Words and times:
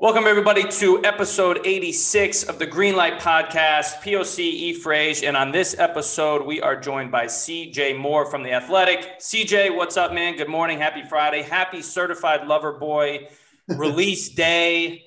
Welcome, 0.00 0.28
everybody, 0.28 0.62
to 0.62 1.04
episode 1.04 1.58
86 1.64 2.44
of 2.44 2.60
the 2.60 2.66
Greenlight 2.68 3.18
Podcast, 3.18 4.00
POC 4.00 4.38
E. 4.38 4.80
Frage. 4.80 5.26
And 5.26 5.36
on 5.36 5.50
this 5.50 5.76
episode, 5.76 6.46
we 6.46 6.60
are 6.60 6.78
joined 6.78 7.10
by 7.10 7.24
CJ 7.24 7.98
Moore 7.98 8.24
from 8.24 8.44
The 8.44 8.52
Athletic. 8.52 9.18
CJ, 9.18 9.74
what's 9.74 9.96
up, 9.96 10.12
man? 10.14 10.36
Good 10.36 10.48
morning. 10.48 10.78
Happy 10.78 11.02
Friday. 11.02 11.42
Happy 11.42 11.82
Certified 11.82 12.46
Lover 12.46 12.74
Boy 12.74 13.26
release 13.68 14.28
day. 14.28 15.02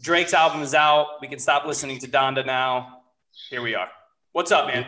Drake's 0.00 0.32
album 0.32 0.62
is 0.62 0.72
out. 0.72 1.20
We 1.20 1.26
can 1.26 1.40
stop 1.40 1.66
listening 1.66 1.98
to 1.98 2.06
Donda 2.06 2.46
now. 2.46 3.00
Here 3.50 3.60
we 3.60 3.74
are. 3.74 3.88
What's 4.30 4.52
up, 4.52 4.68
man? 4.68 4.86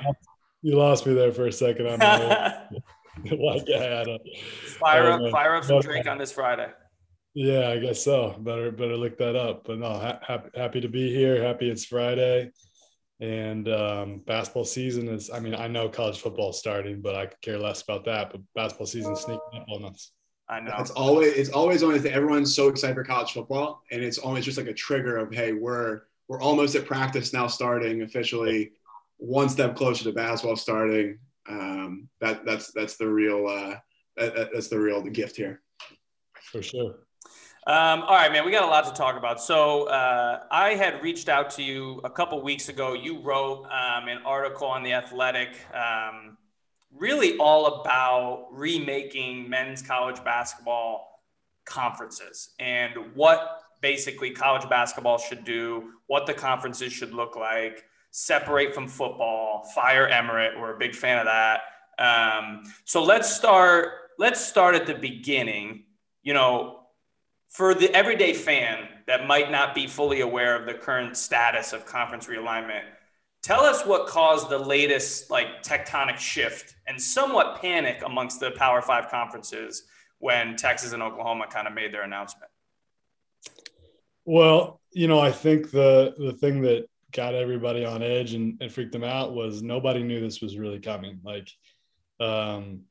You 0.62 0.76
lost 0.76 1.08
me 1.08 1.14
there 1.14 1.32
for 1.32 1.48
a 1.48 1.52
second. 1.52 1.88
I'm 1.88 1.98
like, 1.98 3.64
yeah, 3.66 4.00
I 4.00 4.04
don't, 4.04 4.22
fire 4.78 5.10
up, 5.10 5.32
fire 5.32 5.56
up 5.56 5.64
some 5.64 5.80
Drake 5.80 6.06
on 6.06 6.18
this 6.18 6.30
Friday. 6.30 6.68
Yeah, 7.34 7.68
I 7.70 7.78
guess 7.78 8.02
so. 8.04 8.34
Better, 8.40 8.70
better 8.70 8.96
look 8.96 9.16
that 9.18 9.36
up. 9.36 9.64
But 9.66 9.78
no, 9.78 9.88
ha- 9.90 10.20
happy, 10.26 10.50
happy 10.54 10.80
to 10.80 10.88
be 10.88 11.14
here. 11.14 11.42
Happy 11.42 11.70
it's 11.70 11.84
Friday, 11.84 12.50
and 13.20 13.68
um, 13.68 14.18
basketball 14.26 14.64
season 14.64 15.08
is. 15.08 15.30
I 15.30 15.40
mean, 15.40 15.54
I 15.54 15.68
know 15.68 15.88
college 15.88 16.20
football 16.20 16.50
is 16.50 16.58
starting, 16.58 17.00
but 17.00 17.14
I 17.14 17.26
could 17.26 17.40
care 17.40 17.58
less 17.58 17.82
about 17.82 18.04
that. 18.06 18.30
But 18.32 18.40
basketball 18.54 18.86
season 18.86 19.14
sneaking 19.16 19.40
up 19.54 19.66
on 19.68 19.84
us. 19.84 20.12
I 20.48 20.58
know. 20.60 20.74
It's 20.78 20.90
always 20.90 21.32
it's 21.34 21.50
always 21.50 21.82
only 21.84 21.98
that 22.00 22.12
everyone's 22.12 22.54
so 22.54 22.68
excited 22.68 22.94
for 22.96 23.04
college 23.04 23.32
football, 23.32 23.82
and 23.92 24.02
it's 24.02 24.18
always 24.18 24.44
just 24.44 24.58
like 24.58 24.66
a 24.66 24.74
trigger 24.74 25.16
of 25.16 25.32
hey, 25.32 25.52
we're 25.52 26.02
we're 26.28 26.40
almost 26.40 26.74
at 26.74 26.86
practice 26.86 27.32
now, 27.32 27.46
starting 27.46 28.02
officially, 28.02 28.72
one 29.18 29.48
step 29.48 29.76
closer 29.76 30.04
to 30.04 30.12
basketball 30.12 30.56
starting. 30.56 31.18
Um, 31.48 32.08
that 32.20 32.44
that's 32.44 32.72
that's 32.72 32.96
the 32.96 33.08
real 33.08 33.46
uh, 33.46 33.76
that, 34.16 34.34
that- 34.34 34.50
that's 34.52 34.68
the 34.68 34.78
real 34.80 35.02
the 35.02 35.10
gift 35.10 35.36
here. 35.36 35.62
For 36.52 36.62
sure. 36.62 36.96
Um, 37.70 38.02
all 38.02 38.16
right, 38.16 38.32
man, 38.32 38.44
we 38.44 38.50
got 38.50 38.64
a 38.64 38.66
lot 38.66 38.84
to 38.86 38.92
talk 38.92 39.16
about. 39.16 39.40
So 39.40 39.84
uh, 39.84 40.42
I 40.50 40.70
had 40.70 41.00
reached 41.04 41.28
out 41.28 41.50
to 41.50 41.62
you 41.62 42.00
a 42.02 42.10
couple 42.10 42.42
weeks 42.42 42.68
ago. 42.68 42.94
You 42.94 43.20
wrote 43.20 43.64
um, 43.66 44.08
an 44.08 44.18
article 44.24 44.66
on 44.66 44.82
the 44.82 44.92
Athletic, 44.92 45.50
um, 45.72 46.36
really 46.92 47.38
all 47.38 47.80
about 47.80 48.48
remaking 48.50 49.48
men's 49.48 49.82
college 49.82 50.16
basketball 50.24 51.22
conferences 51.64 52.56
and 52.58 52.92
what 53.14 53.60
basically 53.80 54.32
college 54.32 54.68
basketball 54.68 55.18
should 55.18 55.44
do, 55.44 55.92
what 56.08 56.26
the 56.26 56.34
conferences 56.34 56.92
should 56.92 57.14
look 57.14 57.36
like, 57.36 57.84
separate 58.10 58.74
from 58.74 58.88
football, 58.88 59.62
fire 59.76 60.08
Emmert. 60.08 60.58
We're 60.58 60.74
a 60.74 60.78
big 60.78 60.96
fan 60.96 61.18
of 61.18 61.26
that. 61.26 61.60
Um, 62.00 62.64
so 62.84 63.04
let's 63.04 63.32
start. 63.32 63.90
Let's 64.18 64.44
start 64.44 64.74
at 64.74 64.88
the 64.88 64.94
beginning. 64.94 65.84
You 66.24 66.34
know, 66.34 66.79
for 67.50 67.74
the 67.74 67.94
everyday 67.94 68.32
fan 68.32 68.88
that 69.06 69.26
might 69.26 69.50
not 69.50 69.74
be 69.74 69.86
fully 69.86 70.20
aware 70.20 70.58
of 70.58 70.66
the 70.66 70.74
current 70.74 71.16
status 71.16 71.72
of 71.72 71.84
conference 71.84 72.26
realignment, 72.26 72.84
tell 73.42 73.62
us 73.62 73.84
what 73.84 74.06
caused 74.06 74.48
the 74.48 74.58
latest 74.58 75.30
like 75.30 75.62
tectonic 75.62 76.16
shift 76.16 76.76
and 76.86 77.00
somewhat 77.00 77.60
panic 77.60 78.02
amongst 78.06 78.40
the 78.40 78.52
Power 78.52 78.80
Five 78.80 79.10
conferences 79.10 79.84
when 80.18 80.56
Texas 80.56 80.92
and 80.92 81.02
Oklahoma 81.02 81.46
kind 81.50 81.66
of 81.66 81.74
made 81.74 81.92
their 81.92 82.02
announcement. 82.02 82.50
Well, 84.24 84.80
you 84.92 85.08
know, 85.08 85.18
I 85.18 85.32
think 85.32 85.70
the 85.70 86.14
the 86.18 86.32
thing 86.32 86.62
that 86.62 86.86
got 87.12 87.34
everybody 87.34 87.84
on 87.84 88.02
edge 88.02 88.34
and, 88.34 88.58
and 88.60 88.70
freaked 88.70 88.92
them 88.92 89.04
out 89.04 89.34
was 89.34 89.62
nobody 89.62 90.02
knew 90.02 90.20
this 90.20 90.40
was 90.40 90.56
really 90.56 90.78
coming. 90.78 91.18
Like, 91.24 91.48
um, 92.20 92.82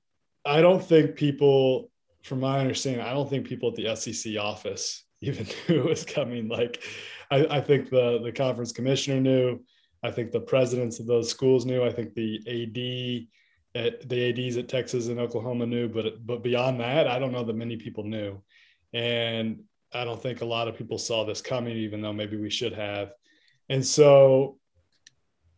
I 0.45 0.61
don't 0.61 0.83
think 0.83 1.15
people, 1.15 1.89
from 2.23 2.39
my 2.39 2.59
understanding, 2.59 3.01
I 3.01 3.13
don't 3.13 3.29
think 3.29 3.47
people 3.47 3.69
at 3.69 3.75
the 3.75 3.95
SEC 3.95 4.37
office 4.37 5.03
even 5.21 5.45
knew 5.67 5.79
it 5.79 5.85
was 5.85 6.05
coming. 6.05 6.47
Like, 6.47 6.83
I, 7.31 7.45
I 7.57 7.61
think 7.61 7.89
the 7.89 8.21
the 8.23 8.31
conference 8.31 8.71
commissioner 8.71 9.19
knew. 9.19 9.63
I 10.01 10.11
think 10.11 10.31
the 10.31 10.39
presidents 10.39 10.99
of 10.99 11.07
those 11.07 11.29
schools 11.29 11.65
knew. 11.65 11.83
I 11.83 11.91
think 11.91 12.13
the 12.13 12.39
AD 12.47 13.27
at 13.75 13.93
eh, 13.93 14.05
the 14.05 14.29
ads 14.29 14.57
at 14.57 14.69
Texas 14.69 15.07
and 15.07 15.19
Oklahoma 15.19 15.65
knew. 15.65 15.87
But 15.89 16.25
but 16.25 16.43
beyond 16.43 16.79
that, 16.79 17.07
I 17.07 17.19
don't 17.19 17.31
know 17.31 17.43
that 17.43 17.55
many 17.55 17.77
people 17.77 18.03
knew. 18.03 18.41
And 18.93 19.63
I 19.93 20.05
don't 20.05 20.21
think 20.21 20.41
a 20.41 20.45
lot 20.45 20.67
of 20.67 20.77
people 20.77 20.97
saw 20.97 21.25
this 21.25 21.41
coming, 21.41 21.77
even 21.77 22.01
though 22.01 22.13
maybe 22.13 22.37
we 22.37 22.49
should 22.49 22.73
have. 22.73 23.11
And 23.69 23.85
so 23.85 24.57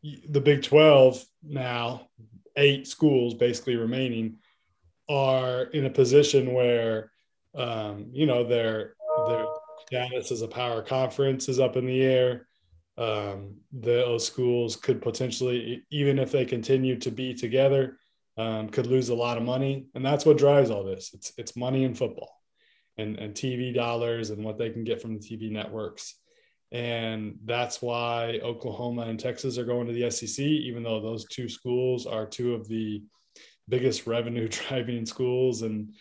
the 0.04 0.42
Big 0.42 0.64
12 0.64 1.24
now, 1.44 2.08
eight 2.56 2.88
schools 2.88 3.34
basically 3.34 3.76
remaining, 3.76 4.38
are 5.10 5.64
in 5.64 5.86
a 5.86 5.90
position 5.90 6.54
where, 6.54 7.12
um, 7.56 8.08
you 8.12 8.26
know, 8.26 8.44
their, 8.44 8.96
their 9.28 9.46
status 9.86 10.32
as 10.32 10.42
a 10.42 10.48
power 10.48 10.82
conference 10.82 11.50
is 11.50 11.60
up 11.60 11.76
in 11.76 11.86
the 11.86 12.02
air. 12.02 12.48
Um, 12.98 13.56
those 13.72 14.26
schools 14.26 14.76
could 14.76 15.02
potentially, 15.02 15.84
even 15.92 16.20
if 16.20 16.32
they 16.32 16.46
continue 16.46 16.98
to 17.00 17.12
be 17.12 17.34
together, 17.34 17.98
um, 18.38 18.70
could 18.70 18.88
lose 18.88 19.10
a 19.10 19.16
lot 19.16 19.38
of 19.38 19.44
money. 19.44 19.88
And 19.96 20.06
that's 20.06 20.26
what 20.26 20.38
drives 20.38 20.70
all 20.70 20.84
this. 20.84 21.12
It's, 21.14 21.34
it's 21.38 21.56
money 21.56 21.84
in 21.84 21.94
football 21.94 22.42
and, 22.98 23.18
and 23.18 23.34
TV 23.34 23.74
dollars 23.74 24.30
and 24.30 24.44
what 24.44 24.58
they 24.58 24.70
can 24.70 24.84
get 24.84 25.02
from 25.02 25.14
the 25.14 25.20
TV 25.20 25.52
networks. 25.52 26.16
And 26.72 27.38
that's 27.44 27.82
why 27.82 28.40
Oklahoma 28.44 29.04
and 29.04 29.20
Texas 29.20 29.58
are 29.58 29.66
going 29.66 29.88
to 29.88 29.94
the 29.94 30.10
SEC, 30.10 30.46
even 30.46 30.84
though 30.84 31.02
those 31.02 31.26
two 31.26 31.50
schools 31.50 32.06
are 32.06 32.26
two 32.26 32.54
of 32.54 32.68
the 32.68 33.04
biggest 33.72 34.06
revenue 34.06 34.48
driving 34.68 35.08
schools 35.08 35.64
in, 35.64 35.94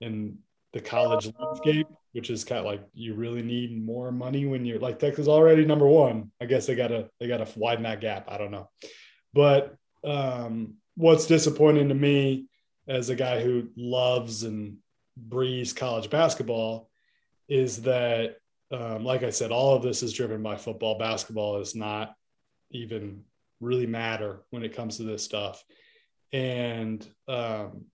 in 0.00 0.38
the 0.72 0.80
college 0.80 1.30
landscape, 1.38 1.86
which 2.12 2.30
is 2.30 2.42
kind 2.42 2.58
of 2.58 2.64
like 2.64 2.82
you 2.92 3.14
really 3.14 3.42
need 3.42 3.80
more 3.80 4.10
money 4.10 4.46
when 4.46 4.64
you're 4.64 4.80
like 4.80 4.98
Texas 4.98 5.28
already 5.28 5.64
number 5.64 5.86
one. 5.86 6.32
I 6.40 6.46
guess 6.46 6.66
they 6.66 6.74
gotta 6.74 7.10
they 7.20 7.28
gotta 7.28 7.46
widen 7.56 7.84
that 7.84 8.00
gap. 8.00 8.26
I 8.28 8.38
don't 8.38 8.50
know. 8.50 8.68
But 9.32 9.76
um, 10.04 10.74
what's 10.96 11.26
disappointing 11.26 11.88
to 11.88 11.94
me 11.94 12.46
as 12.88 13.08
a 13.08 13.14
guy 13.14 13.40
who 13.40 13.68
loves 13.76 14.42
and 14.42 14.78
breathes 15.16 15.72
college 15.72 16.10
basketball 16.10 16.88
is 17.48 17.82
that 17.82 18.36
um, 18.70 19.04
like 19.04 19.22
i 19.22 19.30
said 19.30 19.50
all 19.50 19.74
of 19.74 19.82
this 19.82 20.02
is 20.02 20.12
driven 20.12 20.42
by 20.42 20.56
football 20.56 20.98
basketball 20.98 21.58
is 21.58 21.74
not 21.74 22.14
even 22.70 23.24
really 23.60 23.86
matter 23.86 24.42
when 24.50 24.62
it 24.62 24.76
comes 24.76 24.96
to 24.96 25.02
this 25.02 25.24
stuff 25.24 25.64
and 26.32 27.06
um, 27.26 27.84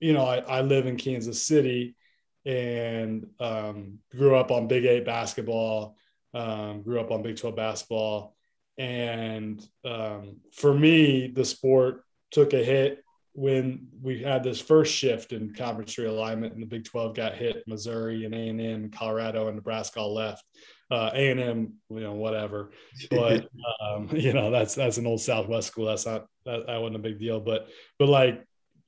you 0.00 0.12
know 0.12 0.24
I, 0.24 0.38
I 0.38 0.60
live 0.62 0.86
in 0.86 0.96
kansas 0.96 1.42
city 1.42 1.96
and 2.44 3.26
um, 3.38 3.98
grew 4.10 4.36
up 4.36 4.50
on 4.50 4.68
big 4.68 4.84
eight 4.84 5.04
basketball 5.04 5.96
um, 6.34 6.82
grew 6.82 7.00
up 7.00 7.10
on 7.10 7.22
big 7.22 7.36
12 7.36 7.56
basketball 7.56 8.36
and 8.78 9.66
um, 9.84 10.36
for 10.52 10.72
me 10.72 11.28
the 11.28 11.44
sport 11.44 12.04
took 12.30 12.52
a 12.54 12.64
hit 12.64 13.04
when 13.32 13.88
we 14.02 14.22
had 14.22 14.42
this 14.42 14.60
first 14.60 14.92
shift 14.92 15.32
in 15.32 15.54
conference 15.54 15.94
realignment 15.96 16.52
and 16.52 16.62
the 16.62 16.66
Big 16.66 16.84
12 16.84 17.14
got 17.14 17.34
hit, 17.34 17.62
Missouri 17.66 18.24
and 18.24 18.34
A&M, 18.34 18.90
Colorado 18.90 19.46
and 19.46 19.56
Nebraska 19.56 20.00
all 20.00 20.14
left. 20.14 20.44
Uh, 20.90 21.10
A&M, 21.14 21.74
you 21.88 22.00
know, 22.00 22.14
whatever. 22.14 22.70
But 23.10 23.48
um, 23.80 24.08
you 24.12 24.32
know, 24.32 24.50
that's 24.50 24.74
that's 24.74 24.98
an 24.98 25.06
old 25.06 25.20
Southwest 25.20 25.68
school. 25.68 25.86
That's 25.86 26.06
not 26.06 26.26
that, 26.44 26.66
that 26.66 26.80
wasn't 26.80 26.96
a 26.96 27.00
big 27.00 27.18
deal. 27.18 27.40
But 27.40 27.68
but 27.98 28.08
like 28.08 28.44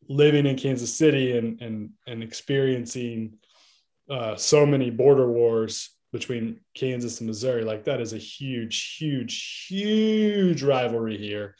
living 0.08 0.46
in 0.46 0.56
Kansas 0.56 0.94
City 0.94 1.36
and 1.36 1.60
and 1.60 1.90
and 2.06 2.22
experiencing 2.22 3.34
uh, 4.10 4.36
so 4.36 4.66
many 4.66 4.90
border 4.90 5.30
wars 5.30 5.90
between 6.12 6.60
Kansas 6.74 7.20
and 7.20 7.28
Missouri, 7.28 7.64
like 7.64 7.84
that 7.84 8.00
is 8.00 8.12
a 8.12 8.18
huge, 8.18 8.96
huge, 8.98 9.66
huge 9.68 10.62
rivalry 10.62 11.16
here 11.16 11.54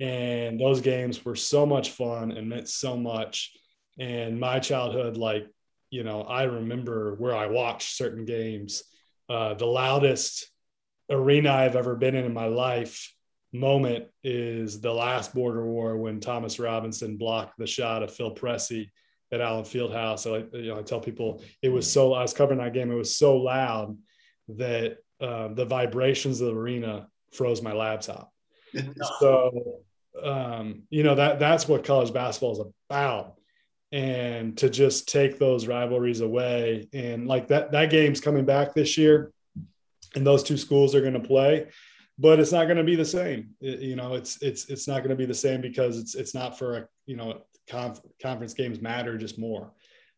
and 0.00 0.60
those 0.60 0.80
games 0.80 1.24
were 1.24 1.34
so 1.34 1.66
much 1.66 1.90
fun 1.90 2.30
and 2.32 2.48
meant 2.48 2.68
so 2.68 2.96
much 2.96 3.52
and 3.98 4.38
my 4.38 4.58
childhood 4.58 5.16
like 5.16 5.46
you 5.90 6.04
know 6.04 6.22
i 6.22 6.44
remember 6.44 7.14
where 7.16 7.34
i 7.34 7.46
watched 7.46 7.96
certain 7.96 8.24
games 8.24 8.84
uh, 9.28 9.54
the 9.54 9.66
loudest 9.66 10.50
arena 11.10 11.52
i've 11.52 11.76
ever 11.76 11.96
been 11.96 12.14
in 12.14 12.24
in 12.24 12.34
my 12.34 12.46
life 12.46 13.12
moment 13.52 14.04
is 14.22 14.80
the 14.80 14.92
last 14.92 15.34
border 15.34 15.64
war 15.64 15.96
when 15.96 16.20
thomas 16.20 16.58
robinson 16.58 17.16
blocked 17.16 17.56
the 17.58 17.66
shot 17.66 18.02
of 18.02 18.12
phil 18.12 18.34
pressey 18.34 18.90
at 19.32 19.40
Allen 19.40 19.64
Fieldhouse. 19.64 20.20
So 20.20 20.36
I, 20.36 20.56
you 20.56 20.68
know, 20.68 20.78
I 20.78 20.82
tell 20.82 21.00
people 21.00 21.42
it 21.62 21.68
was 21.68 21.90
so. 21.90 22.14
I 22.14 22.22
was 22.22 22.32
covering 22.32 22.60
that 22.60 22.72
game. 22.72 22.90
It 22.90 22.94
was 22.94 23.14
so 23.14 23.36
loud 23.36 23.96
that 24.48 24.98
uh, 25.20 25.48
the 25.48 25.64
vibrations 25.64 26.40
of 26.40 26.48
the 26.48 26.54
arena 26.54 27.08
froze 27.32 27.62
my 27.62 27.72
laptop. 27.72 28.32
so 29.20 29.82
um, 30.22 30.82
you 30.90 31.02
know 31.02 31.14
that 31.14 31.38
that's 31.38 31.68
what 31.68 31.84
college 31.84 32.12
basketball 32.12 32.52
is 32.52 32.72
about 32.88 33.34
and 33.90 34.56
to 34.58 34.68
just 34.68 35.08
take 35.08 35.38
those 35.38 35.66
rivalries 35.66 36.20
away. 36.20 36.88
And 36.92 37.26
like 37.26 37.48
that 37.48 37.72
that 37.72 37.90
game's 37.90 38.20
coming 38.20 38.44
back 38.44 38.74
this 38.74 38.98
year 38.98 39.32
and 40.14 40.26
those 40.26 40.42
two 40.42 40.56
schools 40.56 40.94
are 40.94 41.00
going 41.00 41.14
to 41.14 41.20
play 41.20 41.68
but 42.18 42.40
it's 42.40 42.52
not 42.52 42.64
going 42.64 42.76
to 42.76 42.84
be 42.84 42.96
the 42.96 43.04
same. 43.04 43.50
It, 43.60 43.80
you 43.80 43.96
know 43.96 44.14
it's 44.14 44.42
it's 44.42 44.68
it's 44.68 44.88
not 44.88 44.98
going 44.98 45.10
to 45.10 45.16
be 45.16 45.26
the 45.26 45.34
same 45.34 45.60
because 45.60 45.98
it's 45.98 46.14
it's 46.14 46.34
not 46.34 46.58
for 46.58 46.76
a 46.76 46.88
you 47.06 47.16
know 47.16 47.42
conf- 47.68 48.00
conference 48.20 48.54
games 48.54 48.80
matter 48.80 49.16
just 49.16 49.38
more. 49.38 49.72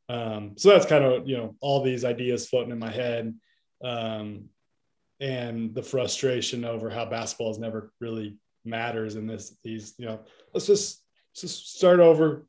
Um, 0.08 0.54
so 0.56 0.70
that's 0.70 0.86
kind 0.86 1.04
of 1.04 1.28
you 1.28 1.36
know 1.36 1.54
all 1.60 1.82
these 1.82 2.04
ideas 2.04 2.48
floating 2.48 2.72
in 2.72 2.78
my 2.78 2.90
head 2.90 3.34
um, 3.84 4.46
and 5.20 5.74
the 5.74 5.82
frustration 5.82 6.64
over 6.64 6.88
how 6.88 7.04
basketball 7.04 7.48
has 7.48 7.58
never 7.58 7.92
really 8.00 8.36
matters 8.64 9.16
in 9.16 9.26
this 9.26 9.56
these 9.62 9.94
you 9.98 10.06
know 10.06 10.20
let's 10.52 10.66
just 10.66 11.02
let's 11.32 11.40
just 11.42 11.76
start 11.76 12.00
over 12.00 12.46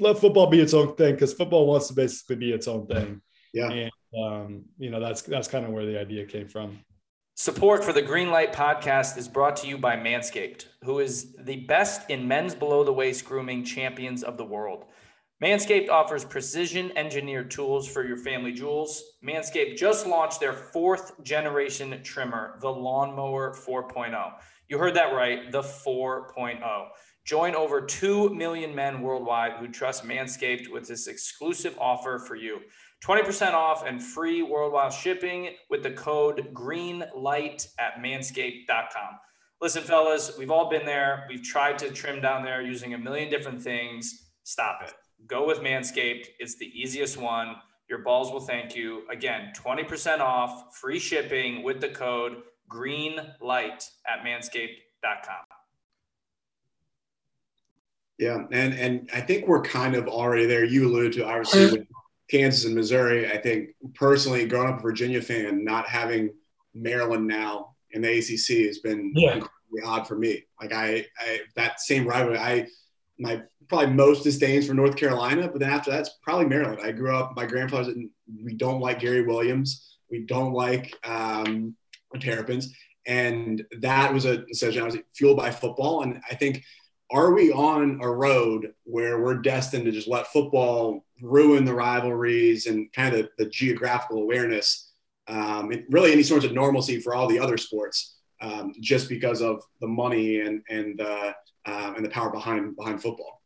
let 0.00 0.18
football 0.18 0.46
be 0.46 0.60
its 0.60 0.74
own 0.74 0.94
thing 0.96 1.14
because 1.14 1.32
football 1.32 1.66
wants 1.66 1.88
to 1.88 1.94
basically 1.94 2.36
be 2.36 2.52
its 2.52 2.68
own 2.68 2.86
thing. 2.86 3.20
Yeah. 3.52 3.70
And 3.70 3.90
um, 4.22 4.64
you 4.78 4.90
know, 4.90 5.00
that's 5.00 5.22
that's 5.22 5.48
kind 5.48 5.64
of 5.64 5.72
where 5.72 5.86
the 5.86 5.98
idea 5.98 6.24
came 6.24 6.48
from. 6.48 6.78
Support 7.38 7.84
for 7.84 7.92
the 7.92 8.02
Greenlight 8.02 8.54
podcast 8.54 9.18
is 9.18 9.28
brought 9.28 9.56
to 9.56 9.66
you 9.66 9.76
by 9.76 9.94
Manscaped, 9.94 10.66
who 10.82 11.00
is 11.00 11.34
the 11.40 11.66
best 11.66 12.08
in 12.08 12.26
men's 12.26 12.54
below 12.54 12.82
the 12.82 12.92
waist 12.92 13.26
grooming 13.26 13.62
champions 13.62 14.22
of 14.22 14.38
the 14.38 14.44
world. 14.44 14.86
Manscaped 15.44 15.90
offers 15.90 16.24
precision 16.24 16.96
engineered 16.96 17.50
tools 17.50 17.86
for 17.86 18.06
your 18.06 18.16
family 18.16 18.52
jewels. 18.52 19.02
Manscaped 19.22 19.76
just 19.76 20.06
launched 20.06 20.40
their 20.40 20.54
fourth 20.54 21.22
generation 21.22 22.00
trimmer, 22.02 22.56
the 22.62 22.70
Lawnmower 22.70 23.54
4.0. 23.54 24.32
You 24.68 24.78
heard 24.78 24.94
that 24.94 25.12
right, 25.12 25.52
the 25.52 25.60
4.0. 25.60 26.88
Join 27.26 27.56
over 27.56 27.80
2 27.80 28.32
million 28.34 28.72
men 28.72 29.02
worldwide 29.02 29.54
who 29.58 29.66
trust 29.66 30.04
Manscaped 30.04 30.68
with 30.70 30.86
this 30.86 31.08
exclusive 31.08 31.76
offer 31.76 32.20
for 32.20 32.36
you 32.36 32.60
20% 33.04 33.52
off 33.52 33.84
and 33.84 34.02
free 34.02 34.42
worldwide 34.42 34.92
shipping 34.92 35.48
with 35.68 35.82
the 35.82 35.90
code 35.90 36.48
GREENLIGHT 36.54 37.66
at 37.78 37.96
manscaped.com. 38.02 39.18
Listen, 39.60 39.82
fellas, 39.82 40.38
we've 40.38 40.52
all 40.52 40.70
been 40.70 40.86
there. 40.86 41.26
We've 41.28 41.42
tried 41.42 41.78
to 41.80 41.90
trim 41.90 42.20
down 42.20 42.44
there 42.44 42.62
using 42.62 42.94
a 42.94 42.98
million 42.98 43.28
different 43.28 43.60
things. 43.60 44.30
Stop 44.44 44.82
it. 44.84 44.92
Go 45.26 45.46
with 45.46 45.58
Manscaped. 45.58 46.26
It's 46.38 46.56
the 46.56 46.66
easiest 46.66 47.16
one. 47.16 47.56
Your 47.90 47.98
balls 47.98 48.32
will 48.32 48.40
thank 48.40 48.76
you. 48.76 49.02
Again, 49.10 49.52
20% 49.56 50.20
off, 50.20 50.76
free 50.76 50.98
shipping 50.98 51.62
with 51.64 51.80
the 51.80 51.88
code 51.88 52.42
GREENLIGHT 52.68 53.90
at 54.06 54.24
manscaped.com. 54.24 55.45
Yeah, 58.18 58.44
and 58.50 58.74
and 58.74 59.10
I 59.12 59.20
think 59.20 59.46
we're 59.46 59.62
kind 59.62 59.94
of 59.94 60.08
already 60.08 60.46
there. 60.46 60.64
You 60.64 60.88
alluded 60.88 61.12
to 61.14 61.26
obviously 61.26 61.78
with 61.78 61.86
Kansas 62.30 62.64
and 62.64 62.74
Missouri. 62.74 63.30
I 63.30 63.36
think 63.36 63.70
personally, 63.94 64.46
growing 64.46 64.72
up 64.72 64.78
a 64.78 64.82
Virginia 64.82 65.20
fan, 65.20 65.64
not 65.64 65.86
having 65.86 66.30
Maryland 66.74 67.26
now 67.26 67.76
in 67.90 68.02
the 68.02 68.18
ACC 68.18 68.66
has 68.66 68.78
been 68.78 69.12
yeah. 69.14 69.34
incredibly 69.34 69.82
odd 69.84 70.08
for 70.08 70.16
me. 70.16 70.44
Like 70.60 70.72
I, 70.72 71.06
I 71.18 71.40
that 71.56 71.80
same 71.80 72.06
rivalry, 72.06 72.38
I 72.38 72.66
my 73.18 73.42
probably 73.68 73.88
most 73.88 74.24
disdains 74.24 74.66
for 74.66 74.74
North 74.74 74.96
Carolina, 74.96 75.48
but 75.48 75.60
then 75.60 75.70
after 75.70 75.90
that's 75.90 76.10
probably 76.22 76.46
Maryland. 76.46 76.80
I 76.82 76.92
grew 76.92 77.14
up. 77.14 77.34
My 77.36 77.46
grandfather's. 77.46 77.94
We 78.42 78.54
don't 78.54 78.80
like 78.80 79.00
Gary 79.00 79.22
Williams. 79.22 79.98
We 80.10 80.24
don't 80.24 80.52
like 80.52 80.94
um, 81.04 81.74
Terrapins, 82.20 82.72
and 83.06 83.64
that 83.80 84.12
was 84.12 84.24
a 84.24 84.38
decision. 84.38 84.82
I 84.82 84.86
was 84.86 84.96
fueled 85.14 85.36
by 85.36 85.50
football, 85.50 86.02
and 86.02 86.20
I 86.30 86.34
think 86.34 86.62
are 87.10 87.32
we 87.32 87.52
on 87.52 88.00
a 88.02 88.10
road 88.10 88.72
where 88.84 89.20
we're 89.20 89.38
destined 89.38 89.84
to 89.84 89.92
just 89.92 90.08
let 90.08 90.26
football 90.28 91.04
ruin 91.20 91.64
the 91.64 91.74
rivalries 91.74 92.66
and 92.66 92.92
kind 92.92 93.14
of 93.14 93.28
the, 93.38 93.44
the 93.44 93.50
geographical 93.50 94.22
awareness, 94.22 94.92
um, 95.28 95.70
really 95.90 96.12
any 96.12 96.22
sorts 96.22 96.44
of 96.44 96.52
normalcy 96.52 97.00
for 97.00 97.14
all 97.14 97.28
the 97.28 97.38
other 97.38 97.56
sports, 97.56 98.16
um, 98.40 98.72
just 98.80 99.08
because 99.08 99.40
of 99.40 99.62
the 99.80 99.86
money 99.86 100.40
and 100.40 100.62
and 100.68 101.00
uh, 101.00 101.32
uh, 101.64 101.94
and 101.96 102.04
the 102.04 102.10
power 102.10 102.30
behind 102.30 102.76
behind 102.76 103.00
football? 103.00 103.40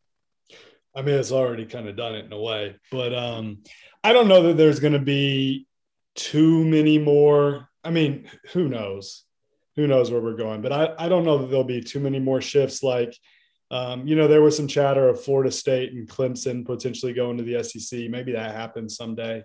I 0.94 1.02
mean, 1.02 1.14
it's 1.14 1.32
already 1.32 1.66
kind 1.66 1.88
of 1.88 1.96
done 1.96 2.14
it 2.14 2.24
in 2.24 2.32
a 2.32 2.40
way, 2.40 2.76
but 2.90 3.14
um, 3.14 3.58
I 4.02 4.12
don't 4.12 4.28
know 4.28 4.44
that 4.44 4.56
there's 4.56 4.80
going 4.80 4.94
to 4.94 4.98
be 4.98 5.66
too 6.14 6.64
many 6.64 6.98
more. 6.98 7.68
I 7.84 7.90
mean, 7.90 8.28
who 8.52 8.68
knows? 8.68 9.24
Who 9.76 9.86
knows 9.86 10.10
where 10.10 10.20
we're 10.20 10.36
going? 10.36 10.62
But 10.62 10.72
I, 10.72 10.94
I 10.98 11.08
don't 11.08 11.24
know 11.24 11.38
that 11.38 11.46
there'll 11.46 11.64
be 11.64 11.80
too 11.80 12.00
many 12.00 12.18
more 12.18 12.40
shifts 12.40 12.82
like 12.82 13.16
um, 13.70 14.06
you 14.06 14.16
know, 14.16 14.26
there 14.26 14.42
was 14.42 14.56
some 14.56 14.66
chatter 14.66 15.08
of 15.08 15.22
Florida 15.22 15.50
State 15.50 15.92
and 15.92 16.08
Clemson 16.08 16.66
potentially 16.66 17.12
going 17.12 17.36
to 17.38 17.44
the 17.44 17.62
SEC. 17.62 18.10
Maybe 18.10 18.32
that 18.32 18.54
happens 18.54 18.96
someday. 18.96 19.44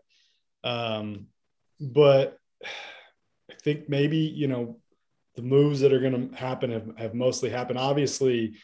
Um, 0.63 1.27
but 1.79 2.37
I 2.63 3.53
think 3.61 3.87
maybe, 3.87 4.17
you 4.17 4.47
know, 4.47 4.79
the 5.35 5.43
moves 5.43 5.81
that 5.81 5.93
are 5.93 5.99
going 5.99 6.29
to 6.29 6.35
happen 6.35 6.71
have, 6.71 6.97
have 6.97 7.13
mostly 7.13 7.49
happened. 7.49 7.77
Obviously, 7.77 8.55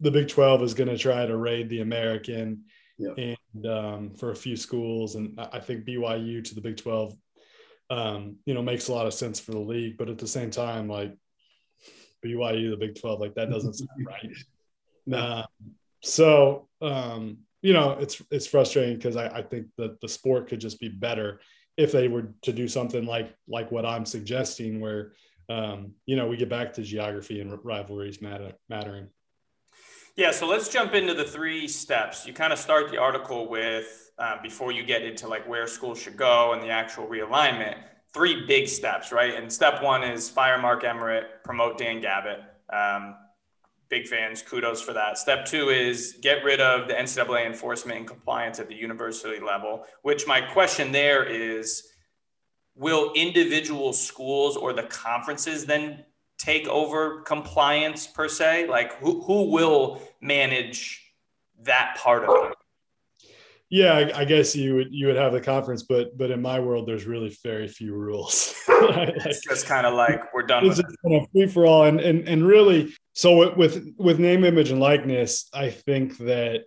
the 0.00 0.10
Big 0.10 0.28
12 0.28 0.62
is 0.62 0.74
going 0.74 0.88
to 0.88 0.98
try 0.98 1.24
to 1.24 1.36
raid 1.36 1.68
the 1.68 1.80
American 1.80 2.64
and 2.98 3.66
um, 3.66 4.10
for 4.14 4.30
a 4.30 4.36
few 4.36 4.56
schools. 4.56 5.14
And 5.14 5.38
I 5.38 5.60
think 5.60 5.84
BYU 5.84 6.42
to 6.42 6.54
the 6.54 6.60
Big 6.60 6.76
12, 6.76 7.14
um, 7.90 8.36
you 8.46 8.54
know, 8.54 8.62
makes 8.62 8.88
a 8.88 8.92
lot 8.92 9.06
of 9.06 9.14
sense 9.14 9.38
for 9.38 9.52
the 9.52 9.60
league. 9.60 9.96
But 9.96 10.08
at 10.08 10.18
the 10.18 10.26
same 10.26 10.50
time, 10.50 10.88
like 10.88 11.14
BYU, 12.24 12.70
the 12.70 12.76
Big 12.76 12.98
12, 12.98 13.20
like 13.20 13.34
that 13.34 13.50
doesn't 13.50 13.74
sound 13.74 13.90
right. 14.06 14.32
No. 15.06 15.18
Uh, 15.18 15.46
so 16.02 16.68
um, 16.80 17.38
you 17.62 17.72
know, 17.72 17.96
it's 17.98 18.22
it's 18.30 18.46
frustrating 18.46 18.96
because 18.96 19.16
I, 19.16 19.26
I 19.28 19.42
think 19.42 19.66
that 19.76 20.00
the 20.00 20.08
sport 20.08 20.48
could 20.48 20.60
just 20.60 20.78
be 20.78 20.88
better 20.88 21.40
if 21.76 21.92
they 21.92 22.08
were 22.08 22.32
to 22.42 22.52
do 22.52 22.68
something 22.68 23.04
like 23.06 23.34
like 23.48 23.72
what 23.72 23.84
I'm 23.84 24.06
suggesting, 24.06 24.80
where 24.80 25.12
um, 25.48 25.92
you 26.06 26.16
know 26.16 26.26
we 26.26 26.36
get 26.36 26.48
back 26.48 26.74
to 26.74 26.82
geography 26.82 27.40
and 27.40 27.58
rivalries 27.64 28.22
matter, 28.22 28.52
mattering. 28.68 29.08
Yeah, 30.16 30.30
so 30.30 30.46
let's 30.46 30.68
jump 30.68 30.94
into 30.94 31.12
the 31.12 31.24
three 31.24 31.68
steps. 31.68 32.26
You 32.26 32.32
kind 32.32 32.52
of 32.52 32.58
start 32.58 32.90
the 32.90 32.98
article 32.98 33.48
with 33.48 34.12
uh, 34.18 34.40
before 34.42 34.72
you 34.72 34.82
get 34.82 35.02
into 35.02 35.28
like 35.28 35.46
where 35.48 35.66
schools 35.66 36.00
should 36.00 36.16
go 36.16 36.52
and 36.52 36.62
the 36.62 36.70
actual 36.70 37.06
realignment. 37.06 37.76
Three 38.14 38.46
big 38.46 38.66
steps, 38.68 39.12
right? 39.12 39.34
And 39.34 39.52
step 39.52 39.82
one 39.82 40.02
is 40.02 40.30
fire 40.30 40.58
Mark 40.58 40.84
Emmert, 40.84 41.44
promote 41.44 41.76
Dan 41.76 42.00
Gavitt. 42.00 42.40
Um, 42.72 43.16
big 43.88 44.06
fans. 44.06 44.42
Kudos 44.42 44.80
for 44.80 44.92
that. 44.92 45.18
Step 45.18 45.44
two 45.44 45.70
is 45.70 46.18
get 46.20 46.44
rid 46.44 46.60
of 46.60 46.88
the 46.88 46.94
NCAA 46.94 47.46
enforcement 47.46 47.98
and 47.98 48.06
compliance 48.06 48.58
at 48.58 48.68
the 48.68 48.74
university 48.74 49.40
level, 49.40 49.84
which 50.02 50.26
my 50.26 50.40
question 50.40 50.92
there 50.92 51.24
is 51.24 51.88
will 52.74 53.12
individual 53.14 53.92
schools 53.92 54.56
or 54.56 54.72
the 54.72 54.82
conferences 54.84 55.64
then 55.64 56.04
take 56.38 56.68
over 56.68 57.22
compliance 57.22 58.06
per 58.06 58.28
se? 58.28 58.68
Like 58.68 58.98
who, 58.98 59.22
who 59.22 59.50
will 59.50 60.02
manage 60.20 61.02
that 61.62 61.96
part 61.98 62.24
of 62.24 62.50
it? 62.50 62.58
Yeah, 63.68 63.94
I, 63.94 64.20
I, 64.20 64.24
guess 64.24 64.54
you 64.54 64.76
would 64.76 64.88
you 64.92 65.08
would 65.08 65.16
have 65.16 65.32
the 65.32 65.40
conference, 65.40 65.82
but 65.82 66.16
but 66.16 66.30
in 66.30 66.40
my 66.40 66.60
world, 66.60 66.86
there's 66.86 67.04
really 67.04 67.36
very 67.42 67.66
few 67.66 67.94
rules. 67.94 68.54
like, 68.68 69.08
it's 69.24 69.40
just 69.40 69.66
kind 69.66 69.84
of 69.84 69.94
like 69.94 70.32
we're 70.32 70.42
done. 70.42 70.64
It's 70.64 70.76
with 70.76 70.86
just 70.86 70.98
kind 71.02 71.20
of 71.20 71.28
free 71.32 71.48
for 71.48 71.66
all, 71.66 71.82
and 71.82 71.98
and 71.98 72.28
and 72.28 72.46
really, 72.46 72.94
so 73.16 73.56
with 73.56 73.94
with 73.96 74.18
name, 74.18 74.44
image, 74.44 74.70
and 74.70 74.78
likeness, 74.78 75.48
I 75.54 75.70
think 75.70 76.18
that 76.18 76.64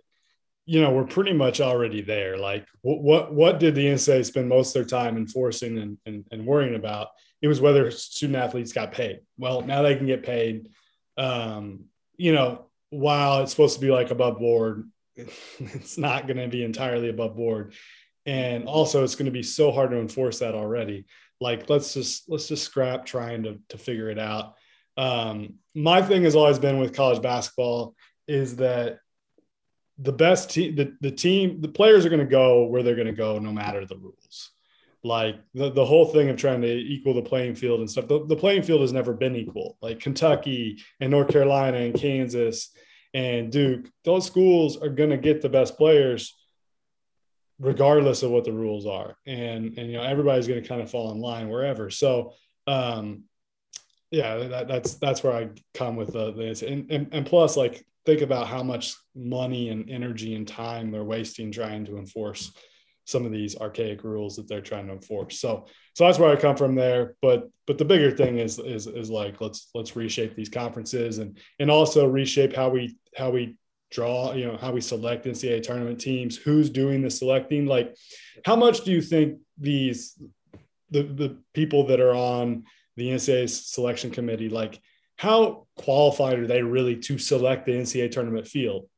you 0.66 0.80
know 0.80 0.90
we're 0.90 1.04
pretty 1.04 1.32
much 1.32 1.60
already 1.60 2.02
there. 2.02 2.36
Like 2.36 2.66
what 2.82 3.32
what, 3.32 3.60
did 3.60 3.76
the 3.76 3.86
NCAA 3.86 4.24
spend 4.26 4.48
most 4.48 4.74
of 4.74 4.74
their 4.74 5.00
time 5.00 5.16
enforcing 5.16 5.78
and, 5.78 5.98
and 6.06 6.24
and 6.32 6.44
worrying 6.44 6.74
about? 6.74 7.10
It 7.40 7.46
was 7.46 7.60
whether 7.60 7.88
student 7.92 8.36
athletes 8.36 8.72
got 8.72 8.90
paid. 8.90 9.20
Well, 9.38 9.62
now 9.62 9.82
they 9.82 9.94
can 9.94 10.06
get 10.06 10.24
paid. 10.24 10.68
Um, 11.16 11.84
you 12.16 12.34
know, 12.34 12.66
while 12.90 13.42
it's 13.42 13.52
supposed 13.52 13.76
to 13.76 13.80
be 13.80 13.92
like 13.92 14.10
above 14.10 14.40
board 14.40 14.90
it's 15.16 15.98
not 15.98 16.26
going 16.26 16.36
to 16.36 16.48
be 16.48 16.64
entirely 16.64 17.08
above 17.08 17.36
board 17.36 17.74
and 18.26 18.64
also 18.64 19.04
it's 19.04 19.14
going 19.14 19.26
to 19.26 19.32
be 19.32 19.42
so 19.42 19.70
hard 19.70 19.90
to 19.90 20.00
enforce 20.00 20.40
that 20.40 20.54
already 20.54 21.04
like 21.40 21.70
let's 21.70 21.94
just 21.94 22.28
let's 22.28 22.48
just 22.48 22.64
scrap 22.64 23.06
trying 23.06 23.44
to, 23.44 23.58
to 23.68 23.78
figure 23.78 24.10
it 24.10 24.18
out 24.18 24.54
um, 24.96 25.54
my 25.74 26.02
thing 26.02 26.24
has 26.24 26.34
always 26.34 26.58
been 26.58 26.78
with 26.78 26.94
college 26.94 27.22
basketball 27.22 27.94
is 28.26 28.56
that 28.56 28.98
the 29.98 30.12
best 30.12 30.50
team 30.50 30.74
the, 30.76 30.94
the 31.00 31.10
team 31.10 31.60
the 31.60 31.68
players 31.68 32.04
are 32.04 32.10
going 32.10 32.20
to 32.20 32.26
go 32.26 32.64
where 32.64 32.82
they're 32.82 32.94
going 32.94 33.06
to 33.06 33.12
go 33.12 33.38
no 33.38 33.52
matter 33.52 33.84
the 33.84 33.96
rules 33.96 34.50
like 35.02 35.36
the, 35.54 35.70
the 35.70 35.84
whole 35.84 36.06
thing 36.06 36.28
of 36.28 36.36
trying 36.36 36.60
to 36.60 36.68
equal 36.68 37.14
the 37.14 37.22
playing 37.22 37.54
field 37.54 37.80
and 37.80 37.90
stuff 37.90 38.08
the, 38.08 38.26
the 38.26 38.36
playing 38.36 38.62
field 38.62 38.80
has 38.80 38.92
never 38.92 39.12
been 39.12 39.36
equal 39.36 39.76
like 39.80 40.00
kentucky 40.00 40.78
and 41.00 41.10
north 41.10 41.28
carolina 41.28 41.78
and 41.78 41.94
kansas 41.94 42.70
and 43.12 43.50
Duke, 43.50 43.90
those 44.04 44.26
schools 44.26 44.76
are 44.76 44.88
going 44.88 45.10
to 45.10 45.16
get 45.16 45.42
the 45.42 45.48
best 45.48 45.76
players 45.76 46.36
regardless 47.58 48.22
of 48.22 48.30
what 48.30 48.44
the 48.44 48.52
rules 48.52 48.86
are. 48.86 49.16
And, 49.26 49.76
and, 49.78 49.90
you 49.90 49.94
know, 49.94 50.02
everybody's 50.02 50.46
going 50.46 50.62
to 50.62 50.68
kind 50.68 50.80
of 50.80 50.90
fall 50.90 51.12
in 51.12 51.20
line 51.20 51.48
wherever. 51.48 51.90
So, 51.90 52.34
um, 52.66 53.24
yeah, 54.10 54.36
that, 54.36 54.68
that's, 54.68 54.94
that's 54.94 55.22
where 55.22 55.32
I 55.32 55.48
come 55.74 55.96
with 55.96 56.12
the, 56.12 56.32
this 56.32 56.62
and, 56.62 56.90
and, 56.90 57.08
and 57.12 57.26
plus 57.26 57.56
like, 57.56 57.84
think 58.06 58.22
about 58.22 58.48
how 58.48 58.62
much 58.62 58.94
money 59.14 59.68
and 59.68 59.88
energy 59.90 60.34
and 60.34 60.48
time 60.48 60.90
they're 60.90 61.04
wasting 61.04 61.52
trying 61.52 61.84
to 61.84 61.98
enforce 61.98 62.52
some 63.04 63.26
of 63.26 63.32
these 63.32 63.56
archaic 63.58 64.04
rules 64.04 64.36
that 64.36 64.48
they're 64.48 64.60
trying 64.60 64.86
to 64.86 64.92
enforce. 64.92 65.38
So, 65.38 65.66
so 65.94 66.06
that's 66.06 66.18
where 66.18 66.30
I 66.30 66.36
come 66.36 66.56
from 66.56 66.74
there. 66.74 67.16
But, 67.20 67.50
but 67.66 67.76
the 67.76 67.84
bigger 67.84 68.10
thing 68.10 68.38
is, 68.38 68.58
is, 68.58 68.86
is 68.86 69.10
like, 69.10 69.40
let's, 69.40 69.68
let's 69.74 69.96
reshape 69.96 70.34
these 70.34 70.48
conferences 70.48 71.18
and, 71.18 71.38
and 71.58 71.70
also 71.70 72.06
reshape 72.06 72.54
how 72.54 72.68
we, 72.68 72.96
how 73.16 73.30
we 73.30 73.56
draw, 73.90 74.32
you 74.32 74.46
know, 74.46 74.56
how 74.56 74.72
we 74.72 74.80
select 74.80 75.26
NCAA 75.26 75.62
tournament 75.62 76.00
teams, 76.00 76.36
who's 76.36 76.70
doing 76.70 77.02
the 77.02 77.10
selecting. 77.10 77.66
Like, 77.66 77.96
how 78.44 78.56
much 78.56 78.82
do 78.84 78.92
you 78.92 79.02
think 79.02 79.40
these, 79.58 80.20
the, 80.90 81.02
the 81.02 81.38
people 81.52 81.86
that 81.88 82.00
are 82.00 82.14
on 82.14 82.64
the 83.00 83.08
NCAA 83.08 83.48
selection 83.48 84.10
committee, 84.10 84.50
like, 84.50 84.80
how 85.16 85.66
qualified 85.76 86.38
are 86.38 86.46
they 86.46 86.62
really 86.62 86.96
to 86.96 87.18
select 87.18 87.64
the 87.64 87.72
NCAA 87.72 88.10
tournament 88.10 88.46
field? 88.46 88.88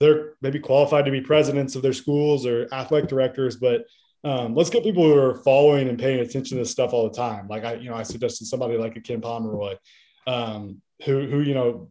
They're 0.00 0.34
maybe 0.42 0.58
qualified 0.58 1.04
to 1.04 1.12
be 1.12 1.20
presidents 1.20 1.76
of 1.76 1.82
their 1.82 1.92
schools 1.92 2.46
or 2.46 2.68
athletic 2.72 3.08
directors, 3.08 3.56
but 3.56 3.84
um, 4.24 4.54
let's 4.54 4.70
get 4.70 4.82
people 4.82 5.04
who 5.04 5.16
are 5.16 5.36
following 5.36 5.88
and 5.88 5.98
paying 5.98 6.18
attention 6.18 6.56
to 6.56 6.62
this 6.62 6.72
stuff 6.72 6.92
all 6.92 7.08
the 7.08 7.16
time. 7.16 7.46
Like 7.46 7.64
I, 7.64 7.74
you 7.74 7.90
know, 7.90 7.96
I 7.96 8.02
suggested 8.02 8.46
somebody 8.46 8.76
like 8.76 8.96
a 8.96 9.00
Ken 9.00 9.20
Pomeroy, 9.20 9.76
um, 10.26 10.80
who, 11.04 11.26
who, 11.26 11.42
you 11.42 11.54
know, 11.54 11.90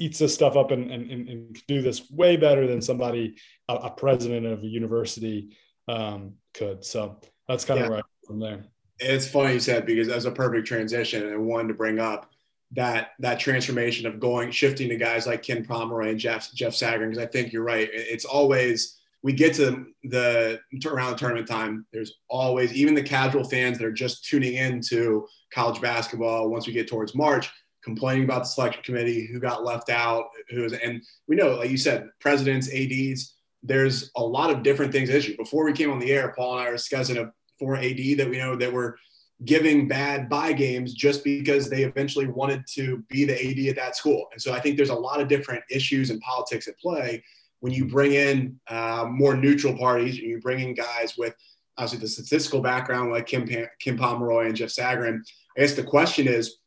eats 0.00 0.18
this 0.18 0.34
stuff 0.34 0.56
up 0.56 0.72
and, 0.72 0.90
and, 0.90 1.28
and 1.28 1.62
do 1.68 1.80
this 1.80 2.10
way 2.10 2.36
better 2.36 2.66
than 2.66 2.82
somebody, 2.82 3.36
a, 3.68 3.74
a 3.74 3.90
president 3.90 4.46
of 4.46 4.64
a 4.64 4.66
university 4.66 5.56
um, 5.86 6.34
could. 6.54 6.84
So 6.84 7.20
that's 7.46 7.64
kind 7.64 7.80
yeah. 7.80 7.86
of 7.86 7.92
right 7.92 8.04
from 8.26 8.40
there. 8.40 8.64
It's 8.98 9.28
funny 9.28 9.54
you 9.54 9.60
said 9.60 9.86
because 9.86 10.08
that's 10.08 10.24
a 10.24 10.30
perfect 10.30 10.66
transition 10.66 11.26
and 11.26 11.46
one 11.46 11.68
to 11.68 11.74
bring 11.74 11.98
up 11.98 12.30
that 12.72 13.10
that 13.20 13.38
transformation 13.38 14.06
of 14.06 14.18
going 14.18 14.50
shifting 14.50 14.88
to 14.88 14.96
guys 14.96 15.26
like 15.26 15.42
Ken 15.42 15.64
Pomeroy 15.64 16.10
and 16.10 16.18
Jeff 16.18 16.52
Jeff 16.54 16.72
Sagarin 16.72 17.10
because 17.10 17.22
I 17.22 17.26
think 17.26 17.52
you're 17.52 17.62
right. 17.62 17.88
It's 17.92 18.24
always 18.24 18.98
we 19.22 19.32
get 19.32 19.54
to 19.54 19.86
the 20.04 20.60
around 20.86 21.12
the 21.12 21.18
tournament 21.18 21.48
time. 21.48 21.86
There's 21.92 22.14
always 22.28 22.72
even 22.72 22.94
the 22.94 23.02
casual 23.02 23.44
fans 23.44 23.78
that 23.78 23.86
are 23.86 23.92
just 23.92 24.24
tuning 24.24 24.54
in 24.54 24.80
to 24.88 25.26
college 25.52 25.80
basketball. 25.80 26.48
Once 26.48 26.66
we 26.66 26.72
get 26.72 26.88
towards 26.88 27.14
March, 27.14 27.50
complaining 27.82 28.24
about 28.24 28.40
the 28.40 28.48
selection 28.48 28.82
committee, 28.82 29.26
who 29.26 29.40
got 29.40 29.64
left 29.64 29.90
out, 29.90 30.26
who 30.50 30.64
is, 30.64 30.72
and 30.72 31.02
we 31.28 31.36
know, 31.36 31.56
like 31.56 31.70
you 31.70 31.76
said, 31.76 32.08
presidents, 32.20 32.68
ads. 32.72 33.34
There's 33.62 34.12
a 34.16 34.22
lot 34.22 34.50
of 34.50 34.62
different 34.62 34.92
things 34.92 35.08
issue. 35.08 35.36
Before 35.36 35.64
we 35.64 35.72
came 35.72 35.90
on 35.90 35.98
the 35.98 36.12
air, 36.12 36.32
Paul 36.36 36.58
and 36.58 36.60
I 36.62 36.70
were 36.70 36.76
discussing 36.76 37.16
a 37.16 37.32
former 37.58 37.76
AD 37.76 38.18
that 38.18 38.28
we 38.28 38.38
know 38.38 38.56
that 38.56 38.72
were 38.72 38.98
giving 39.44 39.86
bad 39.86 40.28
buy 40.28 40.52
games 40.52 40.94
just 40.94 41.22
because 41.22 41.68
they 41.68 41.82
eventually 41.84 42.26
wanted 42.26 42.64
to 42.66 43.04
be 43.08 43.24
the 43.24 43.34
AD 43.34 43.68
at 43.68 43.76
that 43.76 43.96
school. 43.96 44.26
And 44.32 44.40
so 44.40 44.52
I 44.52 44.60
think 44.60 44.76
there's 44.76 44.90
a 44.90 44.94
lot 44.94 45.20
of 45.20 45.28
different 45.28 45.62
issues 45.70 46.10
and 46.10 46.20
politics 46.20 46.68
at 46.68 46.78
play 46.78 47.22
when 47.60 47.72
you 47.72 47.86
bring 47.86 48.12
in 48.12 48.58
uh, 48.68 49.06
more 49.10 49.36
neutral 49.36 49.76
parties 49.76 50.18
and 50.18 50.26
you 50.26 50.40
bring 50.40 50.60
in 50.60 50.74
guys 50.74 51.14
with 51.18 51.34
obviously 51.76 51.98
the 51.98 52.08
statistical 52.08 52.60
background 52.60 53.12
like 53.12 53.26
Ken, 53.26 53.46
Ken 53.80 53.98
Pomeroy 53.98 54.46
and 54.46 54.56
Jeff 54.56 54.70
Sagarin. 54.70 55.20
I 55.56 55.60
guess 55.60 55.74
the 55.74 55.82
question 55.82 56.26
is, 56.26 56.58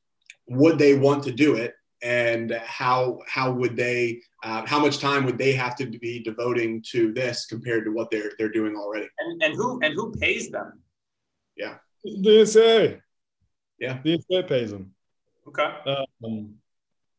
would 0.48 0.78
they 0.78 0.96
want 0.96 1.24
to 1.24 1.32
do 1.32 1.56
it? 1.56 1.74
And 2.02 2.52
how 2.64 3.20
how 3.28 3.52
would 3.52 3.76
they 3.76 4.22
uh, 4.44 4.66
how 4.66 4.80
much 4.80 5.00
time 5.00 5.26
would 5.26 5.38
they 5.38 5.52
have 5.54 5.76
to 5.78 5.86
be 5.86 6.24
devoting 6.24 6.84
to 6.92 7.12
this 7.14 7.46
compared 7.46 7.84
to 7.86 7.92
what 7.92 8.10
they're 8.10 8.32
they're 8.38 8.50
doing 8.50 8.76
already? 8.76 9.08
And, 9.20 9.44
and 9.44 9.54
who 9.56 9.80
and 9.82 9.94
who 9.94 10.12
pays 10.14 10.50
them? 10.50 10.82
Yeah, 11.58 11.76
DSA. 12.06 13.02
Yeah, 13.80 13.98
DSA 14.04 14.48
pays 14.48 14.72
them. 14.72 14.94
Okay. 15.48 15.74
Um, 16.24 16.56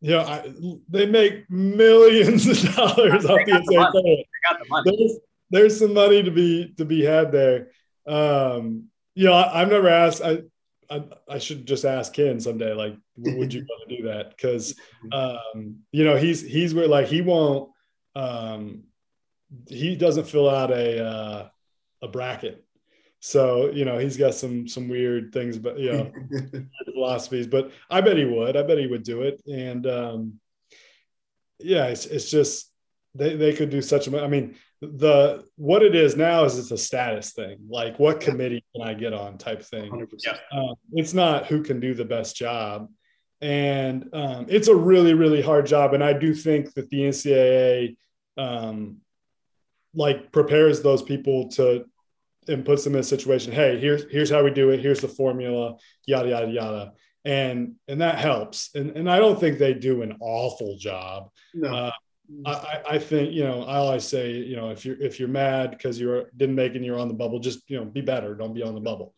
yeah, 0.01 0.23
I, 0.23 0.53
they 0.89 1.07
make 1.07 1.51
millions 1.51 2.47
of 2.47 2.75
dollars 2.75 3.25
off 3.27 3.41
the 3.45 3.53
NCAA 3.53 3.93
They 3.93 4.27
got 4.49 4.59
the 4.63 4.69
money. 4.69 4.97
There's, 4.97 5.19
there's 5.51 5.79
some 5.79 5.93
money 5.93 6.23
to 6.23 6.31
be 6.31 6.73
to 6.79 6.85
be 6.85 7.05
had 7.05 7.33
there. 7.33 7.71
Um, 8.07 8.85
you 9.15 9.27
know, 9.27 9.35
I, 9.35 9.61
have 9.61 9.69
never 9.69 9.89
asked. 9.89 10.23
I, 10.23 10.43
I, 10.91 11.05
I 11.29 11.39
should 11.39 11.67
just 11.67 11.85
ask 11.85 12.13
Ken 12.13 12.41
someday. 12.41 12.75
Like, 12.75 12.97
would 13.17 13.55
you 13.55 13.65
want 13.69 13.89
to 13.89 13.97
do 13.97 14.03
that? 14.09 14.31
Because 14.31 14.75
um, 15.13 15.77
you 15.93 16.05
know, 16.05 16.17
he's 16.17 16.43
he's 16.43 16.75
where 16.75 16.89
like 16.89 17.07
he 17.07 17.21
won't. 17.21 17.71
Um, 18.17 18.85
he 19.69 19.97
doesn't 19.97 20.29
fill 20.29 20.49
out 20.49 20.71
a 20.71 21.05
uh, 21.05 21.49
a 22.03 22.09
bracket 22.09 22.65
so 23.21 23.71
you 23.71 23.85
know 23.85 23.99
he's 23.99 24.17
got 24.17 24.35
some 24.35 24.67
some 24.67 24.89
weird 24.89 25.33
things, 25.33 25.59
but 25.59 25.79
you 25.79 25.93
know 25.93 26.11
philosophies. 26.93 27.47
But 27.47 27.71
I 27.91 28.01
bet 28.01 28.17
he 28.17 28.25
would. 28.25 28.57
I 28.57 28.63
bet 28.63 28.79
he 28.79 28.87
would 28.87 29.03
do 29.03 29.23
it. 29.23 29.43
And 29.47 29.87
um, 29.87 30.41
yeah, 31.59 31.87
it's 31.87 32.07
it's 32.07 32.31
just 32.31 32.73
they 33.15 33.37
they 33.37 33.53
could 33.53 33.69
do 33.69 33.83
such 33.83 34.09
a. 34.09 34.23
I 34.23 34.27
mean, 34.27 34.57
the 34.81 35.45
what 35.57 35.83
it 35.83 35.95
is 35.95 36.17
now 36.17 36.45
is 36.45 36.59
it's 36.59 36.71
a 36.71 36.79
status 36.79 37.33
thing. 37.33 37.59
Like 37.69 37.99
what 37.99 38.21
committee 38.21 38.65
can 38.75 38.87
I 38.87 38.95
get 38.95 39.13
on 39.13 39.39
type 39.39 39.63
thing. 39.63 39.91
Um, 40.53 40.75
it's 40.93 41.15
not 41.15 41.47
who 41.47 41.63
can 41.63 41.81
do 41.81 41.95
the 41.95 42.05
best 42.05 42.37
job. 42.37 42.89
And 43.43 44.09
um, 44.13 44.47
it's 44.49 44.69
a 44.69 44.75
really, 44.75 45.15
really 45.15 45.43
hard 45.43 45.67
job. 45.67 45.95
And 45.95 46.05
I 46.05 46.13
do 46.13 46.35
think 46.35 46.75
that 46.75 46.91
the 46.91 47.01
NCAA 47.01 47.97
um, 48.37 48.99
like 49.95 50.33
prepares 50.33 50.83
those 50.83 51.03
people 51.03 51.49
to 51.51 51.85
and 52.49 52.65
puts 52.65 52.85
them 52.85 52.95
in 52.95 53.01
a 53.01 53.05
situation 53.05 53.53
hey 53.53 53.79
here's 53.79 54.05
here's 54.11 54.31
how 54.31 54.43
we 54.43 54.51
do 54.51 54.71
it 54.71 54.81
here's 54.81 55.01
the 55.01 55.09
formula 55.09 55.77
yada 56.07 56.31
yada 56.31 56.51
yada 56.51 56.93
and 57.25 57.75
and 57.89 58.01
that 58.01 58.19
helps 58.19 58.71
and 58.75 58.97
and 58.97 59.11
i 59.11 59.19
don't 59.19 59.39
think 59.39 59.59
they 59.59 59.75
do 59.75 60.03
an 60.03 60.17
awful 60.21 60.77
job 60.79 61.29
no. 61.55 61.69
Uh, 61.69 61.91
I, 62.47 62.83
I 62.91 62.99
think 62.99 63.33
you 63.33 63.45
know 63.45 63.65
I 63.65 63.77
always 63.77 64.05
say 64.05 64.33
you 64.33 64.57
know 64.57 64.71
if 64.71 64.85
you're 64.85 65.01
if 65.01 65.19
you're 65.19 65.29
mad 65.29 65.71
because 65.71 65.99
you 65.99 66.27
didn't 66.37 66.55
make 66.55 66.73
it 66.73 66.77
and 66.77 66.85
you're 66.85 66.99
on 66.99 67.09
the 67.09 67.15
bubble 67.15 67.39
just 67.39 67.69
you 67.69 67.79
know 67.79 67.85
be 67.85 68.01
better. 68.01 68.35
Don't 68.35 68.55
be 68.55 68.63
on 68.63 68.75
the 68.75 68.81
bubble. 68.81 69.15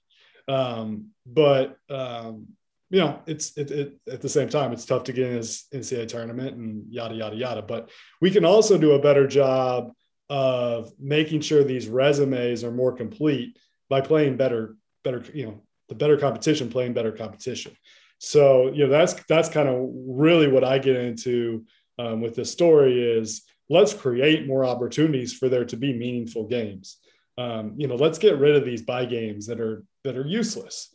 Um, 0.48 1.10
but 1.26 1.76
um, 1.90 2.48
you 2.90 3.00
know 3.00 3.20
it's 3.26 3.56
it, 3.56 3.70
it, 3.70 4.00
at 4.10 4.20
the 4.20 4.28
same 4.28 4.48
time 4.48 4.72
it's 4.72 4.84
tough 4.84 5.04
to 5.04 5.12
get 5.12 5.28
in 5.28 5.36
this 5.36 5.66
NCAA 5.72 6.08
tournament 6.08 6.56
and 6.56 6.92
yada 6.92 7.14
yada 7.14 7.36
yada. 7.36 7.62
But 7.62 7.90
we 8.20 8.30
can 8.30 8.44
also 8.44 8.78
do 8.78 8.92
a 8.92 9.02
better 9.02 9.26
job 9.26 9.92
of 10.28 10.92
making 10.98 11.42
sure 11.42 11.62
these 11.62 11.88
resumes 11.88 12.64
are 12.64 12.72
more 12.72 12.92
complete 12.92 13.58
by 13.90 14.00
playing 14.00 14.38
better, 14.38 14.76
better, 15.04 15.22
you 15.34 15.44
know, 15.44 15.60
the 15.90 15.94
better 15.94 16.16
competition, 16.16 16.70
playing 16.70 16.94
better 16.94 17.12
competition. 17.12 17.76
So, 18.16 18.72
you 18.72 18.84
know, 18.84 18.88
that's 18.88 19.14
that's 19.28 19.48
kind 19.50 19.68
of 19.68 19.90
really 19.92 20.48
what 20.48 20.64
I 20.64 20.78
get 20.78 20.96
into 20.96 21.66
um, 21.98 22.20
with 22.20 22.34
this 22.34 22.50
story 22.50 23.02
is 23.02 23.42
let's 23.68 23.94
create 23.94 24.46
more 24.46 24.64
opportunities 24.64 25.32
for 25.32 25.48
there 25.48 25.64
to 25.64 25.76
be 25.76 25.92
meaningful 25.92 26.46
games. 26.46 26.98
Um, 27.38 27.74
you 27.76 27.86
know, 27.86 27.94
let's 27.94 28.18
get 28.18 28.38
rid 28.38 28.56
of 28.56 28.64
these 28.64 28.82
buy 28.82 29.04
games 29.06 29.46
that 29.46 29.60
are 29.60 29.84
that 30.04 30.16
are 30.16 30.26
useless, 30.26 30.90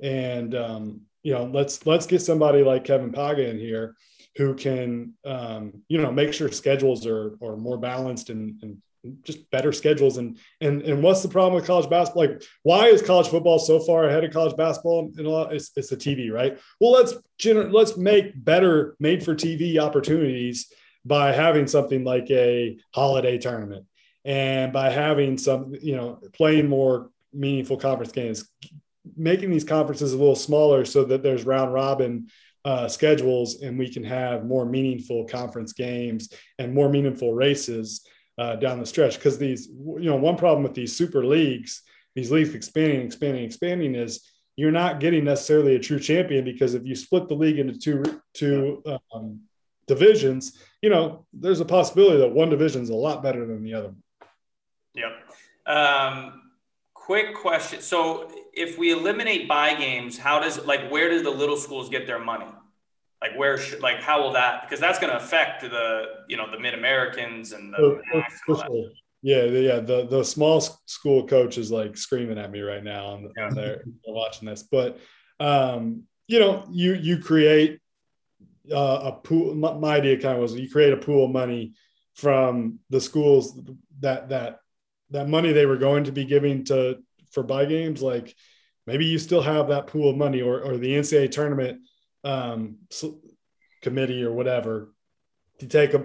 and 0.00 0.54
um, 0.54 1.02
you 1.22 1.32
know, 1.32 1.44
let's 1.44 1.86
let's 1.86 2.06
get 2.06 2.22
somebody 2.22 2.62
like 2.62 2.84
Kevin 2.84 3.12
Pauga 3.12 3.48
in 3.48 3.58
here 3.58 3.94
who 4.36 4.54
can 4.54 5.12
um, 5.24 5.82
you 5.88 6.00
know 6.00 6.10
make 6.10 6.32
sure 6.32 6.50
schedules 6.50 7.06
are 7.06 7.36
are 7.42 7.56
more 7.56 7.76
balanced 7.76 8.30
and, 8.30 8.62
and 8.62 8.78
just 9.22 9.50
better 9.50 9.72
schedules. 9.72 10.16
And 10.16 10.38
and 10.60 10.82
and 10.82 11.02
what's 11.02 11.22
the 11.22 11.28
problem 11.28 11.54
with 11.54 11.66
college 11.66 11.90
basketball? 11.90 12.26
Like 12.26 12.42
why 12.62 12.86
is 12.86 13.02
college 13.02 13.28
football 13.28 13.58
so 13.58 13.80
far 13.80 14.04
ahead 14.04 14.24
of 14.24 14.32
college 14.32 14.56
basketball 14.56 15.10
and 15.16 15.26
a 15.26 15.30
lot? 15.30 15.54
It's, 15.54 15.70
it's 15.76 15.88
the 15.88 15.96
tv 15.96 16.32
right? 16.32 16.58
Well 16.80 16.92
let's 16.92 17.14
gener- 17.38 17.72
let's 17.72 17.96
make 17.96 18.32
better 18.44 18.96
made 19.00 19.24
for 19.24 19.34
tv 19.34 19.78
opportunities 19.78 20.72
by 21.04 21.32
having 21.32 21.66
something 21.66 22.04
like 22.04 22.30
a 22.30 22.78
holiday 22.94 23.38
tournament 23.38 23.86
and 24.24 24.72
by 24.72 24.90
having 24.90 25.36
some 25.36 25.74
you 25.80 25.96
know 25.96 26.20
playing 26.32 26.68
more 26.68 27.10
meaningful 27.32 27.76
conference 27.76 28.12
games 28.12 28.48
making 29.16 29.50
these 29.50 29.64
conferences 29.64 30.12
a 30.12 30.16
little 30.16 30.36
smaller 30.36 30.84
so 30.84 31.04
that 31.04 31.22
there's 31.22 31.44
round 31.44 31.72
robin 31.72 32.28
uh, 32.64 32.86
schedules 32.86 33.60
and 33.62 33.76
we 33.76 33.88
can 33.88 34.04
have 34.04 34.44
more 34.44 34.64
meaningful 34.64 35.24
conference 35.26 35.72
games 35.72 36.32
and 36.60 36.72
more 36.72 36.88
meaningful 36.88 37.34
races 37.34 38.06
uh, 38.42 38.56
down 38.56 38.80
the 38.80 38.86
stretch. 38.86 39.14
Because 39.14 39.38
these, 39.38 39.68
you 39.68 40.10
know, 40.10 40.16
one 40.16 40.36
problem 40.36 40.64
with 40.64 40.74
these 40.74 40.96
super 40.96 41.24
leagues, 41.24 41.82
these 42.16 42.32
leagues 42.32 42.54
expanding, 42.54 43.06
expanding, 43.06 43.44
expanding 43.44 43.94
is 43.94 44.26
you're 44.56 44.72
not 44.72 44.98
getting 44.98 45.24
necessarily 45.24 45.76
a 45.76 45.78
true 45.78 46.00
champion 46.00 46.44
because 46.44 46.74
if 46.74 46.84
you 46.84 46.94
split 46.96 47.28
the 47.28 47.34
league 47.34 47.58
into 47.58 47.78
two 47.78 48.20
two 48.34 48.82
um, 49.14 49.40
divisions, 49.86 50.58
you 50.82 50.90
know, 50.90 51.24
there's 51.32 51.60
a 51.60 51.64
possibility 51.64 52.18
that 52.18 52.32
one 52.32 52.50
division 52.50 52.82
is 52.82 52.90
a 52.90 52.94
lot 52.94 53.22
better 53.22 53.46
than 53.46 53.62
the 53.62 53.74
other. 53.74 53.94
Yep. 54.94 55.76
Um, 55.76 56.50
quick 56.94 57.36
question. 57.36 57.80
So 57.80 58.28
if 58.52 58.76
we 58.76 58.92
eliminate 58.92 59.48
buy 59.48 59.74
games, 59.74 60.18
how 60.18 60.40
does 60.40 60.66
like 60.66 60.90
where 60.90 61.08
do 61.08 61.22
the 61.22 61.30
little 61.30 61.56
schools 61.56 61.88
get 61.88 62.08
their 62.08 62.18
money? 62.18 62.50
Like 63.22 63.38
where 63.38 63.56
should 63.56 63.80
like 63.80 64.02
how 64.02 64.20
will 64.20 64.32
that 64.32 64.62
because 64.62 64.80
that's 64.80 64.98
going 64.98 65.12
to 65.12 65.16
affect 65.16 65.62
the 65.62 66.06
you 66.28 66.36
know 66.36 66.50
the 66.50 66.58
mid 66.58 66.74
Americans 66.74 67.52
and 67.52 67.72
the 67.72 68.02
for 68.44 68.56
sure. 68.56 68.90
Yeah, 69.22 69.46
the, 69.46 69.60
yeah. 69.60 69.78
The 69.78 70.08
the 70.08 70.24
small 70.24 70.60
school 70.86 71.28
coach 71.28 71.56
is 71.56 71.70
like 71.70 71.96
screaming 71.96 72.36
at 72.36 72.50
me 72.50 72.60
right 72.62 72.82
now 72.82 73.06
on, 73.06 73.30
Yeah. 73.36 73.46
on 73.46 73.54
there 73.54 73.84
watching 74.04 74.48
this. 74.48 74.64
But 74.64 74.98
um, 75.38 76.02
you 76.26 76.40
know, 76.40 76.64
you 76.72 76.94
you 76.94 77.18
create 77.18 77.78
uh, 78.72 79.00
a 79.04 79.12
pool. 79.12 79.54
My, 79.54 79.74
my 79.74 79.96
idea 79.96 80.20
kind 80.20 80.34
of 80.34 80.42
was 80.42 80.54
you 80.56 80.68
create 80.68 80.92
a 80.92 80.96
pool 80.96 81.26
of 81.26 81.30
money 81.30 81.74
from 82.14 82.80
the 82.90 83.00
schools 83.00 83.56
that 84.00 84.30
that 84.30 84.58
that 85.10 85.28
money 85.28 85.52
they 85.52 85.66
were 85.66 85.76
going 85.76 86.04
to 86.04 86.12
be 86.12 86.24
giving 86.24 86.64
to 86.64 86.98
for 87.30 87.44
buy 87.44 87.66
games. 87.66 88.02
Like 88.02 88.34
maybe 88.88 89.04
you 89.04 89.20
still 89.20 89.42
have 89.42 89.68
that 89.68 89.86
pool 89.86 90.10
of 90.10 90.16
money, 90.16 90.42
or 90.42 90.60
or 90.60 90.76
the 90.76 90.92
NCAA 90.96 91.30
tournament 91.30 91.82
um, 92.24 92.76
committee 93.82 94.22
or 94.22 94.32
whatever 94.32 94.92
to 95.58 95.66
take 95.66 95.94
a 95.94 96.04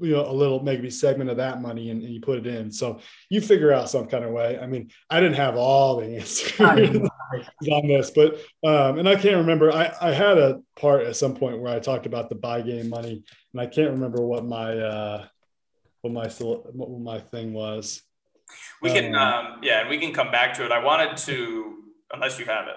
you 0.00 0.12
know 0.12 0.28
a 0.28 0.32
little 0.32 0.62
maybe 0.62 0.90
segment 0.90 1.30
of 1.30 1.38
that 1.38 1.62
money 1.62 1.90
and, 1.90 2.02
and 2.02 2.12
you 2.12 2.20
put 2.20 2.38
it 2.38 2.46
in. 2.46 2.70
So 2.70 3.00
you 3.30 3.40
figure 3.40 3.72
out 3.72 3.88
some 3.88 4.06
kind 4.06 4.24
of 4.24 4.30
way. 4.30 4.58
I 4.58 4.66
mean 4.66 4.90
i 5.10 5.20
didn't 5.20 5.36
have 5.36 5.56
all 5.56 5.96
the 6.00 6.16
answers 6.16 6.60
on 7.70 7.88
this 7.88 8.10
but 8.10 8.34
um 8.64 8.98
and 8.98 9.08
i 9.08 9.14
can't 9.14 9.36
remember. 9.36 9.72
I 9.72 9.92
i 10.00 10.12
had 10.12 10.38
a 10.38 10.60
part 10.76 11.06
at 11.06 11.16
some 11.16 11.34
point 11.34 11.60
where 11.60 11.74
i 11.74 11.78
talked 11.78 12.06
about 12.06 12.28
the 12.28 12.34
buy 12.34 12.60
game 12.60 12.90
money 12.90 13.24
and 13.52 13.60
i 13.60 13.66
can't 13.66 13.92
remember 13.92 14.24
what 14.24 14.44
my 14.44 14.76
uh 14.76 15.26
what 16.02 16.12
my 16.12 16.28
sol- 16.28 16.68
what 16.72 16.90
my 17.00 17.18
thing 17.18 17.52
was. 17.52 18.02
We 18.80 18.92
can, 18.92 19.14
Um, 19.14 19.22
um, 19.22 19.60
yeah, 19.62 19.80
and 19.80 19.88
we 19.88 19.98
can 19.98 20.12
come 20.12 20.30
back 20.30 20.54
to 20.54 20.64
it. 20.64 20.70
I 20.70 20.82
wanted 20.82 21.16
to, 21.18 21.74
unless 22.12 22.38
you 22.38 22.44
have 22.44 22.68
it. 22.68 22.76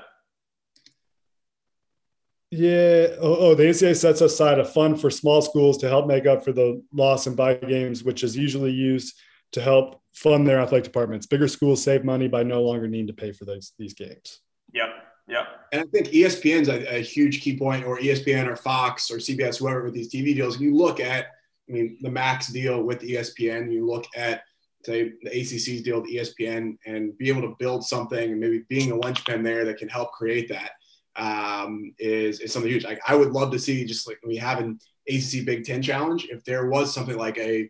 Yeah. 2.52 3.10
Oh, 3.20 3.36
oh, 3.36 3.56
the 3.56 3.64
NCAA 3.64 3.96
sets 3.96 4.22
aside 4.22 4.60
a 4.60 4.66
fund 4.66 5.00
for 5.00 5.12
small 5.12 5.42
schools 5.42 5.78
to 5.80 5.88
help 5.88 6.08
make 6.08 6.26
up 6.26 6.44
for 6.44 6.52
the 6.52 6.84
loss 6.92 7.28
in 7.28 7.36
buy 7.36 7.56
games, 7.56 8.04
which 8.04 8.24
is 8.24 8.36
usually 8.36 8.72
used 8.72 9.16
to 9.52 9.62
help 9.62 10.02
fund 10.14 10.48
their 10.48 10.60
athletic 10.60 10.86
departments. 10.86 11.28
Bigger 11.28 11.48
schools 11.48 11.84
save 11.84 12.04
money 12.04 12.28
by 12.28 12.44
no 12.44 12.62
longer 12.62 12.88
needing 12.88 13.08
to 13.08 13.14
pay 13.14 13.32
for 13.32 13.46
those 13.46 13.74
these 13.78 13.94
games. 13.94 14.42
Yep, 14.74 14.90
yep. 15.28 15.48
And 15.72 15.82
I 15.82 15.86
think 15.86 16.08
ESPN's 16.08 16.70
a, 16.70 16.98
a 16.98 17.02
huge 17.02 17.42
key 17.42 17.58
point, 17.58 17.86
or 17.86 18.00
ESPN 18.00 18.48
or 18.48 18.56
Fox 18.56 19.12
or 19.12 19.18
CBS, 19.18 19.60
whoever 19.60 19.84
with 19.84 19.94
these 19.94 20.12
TV 20.12 20.36
deals. 20.36 20.60
You 20.60 20.76
look 20.76 21.00
at, 21.00 21.28
I 21.70 21.72
mean, 21.72 21.98
the 22.02 22.10
Max 22.10 22.48
deal 22.48 22.82
with 22.82 23.02
ESPN. 23.02 23.72
You 23.72 23.86
look 23.86 24.06
at, 24.16 24.42
say, 24.86 25.14
the 25.22 25.30
ACC's 25.30 25.84
deal 25.84 26.02
with 26.02 26.10
ESPN, 26.10 26.78
and 26.88 27.16
be 27.20 27.30
able 27.30 27.42
to 27.42 27.56
build 27.60 27.86
something, 27.86 28.32
and 28.32 28.40
maybe 28.40 28.64
being 28.70 28.92
a 28.92 28.96
linchpin 28.96 29.44
there 29.44 29.66
that 29.66 29.78
can 29.78 29.90
help 29.90 30.12
create 30.14 30.50
that 30.50 30.72
um, 31.20 31.94
is 32.00 32.40
is 32.40 32.52
something 32.54 32.72
huge. 32.72 32.86
Like 32.86 33.02
I 33.08 33.16
would 33.16 33.32
love 33.32 33.52
to 33.52 33.60
see, 33.60 33.86
just 33.86 34.08
like 34.08 34.20
we 34.26 34.38
have 34.38 34.60
an 34.60 34.80
ACC 35.08 35.46
Big 35.46 35.66
Ten 35.66 35.82
challenge, 35.82 36.28
if 36.32 36.44
there 36.46 36.68
was 36.68 36.94
something 36.94 37.18
like 37.18 37.38
a 37.38 37.70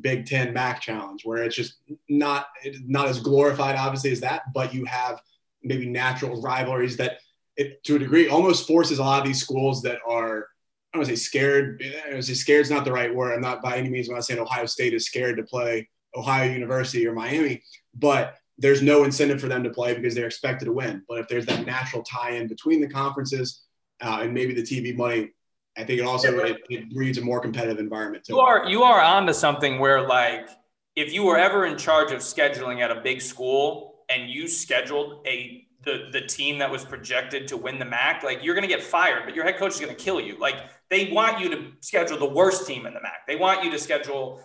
Big 0.00 0.26
Ten 0.26 0.52
MAC 0.52 0.80
challenge, 0.80 1.22
where 1.24 1.42
it's 1.44 1.56
just 1.56 1.76
not 2.08 2.46
not 2.86 3.06
as 3.08 3.20
glorified, 3.20 3.76
obviously, 3.76 4.10
as 4.10 4.20
that, 4.20 4.42
but 4.52 4.74
you 4.74 4.84
have 4.84 5.20
maybe 5.62 5.88
natural 5.88 6.42
rivalries 6.42 6.96
that 6.96 7.18
it 7.56 7.82
to 7.84 7.96
a 7.96 7.98
degree 7.98 8.28
almost 8.28 8.66
forces 8.66 8.98
a 8.98 9.02
lot 9.02 9.20
of 9.20 9.26
these 9.26 9.40
schools 9.40 9.82
that 9.82 9.98
are 10.06 10.48
I 10.92 10.96
don't 10.96 11.00
want 11.00 11.10
to 11.10 11.16
say 11.16 11.22
scared. 11.22 11.84
I 12.06 12.10
don't 12.10 12.22
say 12.22 12.34
scared 12.34 12.62
is 12.62 12.70
not 12.70 12.84
the 12.84 12.92
right 12.92 13.14
word. 13.14 13.32
I'm 13.32 13.40
not 13.40 13.62
by 13.62 13.76
any 13.76 13.90
means 13.90 14.08
I'm 14.08 14.14
not 14.14 14.24
saying 14.24 14.40
Ohio 14.40 14.66
State 14.66 14.94
is 14.94 15.06
scared 15.06 15.36
to 15.36 15.42
play 15.42 15.88
Ohio 16.16 16.50
University 16.50 17.06
or 17.06 17.12
Miami, 17.12 17.62
but 17.94 18.36
there's 18.58 18.82
no 18.82 19.04
incentive 19.04 19.40
for 19.40 19.48
them 19.48 19.62
to 19.62 19.70
play 19.70 19.94
because 19.94 20.14
they're 20.14 20.26
expected 20.26 20.66
to 20.66 20.72
win. 20.72 21.02
But 21.08 21.20
if 21.20 21.28
there's 21.28 21.46
that 21.46 21.64
natural 21.64 22.02
tie-in 22.02 22.48
between 22.48 22.80
the 22.80 22.88
conferences 22.88 23.62
uh, 24.00 24.20
and 24.22 24.34
maybe 24.34 24.52
the 24.52 24.62
TV 24.62 24.96
money, 24.96 25.30
I 25.76 25.84
think 25.84 26.00
it 26.00 26.04
also 26.04 26.36
it, 26.40 26.58
it 26.68 26.92
breeds 26.92 27.18
a 27.18 27.22
more 27.22 27.40
competitive 27.40 27.78
environment 27.78 28.24
too. 28.24 28.34
You 28.34 28.40
are 28.40 28.68
you 28.68 28.82
are 28.82 29.00
onto 29.00 29.32
something 29.32 29.78
where 29.78 30.06
like 30.06 30.48
if 30.96 31.12
you 31.12 31.22
were 31.22 31.38
ever 31.38 31.66
in 31.66 31.78
charge 31.78 32.10
of 32.10 32.18
scheduling 32.18 32.80
at 32.80 32.90
a 32.90 33.00
big 33.00 33.22
school 33.22 34.00
and 34.08 34.28
you 34.28 34.48
scheduled 34.48 35.24
a 35.26 35.64
the 35.84 36.08
the 36.10 36.22
team 36.22 36.58
that 36.58 36.68
was 36.68 36.84
projected 36.84 37.46
to 37.48 37.56
win 37.56 37.78
the 37.78 37.84
MAC, 37.84 38.24
like 38.24 38.42
you're 38.42 38.56
gonna 38.56 38.66
get 38.66 38.82
fired, 38.82 39.22
but 39.24 39.36
your 39.36 39.44
head 39.44 39.56
coach 39.56 39.74
is 39.74 39.80
gonna 39.80 39.94
kill 39.94 40.20
you. 40.20 40.36
Like 40.40 40.56
they 40.90 41.12
want 41.12 41.38
you 41.38 41.48
to 41.50 41.72
schedule 41.80 42.18
the 42.18 42.28
worst 42.28 42.66
team 42.66 42.84
in 42.84 42.94
the 42.94 43.00
MAC. 43.00 43.26
They 43.28 43.36
want 43.36 43.62
you 43.62 43.70
to 43.70 43.78
schedule 43.78 44.40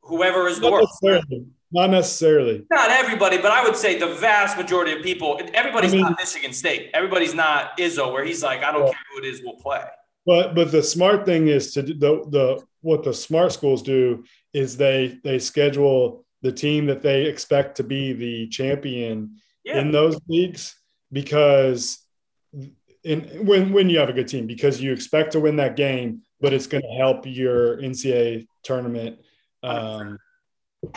whoever 0.00 0.48
is 0.48 0.58
the 0.58 0.70
worst. 0.70 1.04
Not 1.70 1.90
necessarily. 1.90 2.64
Not 2.70 2.90
everybody, 2.90 3.36
but 3.38 3.50
I 3.50 3.62
would 3.62 3.76
say 3.76 3.98
the 3.98 4.14
vast 4.14 4.56
majority 4.56 4.92
of 4.92 5.02
people. 5.02 5.38
Everybody's 5.52 5.92
I 5.92 5.96
mean- 5.96 6.04
not 6.06 6.18
Michigan 6.18 6.52
State. 6.52 6.90
Everybody's 6.94 7.34
not 7.34 7.76
Izzo, 7.78 8.10
where 8.12 8.24
he's 8.24 8.42
like, 8.42 8.62
I 8.64 8.72
don't 8.72 8.86
Yeah. 8.86 8.92
care 8.92 9.00
who 9.12 9.18
it 9.18 9.24
is, 9.26 9.42
we'll 9.44 9.56
play. 9.56 9.82
But 10.24 10.54
but 10.54 10.70
the 10.72 10.82
smart 10.82 11.24
thing 11.26 11.48
is 11.48 11.72
to 11.74 11.82
do 11.82 11.94
the 11.94 12.24
the 12.30 12.62
what 12.80 13.02
the 13.02 13.12
smart 13.14 13.52
schools 13.52 13.82
do 13.82 14.24
is 14.52 14.76
they 14.76 15.18
they 15.24 15.38
schedule 15.38 16.24
the 16.42 16.52
team 16.52 16.86
that 16.86 17.02
they 17.02 17.24
expect 17.26 17.76
to 17.78 17.82
be 17.84 18.12
the 18.12 18.48
champion 18.48 19.36
Yeah, 19.64 19.80
in 19.80 19.90
those 19.90 20.18
leagues 20.28 20.74
because 21.12 21.98
in 23.04 23.20
when 23.46 23.72
when 23.72 23.88
you 23.90 23.98
have 23.98 24.08
a 24.08 24.12
good 24.12 24.28
team 24.28 24.46
because 24.46 24.80
you 24.80 24.92
expect 24.92 25.32
to 25.32 25.40
win 25.40 25.56
that 25.56 25.76
game, 25.76 26.22
but 26.40 26.52
it's 26.52 26.66
going 26.66 26.82
to 26.82 26.96
help 26.96 27.26
your 27.26 27.78
NCAA 27.78 28.46
tournament 28.62 29.20
um, 29.62 30.18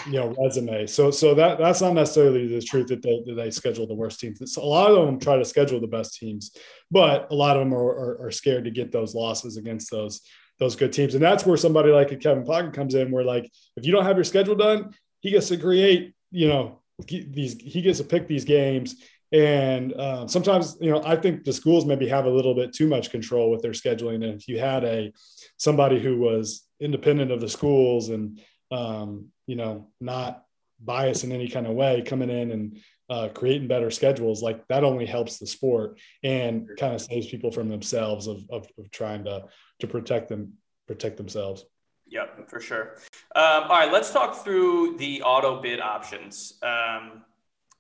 you 0.05 0.13
know 0.13 0.35
resume. 0.39 0.85
So 0.87 1.11
so 1.11 1.33
that 1.35 1.57
that's 1.57 1.81
not 1.81 1.93
necessarily 1.93 2.47
the 2.47 2.61
truth 2.61 2.87
that 2.87 3.01
they 3.01 3.23
that 3.25 3.35
they 3.35 3.51
schedule 3.51 3.87
the 3.87 3.95
worst 3.95 4.19
teams. 4.19 4.41
It's, 4.41 4.57
a 4.57 4.61
lot 4.61 4.91
of 4.91 5.05
them 5.05 5.19
try 5.19 5.37
to 5.37 5.45
schedule 5.45 5.79
the 5.79 5.87
best 5.87 6.17
teams, 6.17 6.55
but 6.89 7.31
a 7.31 7.35
lot 7.35 7.57
of 7.57 7.63
them 7.63 7.73
are, 7.73 7.83
are, 7.83 8.27
are 8.27 8.31
scared 8.31 8.65
to 8.65 8.71
get 8.71 8.91
those 8.91 9.15
losses 9.15 9.57
against 9.57 9.89
those 9.91 10.21
those 10.59 10.75
good 10.75 10.93
teams, 10.93 11.15
and 11.15 11.23
that's 11.23 11.45
where 11.45 11.57
somebody 11.57 11.91
like 11.91 12.11
a 12.11 12.15
Kevin 12.15 12.43
Pauga 12.43 12.73
comes 12.73 12.93
in. 12.93 13.11
Where 13.11 13.23
like 13.23 13.49
if 13.75 13.85
you 13.85 13.91
don't 13.91 14.05
have 14.05 14.17
your 14.17 14.23
schedule 14.23 14.55
done, 14.55 14.91
he 15.21 15.31
gets 15.31 15.47
to 15.47 15.57
create 15.57 16.13
you 16.31 16.47
know 16.47 16.81
these 17.07 17.59
he 17.59 17.81
gets 17.81 17.97
to 17.97 18.03
pick 18.03 18.27
these 18.27 18.45
games 18.45 18.95
and 19.33 19.97
um, 19.97 20.27
sometimes, 20.27 20.77
you 20.81 20.91
know, 20.91 21.01
I 21.05 21.15
think 21.15 21.45
the 21.45 21.53
schools 21.53 21.85
maybe 21.85 22.07
have 22.09 22.25
a 22.25 22.29
little 22.29 22.53
bit 22.53 22.73
too 22.73 22.87
much 22.87 23.11
control 23.11 23.49
with 23.49 23.61
their 23.61 23.71
scheduling. 23.71 24.15
And 24.15 24.35
if 24.35 24.47
you 24.47 24.59
had 24.59 24.83
a 24.83 25.13
somebody 25.57 26.01
who 26.01 26.17
was 26.17 26.67
independent 26.81 27.31
of 27.31 27.39
the 27.39 27.47
schools 27.47 28.09
and 28.09 28.41
um, 28.71 29.27
you 29.51 29.57
know 29.57 29.89
not 29.99 30.45
biased 30.83 31.25
in 31.25 31.31
any 31.33 31.49
kind 31.49 31.67
of 31.67 31.73
way, 31.73 32.01
coming 32.01 32.29
in 32.29 32.51
and 32.51 32.79
uh, 33.09 33.27
creating 33.35 33.67
better 33.67 33.91
schedules, 33.91 34.41
like 34.41 34.65
that 34.69 34.85
only 34.85 35.05
helps 35.05 35.37
the 35.37 35.45
sport 35.45 35.99
and 36.23 36.69
kind 36.79 36.95
of 36.95 37.01
saves 37.01 37.27
people 37.27 37.51
from 37.51 37.67
themselves 37.67 38.27
of, 38.27 38.37
of, 38.49 38.65
of 38.79 38.89
trying 38.91 39.25
to 39.25 39.43
to 39.81 39.87
protect 39.87 40.29
them 40.29 40.53
protect 40.87 41.17
themselves. 41.17 41.65
Yep, 42.07 42.49
for 42.49 42.61
sure. 42.61 42.95
Um, 43.35 43.63
all 43.63 43.79
right, 43.79 43.91
let's 43.91 44.11
talk 44.11 44.43
through 44.43 44.97
the 44.97 45.21
auto 45.23 45.61
bid 45.61 45.81
options. 45.81 46.53
Um, 46.63 47.23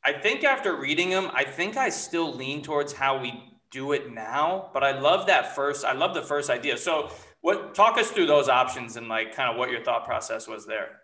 I 0.03 0.11
think 0.13 0.43
after 0.43 0.75
reading 0.75 1.09
them, 1.09 1.29
I 1.33 1.45
think 1.45 1.77
I 1.77 1.89
still 1.89 2.33
lean 2.33 2.61
towards 2.61 2.91
how 2.91 3.21
we 3.21 3.31
do 3.71 3.93
it 3.93 4.11
now. 4.11 4.69
But 4.73 4.83
I 4.83 4.99
love 4.99 5.27
that 5.27 5.55
first. 5.55 5.85
I 5.85 5.93
love 5.93 6.13
the 6.13 6.21
first 6.21 6.49
idea. 6.49 6.77
So, 6.77 7.09
what? 7.39 7.73
Talk 7.73 7.97
us 7.97 8.11
through 8.11 8.27
those 8.27 8.49
options 8.49 8.97
and 8.97 9.07
like 9.07 9.33
kind 9.33 9.49
of 9.49 9.55
what 9.57 9.71
your 9.71 9.83
thought 9.83 10.05
process 10.05 10.47
was 10.47 10.65
there. 10.65 11.01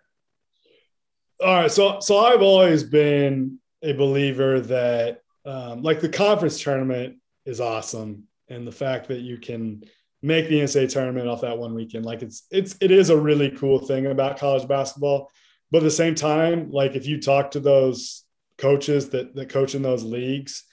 All 1.39 1.53
right, 1.53 1.71
so 1.71 1.99
so 1.99 2.17
I've 2.17 2.41
always 2.41 2.83
been 2.83 3.59
a 3.83 3.93
believer 3.93 4.59
that 4.61 5.21
um, 5.45 5.83
like 5.83 5.99
the 5.99 6.09
conference 6.09 6.61
tournament 6.61 7.17
is 7.45 7.61
awesome, 7.61 8.23
and 8.49 8.65
the 8.65 8.71
fact 8.71 9.07
that 9.09 9.19
you 9.19 9.37
can 9.37 9.83
make 10.23 10.49
the 10.49 10.59
NCAA 10.59 10.89
tournament 10.89 11.27
off 11.27 11.41
that 11.41 11.57
one 11.57 11.75
weekend, 11.75 12.05
like 12.05 12.23
it's 12.23 12.47
it's 12.49 12.75
it 12.81 12.89
is 12.89 13.11
a 13.11 13.17
really 13.17 13.51
cool 13.51 13.77
thing 13.77 14.07
about 14.07 14.39
college 14.39 14.67
basketball. 14.67 15.29
But 15.69 15.79
at 15.79 15.83
the 15.83 15.91
same 15.91 16.15
time, 16.15 16.71
like 16.71 16.95
if 16.95 17.05
you 17.05 17.21
talk 17.21 17.51
to 17.51 17.59
those 17.59 18.23
coaches 18.57 19.09
that 19.09 19.35
that 19.35 19.49
coach 19.49 19.75
in 19.75 19.83
those 19.83 20.03
leagues, 20.03 20.63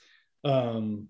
um, 0.43 1.09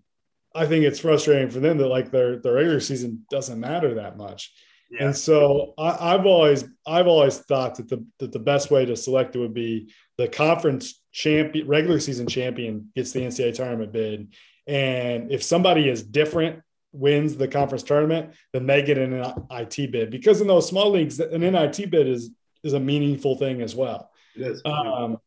I 0.53 0.65
think 0.65 0.83
it's 0.83 0.99
frustrating 0.99 1.49
for 1.49 1.61
them 1.61 1.77
that 1.77 1.87
like 1.87 2.11
their 2.11 2.39
their 2.39 2.55
regular 2.55 2.81
season 2.81 3.25
doesn't 3.29 3.59
matter 3.59 3.93
that 3.95 4.17
much. 4.17 4.53
Yeah. 4.91 5.05
And 5.05 5.17
so 5.17 5.73
I, 5.77 6.13
I've 6.13 6.25
always 6.25 6.65
I've 6.85 7.07
always 7.07 7.39
thought 7.39 7.75
that 7.75 7.89
the 7.89 8.05
that 8.19 8.31
the 8.31 8.39
best 8.39 8.71
way 8.71 8.85
to 8.85 8.95
select 8.95 9.35
it 9.35 9.39
would 9.39 9.53
be 9.53 9.91
the 10.17 10.27
conference 10.27 11.01
champion 11.11 11.67
regular 11.67 11.99
season 11.99 12.27
champion 12.27 12.91
gets 12.95 13.11
the 13.11 13.21
NCAA 13.21 13.55
tournament 13.55 13.91
bid, 13.91 14.33
and 14.67 15.31
if 15.31 15.43
somebody 15.43 15.89
is 15.89 16.03
different 16.03 16.61
wins 16.91 17.35
the 17.35 17.47
conference 17.47 17.83
tournament, 17.83 18.33
then 18.53 18.65
they 18.65 18.81
get 18.81 18.97
an 18.97 19.13
IT 19.51 19.91
bid 19.91 20.11
because 20.11 20.39
in 20.41 20.47
those 20.47 20.67
small 20.67 20.91
leagues 20.91 21.19
an 21.19 21.41
NIT 21.41 21.89
bid 21.89 22.07
is 22.07 22.31
is 22.63 22.73
a 22.73 22.79
meaningful 22.79 23.37
thing 23.37 23.61
as 23.61 23.75
well. 23.75 24.11
It 24.35 24.43
is. 24.43 24.61
Um, 24.65 25.17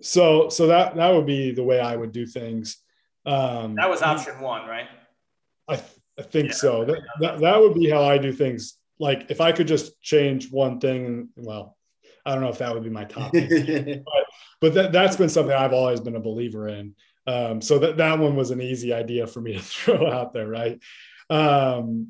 so 0.00 0.48
so 0.48 0.66
that 0.66 0.96
that 0.96 1.14
would 1.14 1.26
be 1.26 1.52
the 1.52 1.64
way 1.64 1.80
I 1.80 1.96
would 1.96 2.12
do 2.12 2.26
things. 2.26 2.78
Um, 3.24 3.76
That 3.76 3.88
was 3.88 4.02
option 4.02 4.40
one, 4.40 4.68
right? 4.68 4.88
I, 5.68 5.76
th- 5.76 5.88
I 6.18 6.22
think 6.22 6.48
Yeah. 6.48 6.54
so. 6.54 6.84
That, 6.84 7.00
that 7.20 7.40
that 7.40 7.60
would 7.60 7.74
be 7.74 7.88
how 7.88 8.02
I 8.04 8.18
do 8.18 8.32
things. 8.32 8.78
Like 8.98 9.30
if 9.30 9.40
I 9.40 9.52
could 9.52 9.66
just 9.66 10.00
change 10.00 10.50
one 10.50 10.78
thing, 10.80 11.28
well, 11.36 11.76
I 12.24 12.32
don't 12.34 12.42
know 12.42 12.50
if 12.50 12.58
that 12.58 12.72
would 12.74 12.84
be 12.84 12.90
my 12.90 13.04
top, 13.04 13.32
thing. 13.32 14.04
but 14.60 14.74
that 14.74 14.92
that's 14.92 15.16
been 15.16 15.28
something 15.28 15.54
I've 15.54 15.72
always 15.72 16.00
been 16.00 16.16
a 16.16 16.20
believer 16.20 16.68
in. 16.68 16.94
Um, 17.26 17.60
so 17.60 17.78
that 17.80 17.96
that 17.98 18.18
one 18.18 18.36
was 18.36 18.50
an 18.50 18.60
easy 18.60 18.92
idea 18.92 19.26
for 19.26 19.40
me 19.40 19.54
to 19.54 19.60
throw 19.62 20.10
out 20.10 20.32
there, 20.32 20.48
right? 20.48 20.80
Um, 21.30 22.08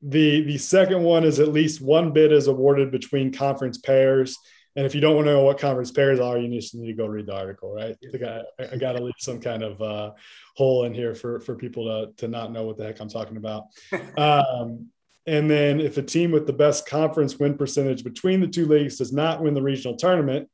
the 0.00 0.42
the 0.42 0.58
second 0.58 1.02
one 1.02 1.24
is 1.24 1.38
at 1.38 1.48
least 1.52 1.80
one 1.80 2.12
bid 2.12 2.32
is 2.32 2.48
awarded 2.48 2.90
between 2.90 3.32
conference 3.32 3.78
pairs. 3.78 4.36
And 4.74 4.86
if 4.86 4.94
you 4.94 5.00
don't 5.00 5.16
want 5.16 5.26
to 5.26 5.32
know 5.32 5.44
what 5.44 5.58
conference 5.58 5.90
pairs 5.90 6.18
are, 6.18 6.38
you 6.38 6.48
just 6.48 6.74
need 6.74 6.86
to 6.86 6.94
go 6.94 7.06
read 7.06 7.26
the 7.26 7.34
article, 7.34 7.74
right? 7.74 7.96
I 8.02 8.10
think 8.10 8.24
I, 8.24 8.42
I 8.72 8.76
got 8.76 8.92
to 8.92 9.02
leave 9.02 9.14
some 9.18 9.40
kind 9.40 9.62
of 9.62 9.82
uh, 9.82 10.12
hole 10.56 10.84
in 10.84 10.94
here 10.94 11.14
for 11.14 11.40
for 11.40 11.54
people 11.54 11.84
to 11.84 12.12
to 12.16 12.28
not 12.28 12.52
know 12.52 12.64
what 12.64 12.78
the 12.78 12.84
heck 12.84 13.00
I'm 13.00 13.08
talking 13.08 13.36
about. 13.36 13.64
Um, 14.16 14.88
and 15.26 15.48
then 15.48 15.80
if 15.80 15.98
a 15.98 16.02
team 16.02 16.32
with 16.32 16.46
the 16.46 16.52
best 16.52 16.86
conference 16.86 17.38
win 17.38 17.56
percentage 17.56 18.02
between 18.02 18.40
the 18.40 18.48
two 18.48 18.66
leagues 18.66 18.96
does 18.96 19.12
not 19.12 19.40
win 19.40 19.54
the 19.54 19.62
regional 19.62 19.96
tournament, 19.96 20.48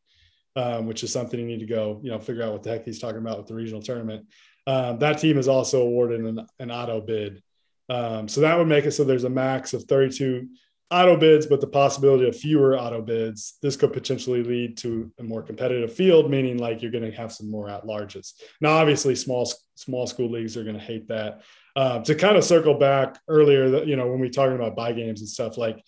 um, 0.57 0.87
which 0.87 1.02
is 1.02 1.12
something 1.12 1.40
you 1.40 1.46
need 1.46 1.61
to 1.61 1.66
go, 1.66 2.00
you 2.02 2.11
know, 2.11 2.18
figure 2.18 2.42
out 2.42 2.52
what 2.52 2.62
the 2.62 2.70
heck 2.70 2.85
he's 2.85 2.98
talking 2.98 3.20
about 3.20 3.38
with 3.38 3.46
the 3.46 3.54
regional 3.54 3.81
tournament. 3.81 4.26
Um, 4.66 4.98
that 4.98 5.18
team 5.18 5.38
is 5.38 5.48
also 5.48 5.83
awarded 5.83 6.20
an, 6.20 6.46
an 6.59 6.70
auto 6.70 7.00
bid. 7.00 7.42
Um, 7.88 8.28
so 8.28 8.42
that 8.42 8.59
would 8.59 8.68
make 8.68 8.85
it 8.85 8.90
so 8.90 9.04
there's 9.04 9.24
a 9.24 9.31
max 9.31 9.72
of 9.72 9.85
32 9.85 10.46
auto 10.90 11.16
bids, 11.16 11.46
but 11.46 11.61
the 11.61 11.66
possibility 11.66 12.27
of 12.27 12.37
fewer 12.37 12.79
auto 12.79 13.03
bids. 13.03 13.59
This 13.61 13.77
could 13.77 13.92
potentially 13.92 14.42
lead 14.42 14.79
to 14.79 15.12
a 15.18 15.22
more 15.22 15.42
competitive 15.42 15.92
field, 15.92 16.31
meaning 16.31 16.59
like 16.59 16.81
you're 16.81 16.90
going 16.90 17.09
to 17.11 17.16
have 17.16 17.33
some 17.33 17.51
more 17.51 17.68
at 17.68 17.85
larges. 17.85 18.33
Now, 18.61 18.77
obviously, 18.77 19.14
small 19.14 19.51
small 19.74 20.07
school 20.07 20.31
leagues 20.31 20.57
are 20.57 20.64
going 20.64 20.79
to 20.79 20.83
hate 20.83 21.09
that. 21.09 21.42
Um, 21.77 22.03
to 22.05 22.14
kind 22.14 22.37
of 22.37 22.44
circle 22.44 22.74
back 22.74 23.18
earlier, 23.29 23.85
you 23.85 23.96
know 23.96 24.09
when 24.09 24.20
we 24.20 24.31
talking 24.31 24.57
about 24.57 24.77
buy 24.77 24.92
games 24.92 25.20
and 25.20 25.29
stuff, 25.29 25.59
like 25.59 25.83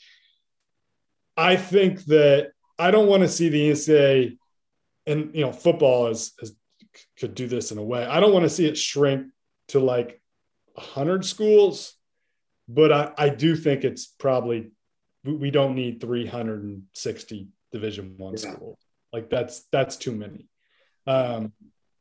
I 1.36 1.56
think 1.56 2.04
that 2.04 2.52
I 2.78 2.90
don't 2.90 3.08
want 3.08 3.22
to 3.22 3.28
see 3.28 3.48
the 3.48 3.70
NCAA 3.70 4.36
and 5.06 5.34
you 5.34 5.42
know 5.42 5.52
football 5.52 6.08
is, 6.08 6.32
is 6.40 6.54
could 7.18 7.34
do 7.34 7.46
this 7.46 7.72
in 7.72 7.78
a 7.78 7.82
way. 7.82 8.04
I 8.04 8.20
don't 8.20 8.32
want 8.32 8.44
to 8.44 8.50
see 8.50 8.66
it 8.66 8.76
shrink 8.76 9.28
to 9.68 9.80
like 9.80 10.20
100 10.74 11.24
schools, 11.24 11.94
but 12.68 12.92
I, 12.92 13.12
I 13.16 13.28
do 13.28 13.56
think 13.56 13.84
it's 13.84 14.06
probably 14.06 14.72
we 15.24 15.50
don't 15.50 15.74
need 15.74 16.00
360 16.00 17.48
Division 17.72 18.14
One 18.16 18.34
yeah. 18.34 18.52
schools. 18.52 18.78
Like 19.12 19.28
that's 19.30 19.64
that's 19.72 19.96
too 19.96 20.12
many. 20.12 20.46
Um, 21.06 21.52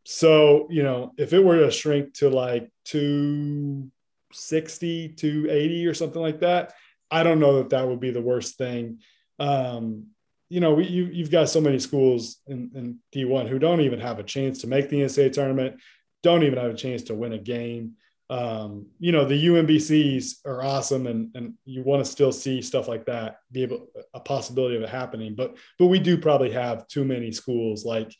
so 0.06 0.68
you 0.70 0.84
know, 0.84 1.14
if 1.18 1.34
it 1.34 1.44
were 1.44 1.60
to 1.60 1.72
shrink 1.72 2.14
to 2.16 2.30
like 2.30 2.70
260, 2.86 5.10
280 5.10 5.88
or 5.88 5.94
something 5.94 6.22
like 6.22 6.42
that, 6.42 6.74
I 7.12 7.24
don't 7.24 7.40
know 7.40 7.58
that 7.58 7.72
that 7.72 7.88
would 7.88 8.00
be 8.00 8.12
the 8.12 8.22
worst 8.22 8.58
thing. 8.58 9.00
Um, 9.40 10.08
you 10.50 10.60
know, 10.60 10.74
we, 10.74 10.88
you, 10.88 11.06
you've 11.06 11.32
got 11.32 11.50
so 11.50 11.62
many 11.62 11.80
schools 11.80 12.38
in, 12.48 12.72
in 12.76 13.00
D1 13.14 13.48
who 13.48 13.60
don't 13.60 13.82
even 13.82 14.00
have 14.00 14.20
a 14.20 14.24
chance 14.24 14.62
to 14.62 14.68
make 14.68 14.90
the 14.90 15.02
NCAA 15.02 15.32
tournament, 15.32 15.80
don't 16.24 16.44
even 16.44 16.58
have 16.58 16.72
a 16.72 16.78
chance 16.78 17.04
to 17.04 17.16
win 17.16 17.34
a 17.34 17.38
game. 17.38 17.94
Um, 18.30 18.88
you 19.00 19.12
know, 19.12 19.26
the 19.26 19.48
UMBCs 19.48 20.46
are 20.46 20.64
awesome, 20.64 21.08
and 21.08 21.36
and 21.36 21.54
you 21.66 21.84
want 21.84 22.06
to 22.06 22.10
still 22.10 22.32
see 22.32 22.62
stuff 22.62 22.88
like 22.88 23.06
that 23.06 23.40
be 23.52 23.64
able 23.64 23.88
a 24.14 24.20
possibility 24.20 24.76
of 24.76 24.84
it 24.84 24.90
happening. 24.90 25.36
But 25.36 25.58
but 25.78 25.88
we 25.88 26.00
do 26.00 26.18
probably 26.18 26.52
have 26.52 26.88
too 26.88 27.04
many 27.04 27.32
schools 27.32 27.86
like 27.86 28.14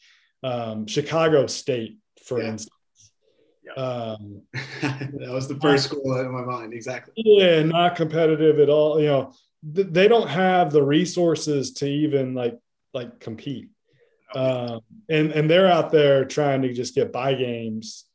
um, 0.44 0.88
Chicago 0.88 1.46
State, 1.48 2.00
for 2.24 2.42
yeah. 2.42 2.50
instance. 2.50 2.76
Um, 3.78 4.42
that 4.82 5.30
was 5.30 5.48
the 5.48 5.60
first 5.62 5.86
school 5.86 6.20
in 6.20 6.32
my 6.32 6.42
mind. 6.42 6.74
Exactly. 6.74 7.14
Yeah, 7.18 7.62
not 7.64 7.96
competitive 7.96 8.60
at 8.60 8.70
all. 8.70 9.00
You 9.00 9.08
know, 9.08 9.34
they 9.62 10.08
don't 10.08 10.30
have 10.30 10.72
the 10.72 10.84
resources 10.84 11.74
to 11.74 11.88
even 11.88 12.34
like 12.34 12.58
like 12.94 13.20
compete 13.20 13.70
um, 14.36 14.82
and 15.10 15.32
and 15.32 15.50
they're 15.50 15.68
out 15.68 15.92
there 15.92 16.26
trying 16.26 16.62
to 16.62 16.74
just 16.74 16.96
get 16.96 17.12
by 17.12 17.34
games 17.34 18.06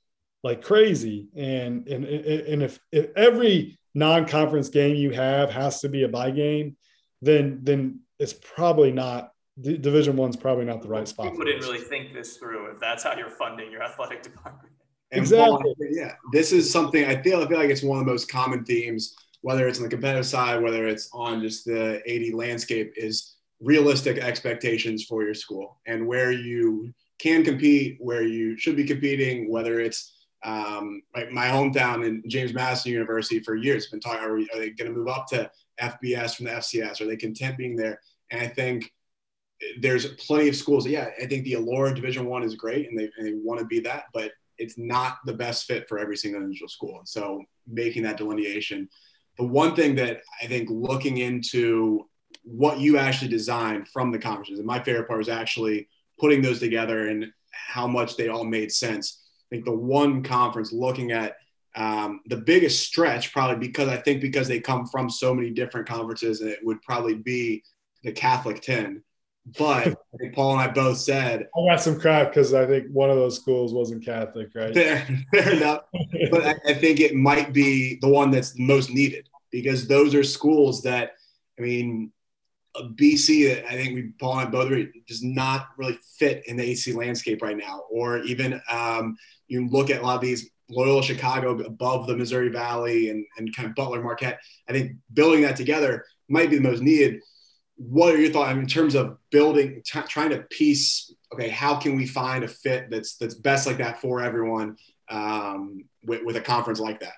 like 0.45 0.63
crazy. 0.63 1.27
And 1.35 1.89
and 1.89 2.05
and 2.05 2.63
if, 2.63 2.79
if 2.93 3.11
every 3.17 3.79
non-conference 3.95 4.69
game 4.69 4.95
you 4.95 5.11
have 5.11 5.51
has 5.51 5.81
to 5.81 5.89
be 5.89 6.03
a 6.03 6.09
buy 6.09 6.29
game 6.29 6.77
then 7.23 7.61
then 7.63 8.01
it's 8.19 8.33
probably 8.33 8.91
not 8.91 9.31
division 9.61 10.17
one's 10.17 10.37
probably 10.37 10.65
not 10.65 10.83
the 10.83 10.89
right 10.89 11.07
spot 11.07 11.31
people 11.31 11.45
didn't 11.45 11.63
really 11.63 11.79
think 11.79 12.13
this 12.13 12.37
through 12.39 12.67
if 12.73 12.81
that's 12.81 13.05
how 13.05 13.17
you're 13.17 13.31
funding 13.31 13.71
your 13.71 13.85
athletic 13.85 14.21
department. 14.21 14.75
Exactly. 15.13 15.73
Yeah 15.91 16.15
this 16.33 16.51
is 16.51 16.69
something 16.69 17.05
i 17.05 17.23
feel 17.23 17.41
i 17.41 17.47
feel 17.47 17.59
like 17.59 17.71
it's 17.71 17.85
one 17.85 18.01
of 18.01 18.05
the 18.05 18.11
most 18.11 18.29
common 18.29 18.65
themes 18.65 19.15
whether 19.45 19.69
it's 19.69 19.79
on 19.79 19.85
the 19.85 19.91
competitive 19.91 20.25
side, 20.25 20.63
whether 20.63 20.87
it's 20.87 21.11
on 21.13 21.43
just 21.43 21.67
the 21.67 22.01
AD 22.09 22.33
landscape, 22.33 22.95
is 22.97 23.37
realistic 23.61 24.17
expectations 24.17 25.05
for 25.05 25.23
your 25.23 25.35
school 25.35 25.79
and 25.87 26.07
where 26.07 26.33
you 26.33 26.95
can 27.19 27.45
compete, 27.45 27.99
where 28.01 28.23
you 28.23 28.57
should 28.57 28.75
be 28.75 28.85
competing, 28.85 29.51
whether 29.51 29.81
it's 29.81 30.14
um, 30.45 31.03
my 31.33 31.47
hometown 31.47 32.07
in 32.07 32.23
James 32.29 32.53
Madison 32.53 32.93
University 32.93 33.41
for 33.41 33.55
years 33.55 33.87
been 33.87 34.01
talking, 34.01 34.23
are, 34.23 34.37
are 34.37 34.59
they 34.59 34.71
going 34.71 34.93
to 34.93 34.97
move 34.97 35.09
up 35.09 35.27
to 35.29 35.51
FBS 35.81 36.37
from 36.37 36.47
the 36.47 36.53
FCS? 36.53 37.01
Are 37.01 37.07
they 37.07 37.17
content 37.17 37.57
being 37.57 37.77
there? 37.77 38.01
And 38.31 38.43
I 38.43 38.49
think 38.49 38.93
there's 39.81 40.07
plenty 40.15 40.49
of 40.49 40.57
schools. 40.57 40.87
Yeah, 40.87 41.09
I 41.21 41.27
think 41.27 41.45
the 41.45 41.55
allure 41.55 41.95
Division 41.95 42.27
One 42.27 42.43
is 42.43 42.55
great, 42.55 42.89
and 42.89 42.99
they, 42.99 43.11
and 43.17 43.27
they 43.27 43.35
want 43.35 43.61
to 43.61 43.67
be 43.67 43.81
that, 43.81 44.05
but 44.13 44.33
it's 44.59 44.79
not 44.79 45.19
the 45.25 45.33
best 45.33 45.67
fit 45.67 45.89
for 45.89 45.99
every 45.99 46.17
single 46.17 46.41
individual 46.41 46.69
school. 46.69 46.99
And 46.99 47.09
so 47.09 47.43
making 47.67 48.03
that 48.03 48.19
delineation 48.19 48.89
the 49.37 49.45
one 49.45 49.75
thing 49.75 49.95
that 49.97 50.21
I 50.43 50.47
think 50.47 50.69
looking 50.71 51.19
into 51.19 52.09
what 52.43 52.79
you 52.79 52.99
actually 52.99 53.29
designed 53.29 53.89
from 53.89 54.11
the 54.11 54.19
conferences, 54.19 54.59
and 54.59 54.67
my 54.67 54.83
favorite 54.83 55.09
part 55.09 55.19
was 55.19 55.29
actually 55.29 55.89
putting 56.19 56.43
those 56.43 56.61
together 56.61 57.09
and 57.09 57.27
how 57.51 57.87
much 57.87 58.17
they 58.17 58.29
all 58.29 58.45
made 58.45 58.71
sense. 58.71 59.24
Think 59.55 59.67
the 59.67 59.71
one 59.71 60.25
conference 60.25 60.73
looking 60.73 61.13
at 61.13 61.37
um, 61.77 62.23
the 62.27 62.39
biggest 62.39 62.83
stretch, 62.83 63.33
probably 63.33 63.69
because 63.69 63.89
I 63.89 63.97
think 63.99 64.21
because 64.21 64.49
they 64.49 64.59
come 64.59 64.85
from 64.85 65.09
so 65.09 65.33
many 65.33 65.51
different 65.51 65.87
conferences, 65.87 66.41
and 66.41 66.51
it 66.51 66.59
would 66.65 66.83
probably 66.83 67.15
be 67.15 67.63
the 68.03 68.11
Catholic 68.11 68.63
10. 68.63 69.05
But 69.57 69.87
I 70.15 70.17
think 70.19 70.35
Paul 70.35 70.59
and 70.59 70.61
I 70.61 70.73
both 70.73 70.99
said 70.99 71.47
I 71.57 71.71
got 71.71 71.81
some 71.81 72.01
crap 72.01 72.31
because 72.31 72.53
I 72.53 72.67
think 72.67 72.89
one 72.91 73.11
of 73.11 73.17
those 73.17 73.37
schools 73.37 73.73
wasn't 73.73 74.05
Catholic, 74.05 74.49
right? 74.57 74.75
Fair, 74.75 75.07
fair 75.33 75.53
enough. 75.53 75.83
but 76.33 76.45
I, 76.45 76.55
I, 76.67 76.75
think 76.75 76.99
it 76.99 77.15
might 77.15 77.53
be 77.53 78.01
the 78.01 78.09
one 78.09 78.33
that's 78.33 78.59
most 78.59 78.91
needed 78.91 79.29
because 79.53 79.87
those 79.87 80.17
are 80.17 80.25
schools 80.25 80.83
that, 80.83 81.13
I 81.61 81.63
mean, 81.63 82.11
BC, 82.83 83.65
I 83.65 83.73
think 83.73 83.95
we 83.95 84.03
Paul 84.19 84.39
and 84.39 84.49
I 84.49 84.51
both 84.51 84.67
agree, 84.67 84.91
does 85.07 85.23
not 85.23 85.69
really 85.77 85.99
fit 86.19 86.43
in 86.47 86.57
the 86.57 86.65
AC 86.65 86.93
landscape 86.93 87.43
right 87.43 87.57
now. 87.57 87.83
Or 87.91 88.19
even 88.19 88.61
um, 88.71 89.17
you 89.49 89.69
look 89.69 89.91
at 89.91 90.01
a 90.01 90.05
lot 90.05 90.17
of 90.17 90.21
these 90.21 90.51
Loyola 90.69 91.03
Chicago 91.03 91.59
above 91.61 92.07
the 92.07 92.17
Missouri 92.17 92.49
Valley 92.49 93.11
and, 93.11 93.25
and 93.37 93.55
kind 93.55 93.69
of 93.69 93.75
Butler 93.75 94.03
Marquette. 94.03 94.41
I 94.69 94.73
think 94.73 94.93
building 95.13 95.43
that 95.43 95.57
together 95.57 96.05
might 96.29 96.51
be 96.51 96.57
the 96.57 96.63
most 96.63 96.83
needed 96.83 97.21
what 97.77 98.15
are 98.15 98.21
your 98.21 98.31
thoughts 98.31 98.51
i 98.51 98.53
in 98.53 98.67
terms 98.67 98.95
of 98.95 99.19
building 99.31 99.83
t- 99.85 100.01
trying 100.09 100.31
to 100.31 100.43
piece 100.43 101.13
okay 101.33 101.49
how 101.49 101.75
can 101.75 101.97
we 101.97 102.07
find 102.07 102.45
a 102.45 102.49
fit 102.49 102.89
that's 102.91 103.17
that's 103.17 103.35
best 103.35 103.67
like 103.67 103.79
that 103.79 104.01
for 104.01 104.21
everyone 104.21 104.77
um, 105.11 105.85
with, 106.07 106.25
with 106.25 106.37
a 106.37 106.41
conference 106.41 106.79
like 106.79 107.01
that 107.01 107.15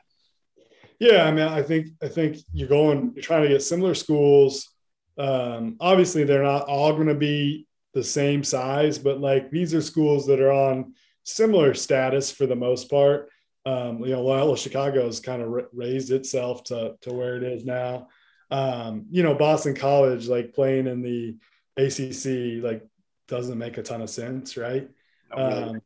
yeah 0.98 1.24
i 1.24 1.30
mean 1.30 1.46
i 1.46 1.62
think 1.62 1.88
i 2.02 2.08
think 2.08 2.38
you're 2.52 2.68
going 2.68 3.12
you're 3.14 3.22
trying 3.22 3.42
to 3.42 3.48
get 3.48 3.62
similar 3.62 3.94
schools 3.94 4.70
um, 5.18 5.76
obviously 5.80 6.24
they're 6.24 6.42
not 6.42 6.68
all 6.68 6.92
going 6.92 7.08
to 7.08 7.14
be 7.14 7.66
the 7.94 8.04
same 8.04 8.44
size 8.44 8.98
but 8.98 9.20
like 9.20 9.50
these 9.50 9.72
are 9.72 9.80
schools 9.80 10.26
that 10.26 10.40
are 10.40 10.52
on 10.52 10.92
similar 11.26 11.74
status 11.74 12.30
for 12.30 12.46
the 12.46 12.56
most 12.56 12.88
part. 12.88 13.28
Um, 13.66 14.04
you 14.04 14.12
know 14.12 14.22
Loyola 14.22 14.56
Chicago 14.56 15.04
has 15.06 15.20
kind 15.20 15.42
of 15.42 15.52
raised 15.72 16.12
itself 16.12 16.64
to, 16.64 16.94
to 17.02 17.12
where 17.12 17.36
it 17.36 17.42
is 17.42 17.64
now. 17.64 18.08
Um, 18.50 19.06
you 19.10 19.24
know, 19.24 19.34
Boston 19.34 19.74
College, 19.74 20.28
like 20.28 20.54
playing 20.54 20.86
in 20.86 21.02
the 21.02 21.36
ACC, 21.76 22.62
like 22.62 22.86
doesn't 23.26 23.58
make 23.58 23.76
a 23.76 23.82
ton 23.82 24.02
of 24.02 24.08
sense, 24.08 24.56
right? 24.56 24.88
Um, 25.32 25.80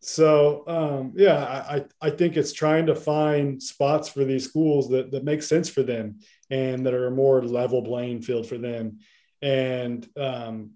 so 0.00 0.64
um, 0.66 1.14
yeah, 1.16 1.38
I, 1.42 1.84
I 2.02 2.10
think 2.10 2.36
it's 2.36 2.52
trying 2.52 2.86
to 2.86 2.94
find 2.94 3.62
spots 3.62 4.10
for 4.10 4.24
these 4.24 4.44
schools 4.44 4.90
that 4.90 5.10
that 5.10 5.24
make 5.24 5.42
sense 5.42 5.70
for 5.70 5.82
them 5.82 6.18
and 6.50 6.86
that 6.86 6.94
are 6.94 7.06
a 7.06 7.10
more 7.10 7.42
level 7.42 7.82
playing 7.82 8.22
field 8.22 8.46
for 8.46 8.58
them, 8.58 8.98
and 9.42 10.08
um, 10.16 10.72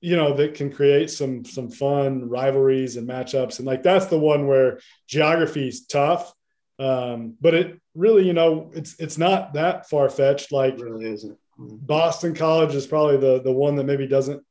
you 0.00 0.16
know 0.16 0.34
that 0.34 0.54
can 0.54 0.72
create 0.72 1.10
some 1.10 1.44
some 1.44 1.70
fun 1.70 2.28
rivalries 2.28 2.96
and 2.96 3.08
matchups. 3.08 3.58
And 3.58 3.66
like 3.66 3.82
that's 3.82 4.06
the 4.06 4.18
one 4.18 4.46
where 4.46 4.80
geography 5.06 5.68
is 5.68 5.86
tough, 5.86 6.32
um, 6.78 7.36
but 7.40 7.54
it 7.54 7.80
really, 7.94 8.26
you 8.26 8.32
know, 8.32 8.70
it's 8.74 8.98
it's 8.98 9.18
not 9.18 9.54
that 9.54 9.88
far 9.88 10.08
fetched. 10.08 10.52
Like 10.52 10.74
it 10.74 10.84
really 10.84 11.12
isn't. 11.12 11.38
Mm-hmm. 11.58 11.76
Boston 11.80 12.34
College 12.34 12.74
is 12.74 12.86
probably 12.86 13.18
the 13.18 13.42
the 13.42 13.52
one 13.52 13.76
that 13.76 13.84
maybe 13.84 14.06
doesn't 14.06 14.42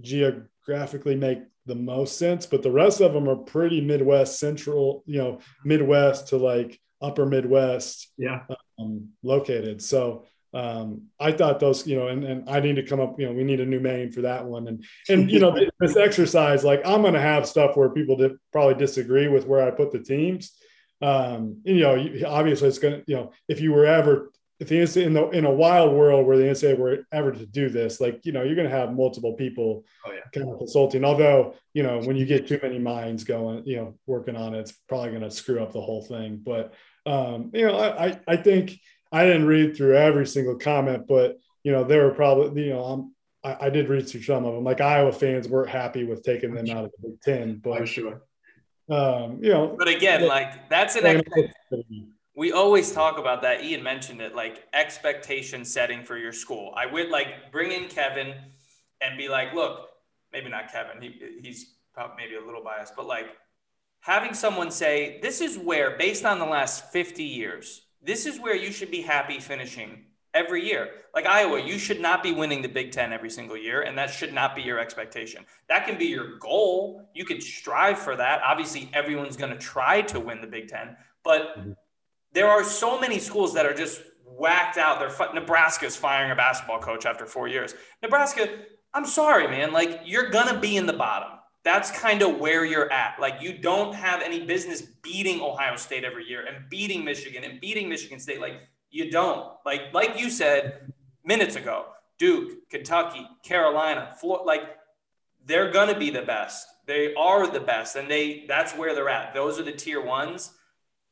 geographically 0.00 1.16
make 1.16 1.40
the 1.66 1.74
most 1.74 2.18
sense, 2.18 2.46
but 2.46 2.62
the 2.62 2.70
rest 2.70 3.00
of 3.00 3.12
them 3.12 3.28
are 3.28 3.36
pretty 3.36 3.80
Midwest 3.80 4.38
central, 4.38 5.02
you 5.06 5.18
know, 5.18 5.40
Midwest 5.64 6.28
to 6.28 6.36
like 6.36 6.80
upper 7.00 7.26
Midwest. 7.26 8.12
Yeah. 8.16 8.42
Um, 8.78 9.08
located. 9.22 9.82
So 9.82 10.26
um, 10.54 11.02
I 11.20 11.32
thought 11.32 11.60
those, 11.60 11.86
you 11.86 11.96
know, 11.96 12.08
and, 12.08 12.24
and 12.24 12.48
I 12.48 12.60
need 12.60 12.76
to 12.76 12.82
come 12.82 13.00
up, 13.00 13.18
you 13.20 13.26
know, 13.26 13.32
we 13.32 13.44
need 13.44 13.60
a 13.60 13.66
new 13.66 13.80
name 13.80 14.12
for 14.12 14.22
that 14.22 14.44
one. 14.44 14.68
And, 14.68 14.84
and, 15.08 15.30
you 15.30 15.40
know, 15.40 15.56
this 15.80 15.96
exercise, 15.96 16.64
like 16.64 16.80
I'm 16.86 17.02
going 17.02 17.14
to 17.14 17.20
have 17.20 17.46
stuff 17.46 17.76
where 17.76 17.90
people 17.90 18.16
did 18.16 18.32
probably 18.52 18.74
disagree 18.74 19.28
with 19.28 19.46
where 19.46 19.66
I 19.66 19.70
put 19.70 19.92
the 19.92 19.98
teams 20.00 20.52
um, 21.00 21.60
you 21.64 21.80
know, 21.80 22.08
obviously 22.26 22.68
it's 22.68 22.78
going 22.78 23.00
to, 23.00 23.04
you 23.06 23.16
know, 23.16 23.32
if 23.48 23.60
you 23.60 23.72
were 23.72 23.86
ever 23.86 24.32
if 24.60 24.68
the 24.68 25.04
in 25.04 25.12
the 25.14 25.28
in 25.30 25.44
a 25.44 25.50
wild 25.50 25.94
world 25.94 26.26
where 26.26 26.36
the 26.36 26.42
NCAA 26.42 26.76
were 26.76 27.06
ever 27.12 27.30
to 27.30 27.46
do 27.46 27.68
this, 27.68 28.00
like 28.00 28.26
you 28.26 28.32
know, 28.32 28.42
you're 28.42 28.56
going 28.56 28.68
to 28.68 28.76
have 28.76 28.92
multiple 28.92 29.34
people 29.34 29.84
Oh, 30.04 30.12
yeah. 30.12 30.20
kind 30.34 30.50
of 30.50 30.58
consulting. 30.58 31.04
Although 31.04 31.54
you 31.74 31.84
know, 31.84 32.00
when 32.00 32.16
you 32.16 32.26
get 32.26 32.48
too 32.48 32.58
many 32.60 32.80
minds 32.80 33.22
going, 33.22 33.64
you 33.64 33.76
know, 33.76 33.94
working 34.06 34.34
on 34.34 34.54
it, 34.54 34.60
it's 34.60 34.72
probably 34.88 35.10
going 35.10 35.22
to 35.22 35.30
screw 35.30 35.62
up 35.62 35.72
the 35.72 35.80
whole 35.80 36.02
thing. 36.02 36.42
But 36.44 36.74
um, 37.08 37.50
you 37.54 37.66
know, 37.66 37.76
I, 37.76 38.06
I 38.06 38.20
I 38.28 38.36
think 38.36 38.78
I 39.12 39.24
didn't 39.24 39.46
read 39.46 39.76
through 39.76 39.96
every 39.96 40.26
single 40.26 40.56
comment, 40.56 41.06
but 41.08 41.38
you 41.64 41.72
know, 41.72 41.84
there 41.84 42.04
were 42.04 42.14
probably 42.14 42.64
you 42.64 42.70
know, 42.74 42.84
I'm, 42.84 43.14
I, 43.42 43.66
I 43.66 43.70
did 43.70 43.88
read 43.88 44.08
through 44.08 44.22
some 44.22 44.44
of 44.44 44.54
them. 44.54 44.64
Like 44.64 44.80
Iowa 44.80 45.12
fans 45.12 45.48
weren't 45.48 45.70
happy 45.70 46.04
with 46.04 46.22
taking 46.22 46.54
them 46.54 46.68
out 46.70 46.84
of 46.84 46.92
the 47.00 47.08
Big 47.08 47.20
Ten, 47.22 47.42
I'm 47.42 47.56
but 47.56 47.86
sure. 47.88 48.22
um, 48.90 49.38
you 49.42 49.50
know, 49.50 49.74
But 49.78 49.88
again, 49.88 50.26
like 50.26 50.68
that's 50.68 50.96
an 50.96 51.06
expectation. 51.06 52.12
we 52.34 52.52
always 52.52 52.92
talk 52.92 53.18
about 53.18 53.42
that. 53.42 53.64
Ian 53.64 53.82
mentioned 53.82 54.20
it, 54.20 54.34
like 54.34 54.64
expectation 54.72 55.64
setting 55.64 56.04
for 56.04 56.16
your 56.16 56.32
school. 56.32 56.72
I 56.76 56.86
would 56.86 57.08
like 57.10 57.50
bring 57.52 57.72
in 57.72 57.88
Kevin 57.88 58.34
and 59.00 59.16
be 59.18 59.28
like, 59.28 59.54
look, 59.54 59.88
maybe 60.32 60.48
not 60.48 60.70
Kevin. 60.72 61.00
He, 61.02 61.20
he's 61.42 61.74
probably 61.94 62.16
maybe 62.16 62.36
a 62.36 62.44
little 62.44 62.62
biased, 62.62 62.94
but 62.96 63.06
like 63.06 63.26
having 64.00 64.34
someone 64.34 64.70
say, 64.70 65.18
this 65.22 65.40
is 65.40 65.58
where, 65.58 65.96
based 65.96 66.24
on 66.24 66.38
the 66.38 66.44
last 66.46 66.90
50 66.92 67.22
years, 67.22 67.82
this 68.02 68.26
is 68.26 68.40
where 68.40 68.56
you 68.56 68.72
should 68.72 68.90
be 68.90 69.02
happy 69.02 69.40
finishing 69.40 70.04
every 70.34 70.64
year. 70.64 70.90
Like 71.14 71.26
Iowa, 71.26 71.60
you 71.60 71.78
should 71.78 72.00
not 72.00 72.22
be 72.22 72.32
winning 72.32 72.62
the 72.62 72.68
Big 72.68 72.92
Ten 72.92 73.12
every 73.12 73.30
single 73.30 73.56
year, 73.56 73.82
and 73.82 73.98
that 73.98 74.10
should 74.10 74.32
not 74.32 74.54
be 74.54 74.62
your 74.62 74.78
expectation. 74.78 75.44
That 75.68 75.86
can 75.86 75.98
be 75.98 76.06
your 76.06 76.38
goal. 76.38 77.08
You 77.14 77.24
could 77.24 77.42
strive 77.42 77.98
for 77.98 78.14
that. 78.16 78.42
Obviously, 78.42 78.90
everyone's 78.92 79.36
going 79.36 79.52
to 79.52 79.58
try 79.58 80.02
to 80.02 80.20
win 80.20 80.40
the 80.40 80.46
Big 80.46 80.68
Ten, 80.68 80.96
but 81.24 81.58
Mhm. 81.58 81.76
there 82.32 82.48
are 82.48 82.62
so 82.62 83.00
many 83.00 83.18
schools 83.18 83.54
that 83.54 83.66
are 83.66 83.74
just 83.74 84.00
whacked 84.24 84.76
out. 84.76 85.00
They're 85.00 85.32
Nebraska's 85.32 85.96
firing 85.96 86.30
a 86.30 86.36
basketball 86.36 86.78
coach 86.78 87.04
after 87.06 87.26
four 87.26 87.48
years. 87.48 87.74
Nebraska, 88.02 88.48
I'm 88.94 89.06
sorry, 89.06 89.48
man. 89.48 89.72
Like 89.72 90.02
you're 90.04 90.30
gonna 90.30 90.58
be 90.58 90.76
in 90.76 90.86
the 90.86 90.92
bottom. 90.92 91.37
That's 91.68 91.90
kind 91.90 92.22
of 92.22 92.38
where 92.38 92.64
you're 92.64 92.90
at. 92.90 93.20
Like 93.20 93.42
you 93.42 93.58
don't 93.58 93.94
have 93.94 94.22
any 94.22 94.46
business 94.46 94.80
beating 94.80 95.42
Ohio 95.42 95.76
State 95.76 96.02
every 96.02 96.26
year 96.26 96.46
and 96.46 96.66
beating 96.70 97.04
Michigan 97.04 97.44
and 97.44 97.60
beating 97.60 97.90
Michigan 97.90 98.18
State. 98.18 98.40
Like 98.40 98.54
you 98.90 99.10
don't. 99.10 99.52
Like 99.66 99.92
like 99.92 100.18
you 100.18 100.30
said 100.30 100.90
minutes 101.26 101.56
ago, 101.56 101.88
Duke, 102.18 102.70
Kentucky, 102.70 103.28
Carolina, 103.42 104.14
Florida. 104.18 104.44
Like 104.44 104.62
they're 105.44 105.70
gonna 105.70 105.98
be 105.98 106.08
the 106.08 106.22
best. 106.22 106.66
They 106.86 107.12
are 107.16 107.46
the 107.46 107.60
best, 107.60 107.96
and 107.96 108.10
they 108.10 108.46
that's 108.48 108.72
where 108.74 108.94
they're 108.94 109.10
at. 109.10 109.34
Those 109.34 109.60
are 109.60 109.62
the 109.62 109.72
tier 109.72 110.02
ones 110.02 110.52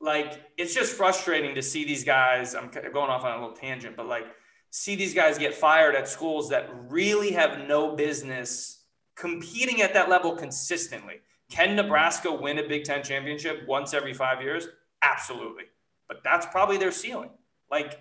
like 0.00 0.42
it's 0.56 0.74
just 0.74 0.94
frustrating 0.94 1.54
to 1.54 1.62
see 1.62 1.82
these 1.82 2.04
guys 2.04 2.54
i'm 2.54 2.68
going 2.68 3.10
off 3.10 3.24
on 3.24 3.32
a 3.32 3.40
little 3.40 3.56
tangent 3.56 3.96
but 3.96 4.06
like 4.06 4.26
see 4.68 4.94
these 4.94 5.14
guys 5.14 5.38
get 5.38 5.54
fired 5.54 5.94
at 5.94 6.06
schools 6.06 6.50
that 6.50 6.68
really 6.90 7.32
have 7.32 7.66
no 7.66 7.96
business 7.96 8.75
competing 9.16 9.83
at 9.83 9.92
that 9.94 10.09
level 10.09 10.35
consistently 10.37 11.16
can 11.50 11.74
nebraska 11.74 12.31
win 12.33 12.59
a 12.59 12.68
big 12.68 12.85
ten 12.85 13.02
championship 13.02 13.66
once 13.66 13.94
every 13.94 14.12
five 14.14 14.40
years 14.42 14.68
absolutely 15.02 15.64
but 16.09 16.18
that's 16.22 16.46
probably 16.46 16.76
their 16.76 16.92
ceiling 16.92 17.31
like 17.70 18.00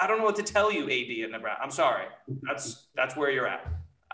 i 0.00 0.06
don't 0.06 0.18
know 0.18 0.24
what 0.24 0.36
to 0.36 0.42
tell 0.42 0.70
you 0.72 0.84
ad 0.84 1.24
at 1.24 1.30
nebraska 1.30 1.62
i'm 1.62 1.70
sorry 1.70 2.06
that's 2.46 2.88
that's 2.94 3.16
where 3.16 3.30
you're 3.30 3.46
at 3.46 3.66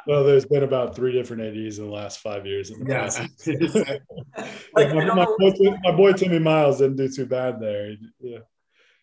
Well, 0.06 0.24
there's 0.24 0.46
been 0.46 0.62
about 0.62 0.94
three 0.96 1.12
different 1.12 1.42
ADs 1.42 1.78
in 1.78 1.84
the 1.86 1.90
last 1.92 2.20
five 2.20 2.46
years. 2.46 2.70
In 2.70 2.78
the 2.84 2.90
Yeah. 2.92 3.00
process. 3.00 3.28
Like, 4.74 4.94
my, 4.94 5.04
my 5.12 5.24
boy, 5.38 5.52
my 5.82 5.92
boy 5.92 6.12
Timmy 6.12 6.38
Miles 6.38 6.78
didn't 6.78 6.96
do 6.96 7.08
too 7.08 7.26
bad 7.26 7.60
there. 7.60 7.94
Yeah. 8.20 8.38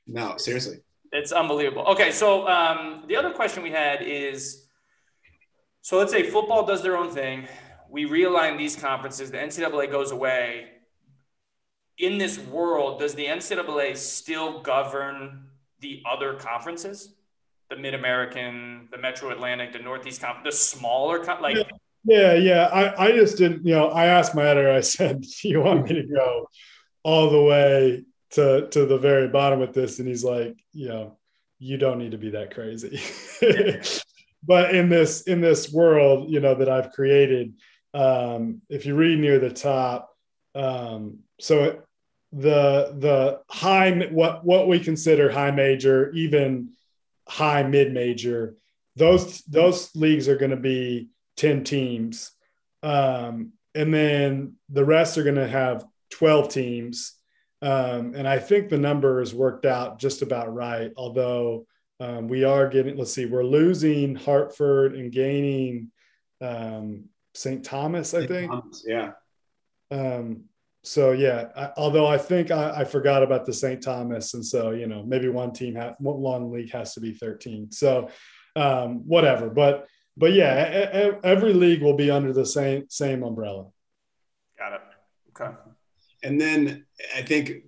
no, 0.08 0.38
seriously. 0.38 0.78
It's 1.12 1.32
unbelievable. 1.32 1.84
Okay, 1.94 2.12
so 2.12 2.48
um, 2.48 3.04
the 3.08 3.16
other 3.18 3.32
question 3.32 3.62
we 3.62 3.72
had 3.72 4.02
is 4.02 4.64
so 5.86 6.00
let's 6.00 6.12
say 6.12 6.24
football 6.24 6.65
does 6.65 6.82
their 6.82 6.98
own 6.98 7.12
thing. 7.12 7.48
We 7.91 8.08
realign 8.08 8.58
these 8.58 8.76
conferences, 8.76 9.30
the 9.30 9.38
NCAA 9.38 9.91
goes 9.91 10.10
away. 10.10 10.65
In 12.00 12.17
this 12.17 12.39
world, 12.39 13.00
does 13.00 13.13
the 13.13 13.28
NCAA 13.28 13.95
still 13.95 14.63
govern 14.63 15.43
the 15.82 16.02
other 16.12 16.34
conferences? 16.34 17.13
The 17.69 17.76
Mid 17.76 17.93
American, 17.93 18.88
the 18.89 18.98
Metro 18.98 19.30
Atlantic, 19.30 19.74
the 19.74 19.78
Northeast 19.80 20.21
Conference, 20.21 20.58
the 20.58 20.78
smaller, 20.78 21.24
con- 21.24 21.43
like, 21.43 21.56
Yeah, 22.04 22.34
yeah. 22.34 22.65
I, 22.74 23.10
I 23.10 23.12
just 23.12 23.38
didn't, 23.38 23.63
you 23.63 23.76
know, 23.76 23.89
I 23.89 24.08
asked 24.08 24.34
my 24.34 24.43
editor, 24.43 24.71
I 24.71 24.82
said, 24.82 25.21
Do 25.41 25.48
you 25.48 25.62
want 25.62 25.88
me 25.88 26.02
to 26.02 26.08
go 26.08 26.50
all 27.04 27.30
the 27.30 27.43
way 27.43 28.06
to 28.32 28.67
to 28.69 28.88
the 28.88 28.98
very 28.98 29.28
bottom 29.28 29.60
with 29.60 29.74
this? 29.74 30.00
And 30.00 30.08
he's 30.08 30.24
like, 30.24 30.58
you 30.74 30.89
know, 30.89 31.19
you 31.60 31.78
don't 31.78 32.00
need 32.00 32.13
to 32.13 32.17
be 32.17 32.32
that 32.32 32.56
crazy. 32.56 33.00
but 34.46 34.76
in 34.76 34.90
this 34.90 35.24
in 35.24 35.42
this 35.42 35.72
world, 35.72 36.30
you 36.30 36.40
know, 36.40 36.56
that 36.56 36.70
I've 36.70 36.92
created, 36.92 37.54
um, 37.94 38.62
if 38.70 38.86
you 38.86 38.96
read 38.96 39.20
near 39.20 39.40
the 39.40 39.52
top, 39.52 40.16
um, 40.54 41.20
so 41.40 41.82
the 42.32 42.96
the 42.98 43.42
high 43.50 43.92
what 44.12 44.46
what 44.46 44.68
we 44.68 44.80
consider 44.80 45.32
high 45.32 45.52
major, 45.52 46.12
even 46.12 46.70
high 47.28 47.64
mid 47.64 47.94
major, 47.94 48.56
those 48.96 49.42
those 49.44 49.96
leagues 49.96 50.28
are 50.28 50.38
going 50.38 50.52
to 50.52 50.58
be 50.58 51.10
10 51.38 51.64
teams. 51.64 52.32
Um, 52.84 53.54
and 53.74 53.94
then 53.94 54.54
the 54.70 54.86
rest 54.86 55.18
are 55.18 55.24
going 55.24 55.36
to 55.36 55.48
have 55.48 55.86
12 56.12 56.50
teams. 56.50 57.14
Um, 57.62 58.14
and 58.16 58.28
I 58.28 58.40
think 58.40 58.70
the 58.70 58.78
number 58.78 59.22
is 59.22 59.34
worked 59.34 59.66
out 59.66 60.00
just 60.00 60.22
about 60.22 60.54
right. 60.54 60.92
Although 60.96 61.68
um, 62.00 62.28
we 62.28 62.44
are 62.44 62.68
getting, 62.68 62.98
let's 62.98 63.14
see, 63.14 63.26
we're 63.26 63.44
losing 63.44 64.16
Hartford 64.16 64.96
and 64.96 65.12
gaining 65.12 65.92
um, 66.42 67.06
St. 67.34 67.64
Thomas, 67.64 68.14
I 68.14 68.28
think. 68.28 68.52
Yeah. 68.86 69.12
Um, 69.92 70.46
so 70.84 71.12
yeah, 71.14 71.48
I, 71.56 71.72
although 71.78 72.06
I 72.06 72.18
think 72.18 72.52
I, 72.52 72.82
I 72.82 72.84
forgot 72.86 73.24
about 73.24 73.46
the 73.46 73.54
St. 73.54 73.82
Thomas, 73.82 74.34
and 74.36 74.46
so 74.46 74.72
you 74.72 74.86
know 74.86 75.04
maybe 75.04 75.28
one 75.30 75.52
team, 75.52 75.76
ha- 75.76 75.96
one 75.98 76.52
league 76.52 76.72
has 76.72 76.94
to 76.94 77.00
be 77.00 77.12
13. 77.12 77.72
So 77.72 78.10
um, 78.56 79.08
whatever, 79.08 79.50
but 79.50 79.88
but 80.16 80.34
yeah, 80.34 81.12
every 81.24 81.54
league 81.54 81.82
will 81.82 81.96
be 81.96 82.12
under 82.12 82.34
the 82.34 82.46
same 82.46 82.86
same 82.90 83.24
umbrella. 83.24 83.66
got 84.60 84.74
it. 84.74 84.82
Okay. 85.30 85.56
And 86.24 86.40
then 86.40 86.86
I 87.16 87.24
think 87.24 87.64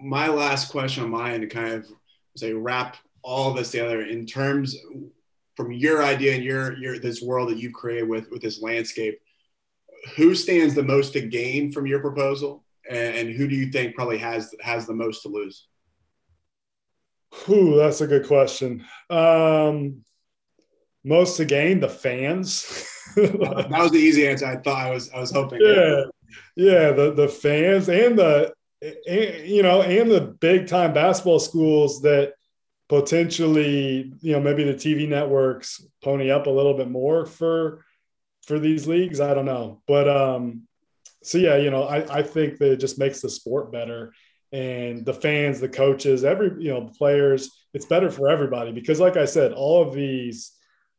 my 0.00 0.28
last 0.28 0.70
question 0.70 1.04
on 1.04 1.10
my 1.10 1.32
end 1.32 1.42
to 1.42 1.48
kind 1.48 1.74
of 1.74 1.86
say 2.36 2.52
wrap 2.52 2.96
all 3.22 3.50
of 3.50 3.56
this 3.56 3.70
together 3.70 4.02
in 4.02 4.26
terms 4.26 4.76
from 5.56 5.72
your 5.72 6.02
idea 6.02 6.34
and 6.34 6.44
your 6.44 6.76
your 6.78 6.98
this 6.98 7.22
world 7.22 7.50
that 7.50 7.58
you've 7.58 7.72
created 7.72 8.08
with 8.08 8.30
with 8.30 8.42
this 8.42 8.62
landscape, 8.62 9.20
who 10.16 10.34
stands 10.34 10.74
the 10.74 10.82
most 10.82 11.12
to 11.12 11.20
gain 11.20 11.72
from 11.72 11.86
your 11.86 12.00
proposal, 12.00 12.64
and, 12.88 13.16
and 13.16 13.36
who 13.36 13.46
do 13.46 13.54
you 13.54 13.70
think 13.70 13.94
probably 13.94 14.18
has 14.18 14.54
has 14.60 14.86
the 14.86 14.94
most 14.94 15.22
to 15.22 15.28
lose? 15.28 15.66
Whew, 17.44 17.76
that's 17.76 18.00
a 18.00 18.06
good 18.06 18.26
question. 18.26 18.84
Um, 19.08 20.04
most 21.04 21.36
to 21.38 21.44
gain 21.44 21.80
the 21.80 21.88
fans. 21.88 22.86
that 23.16 23.68
was 23.70 23.90
the 23.90 23.98
easy 23.98 24.28
answer. 24.28 24.46
I 24.46 24.56
thought 24.56 24.86
I 24.86 24.90
was 24.90 25.10
I 25.10 25.20
was 25.20 25.30
hoping. 25.30 25.60
yeah, 25.62 26.04
yeah, 26.56 26.92
the 26.92 27.12
the 27.12 27.28
fans 27.28 27.88
and 27.88 28.18
the 28.18 28.52
and, 28.82 29.46
you 29.46 29.62
know 29.62 29.82
and 29.82 30.10
the 30.10 30.20
big 30.20 30.66
time 30.66 30.92
basketball 30.92 31.38
schools 31.38 32.02
that 32.02 32.34
potentially 32.92 34.12
you 34.20 34.32
know 34.32 34.40
maybe 34.40 34.64
the 34.64 34.74
TV 34.74 35.08
networks 35.08 35.82
pony 36.04 36.30
up 36.30 36.46
a 36.46 36.50
little 36.50 36.74
bit 36.74 36.90
more 36.90 37.24
for 37.24 37.82
for 38.46 38.58
these 38.58 38.86
leagues. 38.86 39.18
I 39.18 39.32
don't 39.32 39.46
know, 39.46 39.80
but 39.88 40.06
um, 40.06 40.68
so 41.22 41.38
yeah, 41.38 41.56
you 41.56 41.70
know, 41.70 41.84
I 41.84 42.18
I 42.18 42.22
think 42.22 42.58
that 42.58 42.72
it 42.72 42.76
just 42.76 42.98
makes 42.98 43.22
the 43.22 43.30
sport 43.30 43.72
better 43.72 44.12
and 44.52 45.06
the 45.06 45.14
fans, 45.14 45.58
the 45.58 45.70
coaches, 45.70 46.22
every 46.22 46.62
you 46.62 46.70
know 46.70 46.90
players. 46.98 47.50
It's 47.72 47.86
better 47.86 48.10
for 48.10 48.28
everybody 48.28 48.72
because, 48.72 49.00
like 49.00 49.16
I 49.16 49.24
said, 49.24 49.54
all 49.54 49.88
of 49.88 49.94
these 49.94 50.52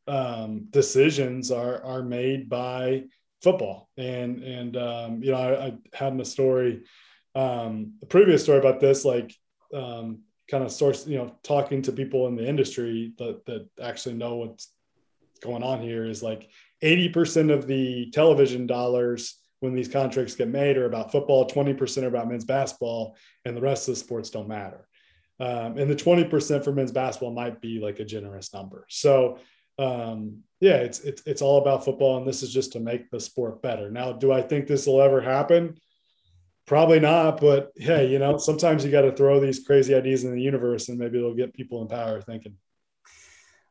um, 0.08 0.66
decisions 0.72 1.52
are 1.52 1.84
are 1.84 2.02
made 2.02 2.50
by 2.50 3.04
football. 3.44 3.88
And 3.98 4.42
and 4.42 4.78
um, 4.78 5.22
you 5.22 5.30
know, 5.30 5.38
I, 5.38 5.66
I 5.68 5.74
had 5.94 6.14
in 6.14 6.22
a 6.22 6.26
story, 6.26 6.86
um, 7.36 8.00
a 8.02 8.08
previous 8.08 8.42
story 8.42 8.58
about 8.58 8.80
this, 8.80 9.06
like 9.06 9.36
um, 9.72 10.22
kind 10.54 10.64
of 10.64 10.72
source, 10.72 11.08
you 11.08 11.18
know, 11.18 11.36
talking 11.42 11.82
to 11.82 11.92
people 11.92 12.28
in 12.28 12.36
the 12.36 12.48
industry 12.48 13.12
that 13.18 13.44
that 13.48 13.68
actually 13.82 14.14
know 14.14 14.36
what's 14.36 14.72
going 15.42 15.64
on 15.64 15.82
here 15.82 16.06
is 16.06 16.22
like 16.22 16.48
80% 16.84 17.52
of 17.52 17.66
the 17.66 18.12
television 18.12 18.68
dollars 18.68 19.40
when 19.62 19.74
these 19.74 19.88
contracts 19.88 20.36
get 20.36 20.50
made 20.50 20.78
are 20.78 20.86
about 20.86 21.12
football, 21.12 21.50
20% 21.50 22.04
are 22.04 22.08
about 22.08 22.30
men's 22.30 22.46
basketball, 22.46 23.18
and 23.46 23.58
the 23.58 23.62
rest 23.62 23.88
of 23.88 23.96
the 23.96 24.00
sports 24.00 24.30
don't 24.30 24.48
matter. 24.48 24.88
Um, 25.40 25.80
and 25.80 25.90
the 25.90 25.96
20% 25.96 26.64
for 26.64 26.72
men's 26.72 26.92
basketball 26.92 27.34
might 27.34 27.60
be 27.60 27.80
like 27.80 28.00
a 28.00 28.06
generous 28.06 28.54
number. 28.54 28.86
So 28.90 29.40
um, 29.80 30.44
yeah, 30.60 30.76
it's, 30.76 31.00
it's, 31.00 31.24
it's 31.26 31.42
all 31.42 31.60
about 31.60 31.84
football. 31.84 32.18
And 32.18 32.28
this 32.28 32.44
is 32.44 32.54
just 32.54 32.74
to 32.74 32.80
make 32.80 33.10
the 33.10 33.20
sport 33.20 33.64
better. 33.64 33.90
Now, 33.90 34.12
do 34.12 34.32
I 34.32 34.44
think 34.44 34.68
this 34.68 34.86
will 34.86 35.02
ever 35.02 35.20
happen? 35.20 35.80
Probably 36.66 37.00
not, 37.00 37.42
but 37.42 37.74
hey, 37.76 38.08
you 38.08 38.20
know, 38.20 38.38
sometimes 38.38 38.86
you 38.86 38.92
got 38.92 39.02
to 39.02 39.12
throw 39.12 39.40
these 39.40 39.66
crazy 39.66 39.94
ideas 39.94 40.24
in 40.24 40.34
the 40.34 40.42
universe, 40.42 40.88
and 40.88 40.98
maybe 40.98 41.18
it'll 41.18 41.34
get 41.34 41.54
people 41.54 41.82
in 41.82 41.88
power 41.90 42.22
thinking. 42.22 42.56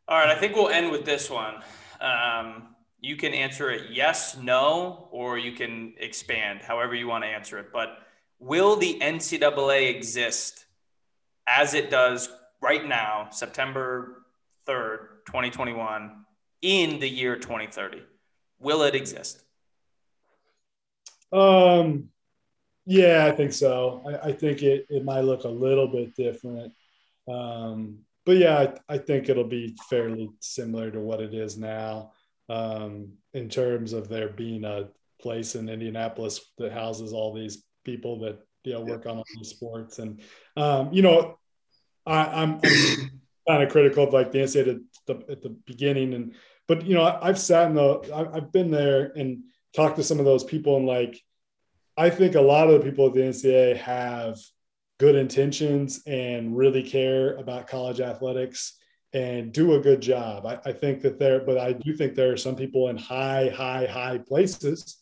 All 0.09 0.19
right, 0.19 0.29
I 0.29 0.39
think 0.39 0.55
we'll 0.55 0.69
end 0.69 0.91
with 0.91 1.07
this 1.07 1.31
one. 1.31 1.63
Um, 2.01 2.75
you 3.01 3.17
can 3.17 3.33
answer 3.33 3.71
it 3.71 3.91
yes, 3.91 4.37
no, 4.37 5.09
or 5.11 5.39
you 5.39 5.53
can 5.53 5.95
expand, 5.99 6.61
however 6.61 6.95
you 6.95 7.07
want 7.09 7.25
to 7.25 7.29
answer 7.29 7.59
it. 7.59 7.73
But 7.73 7.99
will 8.39 8.77
the 8.77 8.99
NCAA 9.01 9.89
exist 9.89 10.67
as 11.47 11.73
it 11.75 11.91
does 11.91 12.29
right 12.61 12.87
now, 12.87 13.29
September 13.31 14.25
3rd, 14.69 15.25
2021, 15.27 16.25
in 16.61 17.01
the 17.01 17.09
year 17.09 17.37
2030? 17.37 18.03
Will 18.61 18.83
it 18.83 18.95
exist? 18.95 19.43
Um, 21.33 22.11
yeah, 22.85 23.27
I 23.27 23.33
think 23.33 23.53
so. 23.53 24.03
I, 24.07 24.29
I 24.29 24.33
think 24.33 24.63
it, 24.63 24.87
it 24.89 25.05
might 25.05 25.21
look 25.21 25.45
a 25.45 25.49
little 25.49 25.89
bit 25.89 26.15
different. 26.17 26.73
Um, 27.29 27.99
but 28.25 28.37
yeah, 28.37 28.59
I, 28.59 28.95
I, 28.95 28.99
think 28.99 29.29
it'll 29.29 29.45
be 29.45 29.77
fairly 29.89 30.31
similar 30.41 30.91
to 30.91 31.01
what 31.01 31.21
it 31.21 31.35
is 31.35 31.57
now 31.57 32.13
um, 32.49 33.13
in 33.33 33.49
terms 33.49 33.93
of 33.93 34.09
there 34.09 34.29
being 34.29 34.65
a 34.65 34.89
place 35.21 35.55
in 35.55 35.69
Indianapolis 35.69 36.41
that 36.59 36.73
houses 36.73 37.13
all 37.13 37.33
these 37.33 37.65
people 37.85 38.21
that 38.21 38.39
you 38.65 38.75
know 38.75 38.81
work 38.81 39.07
on 39.07 39.19
all 39.19 39.25
these 39.37 39.51
sports. 39.51 39.99
And 39.99 40.21
um, 40.57 40.93
you 40.93 41.03
know, 41.03 41.39
I, 42.07 42.43
am 42.43 42.61
kind 43.49 43.63
of 43.63 43.71
critical 43.71 44.05
of 44.05 44.13
like 44.13 44.33
the 44.33 44.43
at 44.43 44.55
the, 45.07 45.31
at 45.31 45.43
the 45.43 45.57
beginning, 45.67 46.15
and 46.15 46.35
but 46.69 46.87
you 46.87 46.95
know, 46.95 47.03
I, 47.03 47.27
have 47.27 47.39
sat 47.39 47.69
in 47.69 47.75
the, 47.75 48.11
I, 48.15 48.37
I've 48.37 48.53
been 48.53 48.71
there 48.71 49.13
and 49.17 49.45
talked 49.75 49.97
to 49.97 50.05
some 50.05 50.19
of 50.19 50.25
those 50.25 50.45
people, 50.45 50.77
and 50.77 50.87
like, 50.87 51.21
I 51.97 52.11
think 52.11 52.35
a 52.35 52.41
lot 52.41 52.69
of 52.69 52.81
the 52.81 52.91
people 52.91 53.07
at 53.07 53.15
the 53.15 53.21
NCAA 53.21 53.77
have 53.77 54.39
good 54.99 55.15
intentions 55.15 56.03
and 56.07 56.57
really 56.57 56.83
care 56.83 57.37
about 57.37 57.67
college 57.67 58.01
athletics 58.01 58.79
and 59.13 59.53
do 59.53 59.75
a 59.75 59.81
good 59.81 60.01
job. 60.01 60.47
I, 60.47 60.59
I, 60.65 60.73
think 60.73 61.03
that 61.03 61.19
there, 61.19 61.41
but 61.41 61.59
I 61.59 61.73
do 61.73 61.95
think 61.95 62.15
there 62.15 62.33
are 62.33 62.37
some 62.37 62.57
people 62.57 62.89
in 62.89 62.97
high, 62.97 63.51
high, 63.55 63.87
high 63.87 64.19
places 64.19 64.99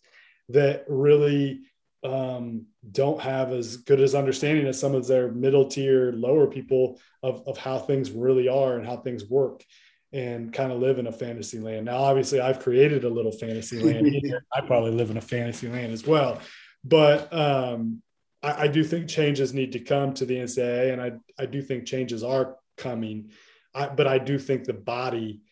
that 0.48 0.84
really 0.88 1.60
um, 2.02 2.66
don't 2.90 3.20
have 3.20 3.52
as 3.52 3.76
good 3.76 4.00
as 4.00 4.14
understanding 4.14 4.66
as 4.66 4.80
some 4.80 4.94
of 4.94 5.06
their 5.06 5.30
middle 5.30 5.66
tier, 5.66 6.12
lower 6.12 6.46
people 6.46 6.98
of, 7.22 7.46
of 7.46 7.56
how 7.56 7.78
things 7.78 8.10
really 8.10 8.48
are 8.48 8.78
and 8.78 8.86
how 8.86 8.96
things 8.96 9.24
work 9.26 9.64
and 10.12 10.52
kind 10.52 10.72
of 10.72 10.80
live 10.80 10.98
in 10.98 11.06
a 11.06 11.12
fantasy 11.12 11.60
land. 11.60 11.86
Now, 11.86 11.98
obviously, 11.98 12.40
I've 12.40 12.58
created 12.58 13.04
a 13.04 13.08
little 13.08 13.32
fantasy 13.32 13.80
land. 13.80 14.10
I 14.52 14.60
probably 14.62 14.90
live 14.90 15.10
in 15.10 15.18
a 15.18 15.20
fantasy 15.20 15.68
land 15.68 15.92
as 15.92 16.04
well. 16.04 16.40
But 16.84 17.32
um, 17.32 18.02
I, 18.42 18.62
I, 18.62 18.68
do 18.68 18.82
think 18.82 19.08
changes 19.08 19.52
need 19.52 19.72
to 19.72 19.80
come 19.80 20.14
to 20.14 20.24
the 20.24 20.36
NCAA, 20.36 20.92
and 20.92 21.02
I, 21.02 21.12
I 21.38 21.46
do 21.46 21.60
think 21.60 21.86
changes 21.86 22.22
are 22.22 22.56
coming. 22.76 23.30
I, 23.74 23.88
but 23.88 24.06
I 24.06 24.18
do 24.18 24.38
think 24.38 24.64
the 24.64 24.72
body, 24.72 25.42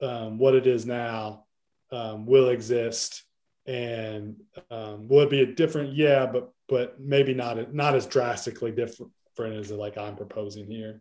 um, 0.00 0.38
what 0.38 0.54
it 0.54 0.66
is 0.66 0.86
now, 0.86 1.46
um, 1.90 2.26
will 2.26 2.50
exist. 2.50 3.24
And 3.66 4.36
um, 4.70 5.08
will 5.08 5.22
it 5.22 5.30
be 5.30 5.42
a 5.42 5.46
different? 5.46 5.94
Yeah, 5.94 6.26
but 6.26 6.52
but 6.68 7.00
maybe 7.00 7.34
not 7.34 7.74
not 7.74 7.94
as 7.94 8.06
drastically 8.06 8.70
different 8.70 9.12
as 9.38 9.70
like 9.70 9.98
I'm 9.98 10.16
proposing 10.16 10.66
here. 10.66 11.00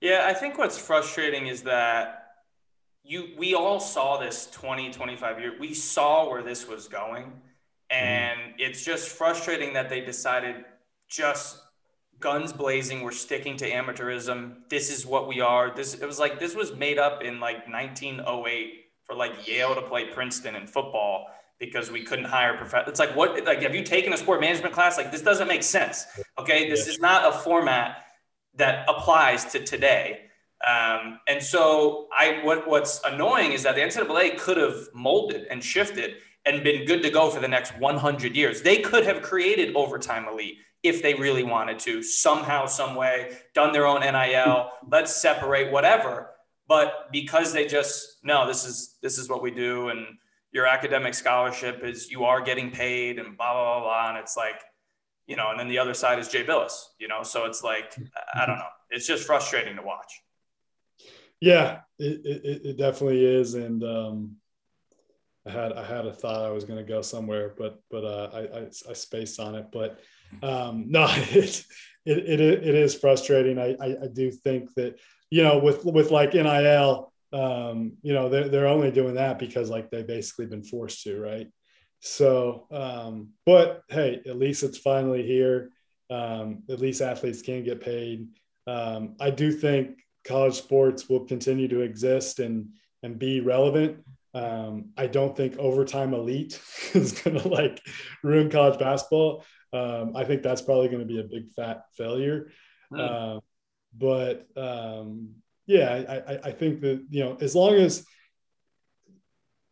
Yeah, 0.00 0.24
I 0.26 0.34
think 0.34 0.58
what's 0.58 0.78
frustrating 0.78 1.46
is 1.46 1.62
that 1.62 2.24
you 3.02 3.30
we 3.36 3.54
all 3.54 3.80
saw 3.80 4.18
this 4.18 4.48
20 4.50 4.90
25 4.92 5.40
year 5.40 5.54
we 5.58 5.74
saw 5.74 6.28
where 6.28 6.42
this 6.42 6.66
was 6.66 6.88
going. 6.88 7.32
And 7.90 8.38
mm. 8.38 8.54
it's 8.58 8.84
just 8.84 9.08
frustrating 9.08 9.72
that 9.74 9.88
they 9.88 10.00
decided 10.00 10.64
just 11.08 11.60
guns 12.20 12.52
blazing, 12.52 13.02
we're 13.02 13.12
sticking 13.12 13.56
to 13.56 13.70
amateurism. 13.70 14.56
This 14.68 14.90
is 14.90 15.06
what 15.06 15.28
we 15.28 15.40
are. 15.40 15.74
This 15.74 15.94
it 15.94 16.06
was 16.06 16.18
like 16.18 16.38
this 16.38 16.54
was 16.54 16.74
made 16.74 16.98
up 16.98 17.22
in 17.22 17.40
like 17.40 17.68
1908 17.68 18.84
for 19.04 19.14
like 19.14 19.46
Yale 19.46 19.74
to 19.74 19.82
play 19.82 20.06
Princeton 20.06 20.56
in 20.56 20.66
football 20.66 21.26
because 21.58 21.90
we 21.90 22.02
couldn't 22.02 22.26
hire 22.26 22.56
professionals. 22.56 22.90
It's 22.90 23.00
like 23.00 23.16
what 23.16 23.44
like 23.44 23.62
have 23.62 23.74
you 23.74 23.82
taken 23.82 24.12
a 24.12 24.16
sport 24.16 24.40
management 24.40 24.74
class? 24.74 24.96
Like 24.96 25.10
this 25.10 25.22
doesn't 25.22 25.48
make 25.48 25.62
sense. 25.62 26.06
Okay, 26.38 26.68
this 26.68 26.86
yeah. 26.86 26.92
is 26.92 26.98
not 26.98 27.34
a 27.34 27.38
format 27.38 28.04
that 28.54 28.88
applies 28.88 29.44
to 29.46 29.64
today. 29.64 30.20
Um, 30.66 31.20
and 31.28 31.42
so 31.42 32.08
I 32.16 32.40
what 32.42 32.68
what's 32.68 33.00
annoying 33.04 33.52
is 33.52 33.62
that 33.62 33.76
the 33.76 33.80
NCAA 33.80 34.38
could 34.38 34.56
have 34.56 34.88
molded 34.92 35.46
and 35.50 35.62
shifted 35.62 36.16
and 36.44 36.64
been 36.64 36.86
good 36.86 37.02
to 37.02 37.10
go 37.10 37.30
for 37.30 37.40
the 37.40 37.48
next 37.48 37.78
100 37.78 38.34
years. 38.34 38.62
They 38.62 38.78
could 38.78 39.04
have 39.04 39.22
created 39.22 39.74
overtime 39.76 40.26
elite 40.28 40.58
if 40.82 41.02
they 41.02 41.14
really 41.14 41.42
wanted 41.42 41.78
to, 41.80 42.02
somehow, 42.02 42.66
some 42.66 42.94
way, 42.94 43.36
done 43.54 43.72
their 43.72 43.86
own 43.86 44.00
NIL, 44.00 44.70
let's 44.90 45.14
separate 45.14 45.72
whatever. 45.72 46.30
But 46.68 47.08
because 47.10 47.52
they 47.52 47.66
just 47.66 48.18
no, 48.22 48.46
this 48.46 48.64
is 48.64 48.98
this 49.02 49.18
is 49.18 49.28
what 49.28 49.42
we 49.42 49.50
do, 49.50 49.88
and 49.88 50.06
your 50.52 50.66
academic 50.66 51.14
scholarship 51.14 51.82
is 51.82 52.10
you 52.10 52.24
are 52.24 52.42
getting 52.42 52.70
paid, 52.70 53.18
and 53.18 53.36
blah 53.36 53.52
blah 53.54 53.80
blah 53.80 53.80
blah, 53.80 54.08
and 54.10 54.18
it's 54.18 54.36
like, 54.36 54.60
you 55.26 55.34
know, 55.34 55.50
and 55.50 55.58
then 55.58 55.68
the 55.68 55.78
other 55.78 55.94
side 55.94 56.18
is 56.18 56.28
Jay 56.28 56.44
Bilas, 56.44 56.72
you 56.98 57.08
know, 57.08 57.22
so 57.22 57.46
it's 57.46 57.64
like 57.64 57.96
I 58.34 58.44
don't 58.44 58.58
know, 58.58 58.68
it's 58.90 59.06
just 59.06 59.24
frustrating 59.24 59.76
to 59.76 59.82
watch. 59.82 60.20
Yeah, 61.40 61.80
it, 61.98 62.20
it, 62.24 62.66
it 62.66 62.76
definitely 62.76 63.24
is, 63.24 63.54
and 63.54 63.82
um, 63.82 64.36
I 65.48 65.50
had 65.50 65.72
I 65.72 65.84
had 65.84 66.06
a 66.06 66.12
thought 66.12 66.44
I 66.44 66.50
was 66.50 66.64
going 66.64 66.78
to 66.78 66.92
go 66.92 67.00
somewhere, 67.02 67.54
but 67.56 67.80
but 67.90 68.04
uh, 68.04 68.30
I, 68.32 68.40
I, 68.40 68.66
I 68.90 68.92
spaced 68.92 69.40
on 69.40 69.54
it. 69.54 69.66
But 69.72 70.00
um, 70.42 70.84
no, 70.88 71.06
it, 71.08 71.64
it 72.04 72.18
it 72.18 72.40
it 72.40 72.74
is 72.74 72.94
frustrating. 72.94 73.58
I, 73.58 73.76
I, 73.80 73.96
I 74.04 74.06
do 74.12 74.30
think 74.30 74.74
that 74.74 74.98
you 75.30 75.42
know 75.42 75.58
with 75.58 75.84
with 75.84 76.10
like 76.10 76.34
NIL, 76.34 77.12
um, 77.32 77.96
you 78.02 78.12
know 78.12 78.28
they're 78.28 78.48
they're 78.48 78.66
only 78.66 78.90
doing 78.90 79.14
that 79.14 79.38
because 79.38 79.70
like 79.70 79.90
they've 79.90 80.06
basically 80.06 80.46
been 80.46 80.64
forced 80.64 81.02
to, 81.04 81.20
right? 81.20 81.48
So, 82.00 82.66
um, 82.70 83.30
but 83.44 83.82
hey, 83.88 84.20
at 84.26 84.38
least 84.38 84.62
it's 84.62 84.78
finally 84.78 85.26
here. 85.26 85.70
Um, 86.10 86.62
at 86.70 86.80
least 86.80 87.02
athletes 87.02 87.42
can 87.42 87.64
get 87.64 87.80
paid. 87.80 88.28
Um, 88.66 89.16
I 89.20 89.30
do 89.30 89.50
think 89.52 89.98
college 90.24 90.54
sports 90.54 91.08
will 91.08 91.24
continue 91.24 91.68
to 91.68 91.80
exist 91.80 92.38
and 92.38 92.68
and 93.02 93.18
be 93.18 93.40
relevant. 93.40 94.04
Um, 94.34 94.90
I 94.96 95.06
don't 95.06 95.36
think 95.36 95.56
overtime 95.58 96.14
elite 96.14 96.60
is 96.94 97.12
going 97.12 97.38
to 97.40 97.48
like 97.48 97.80
ruin 98.22 98.50
college 98.50 98.78
basketball. 98.78 99.44
Um, 99.72 100.16
I 100.16 100.24
think 100.24 100.42
that's 100.42 100.62
probably 100.62 100.88
going 100.88 101.00
to 101.00 101.06
be 101.06 101.20
a 101.20 101.24
big 101.24 101.50
fat 101.52 101.82
failure. 101.96 102.50
Mm. 102.92 103.36
Uh, 103.36 103.40
but 103.96 104.46
um, 104.56 105.30
yeah, 105.66 106.22
I, 106.26 106.48
I, 106.48 106.52
think 106.52 106.80
that 106.82 107.04
you 107.10 107.24
know 107.24 107.36
as 107.40 107.54
long 107.54 107.74
as 107.74 108.04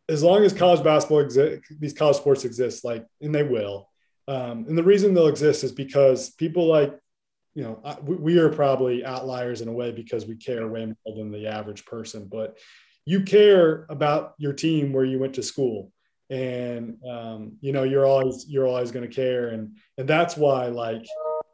as 0.09 0.23
long 0.23 0.43
as 0.43 0.53
college 0.53 0.83
basketball 0.83 1.19
exist, 1.19 1.63
these 1.79 1.93
college 1.93 2.17
sports 2.17 2.45
exist, 2.45 2.83
like 2.83 3.05
and 3.21 3.33
they 3.33 3.43
will. 3.43 3.89
Um, 4.27 4.65
and 4.67 4.77
the 4.77 4.83
reason 4.83 5.13
they'll 5.13 5.27
exist 5.27 5.63
is 5.63 5.71
because 5.71 6.29
people 6.31 6.67
like 6.67 6.93
you 7.55 7.63
know 7.63 7.81
we, 8.03 8.15
we 8.15 8.39
are 8.39 8.49
probably 8.49 9.05
outliers 9.05 9.61
in 9.61 9.67
a 9.67 9.73
way 9.73 9.91
because 9.91 10.25
we 10.25 10.35
care 10.35 10.67
way 10.67 10.85
more 10.85 11.15
than 11.15 11.31
the 11.31 11.47
average 11.47 11.85
person, 11.85 12.27
but 12.31 12.57
you 13.07 13.21
care 13.21 13.85
about 13.87 14.33
your 14.37 14.51
team 14.51 14.91
where 14.91 15.05
you 15.05 15.17
went 15.17 15.35
to 15.35 15.41
school. 15.41 15.93
And 16.29 16.97
um, 17.09 17.53
you 17.61 17.71
know 17.71 17.83
you're 17.83 18.05
always 18.05 18.45
you're 18.49 18.67
always 18.67 18.91
going 18.91 19.09
to 19.09 19.15
care. 19.15 19.47
And 19.47 19.77
and 19.97 20.07
that's 20.07 20.35
why 20.35 20.65
like 20.65 21.05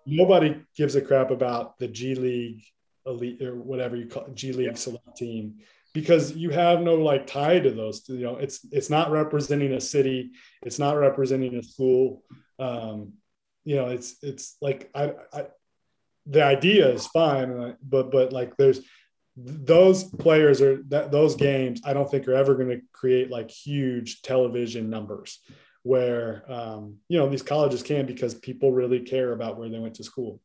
nobody 0.07 0.59
gives 0.75 0.95
a 0.95 1.01
crap 1.01 1.29
about 1.29 1.77
the 1.77 1.87
g 1.87 2.15
league 2.15 2.63
elite 3.05 3.43
or 3.43 3.53
whatever 3.55 3.95
you 3.95 4.07
call 4.07 4.25
it, 4.25 4.33
g 4.33 4.51
league 4.51 4.77
select 4.77 5.15
team 5.15 5.59
because 5.93 6.35
you 6.35 6.49
have 6.49 6.81
no 6.81 6.95
like 6.95 7.27
tie 7.27 7.59
to 7.59 7.69
those 7.69 8.01
you 8.09 8.23
know 8.23 8.37
it's 8.37 8.65
it's 8.71 8.89
not 8.89 9.11
representing 9.11 9.73
a 9.73 9.81
city. 9.81 10.31
It's 10.63 10.79
not 10.79 10.97
representing 10.97 11.55
a 11.55 11.61
school. 11.61 12.23
Um, 12.57 13.13
you 13.63 13.75
know 13.75 13.89
it's 13.89 14.15
it's 14.23 14.57
like 14.59 14.89
I, 14.95 15.13
I 15.31 15.45
the 16.25 16.43
idea 16.43 16.89
is 16.89 17.05
fine 17.05 17.75
but 17.83 18.11
but 18.11 18.33
like 18.33 18.57
there's 18.57 18.79
those 19.35 20.03
players 20.03 20.61
are 20.61 20.83
that 20.89 21.11
those 21.11 21.35
games 21.35 21.81
i 21.85 21.93
don't 21.93 22.09
think 22.11 22.27
are 22.27 22.35
ever 22.35 22.53
going 22.53 22.69
to 22.69 22.79
create 22.91 23.31
like 23.31 23.49
huge 23.49 24.21
television 24.21 24.89
numbers 24.89 25.39
where 25.81 26.43
um, 26.49 26.97
you 27.09 27.17
know 27.17 27.27
these 27.27 27.41
colleges 27.41 27.83
can 27.83 28.05
because 28.05 28.35
people 28.35 28.71
really 28.71 29.01
care 29.01 29.33
about 29.33 29.57
where 29.57 29.67
they 29.67 29.79
went 29.79 29.95
to 29.95 30.03
school. 30.03 30.39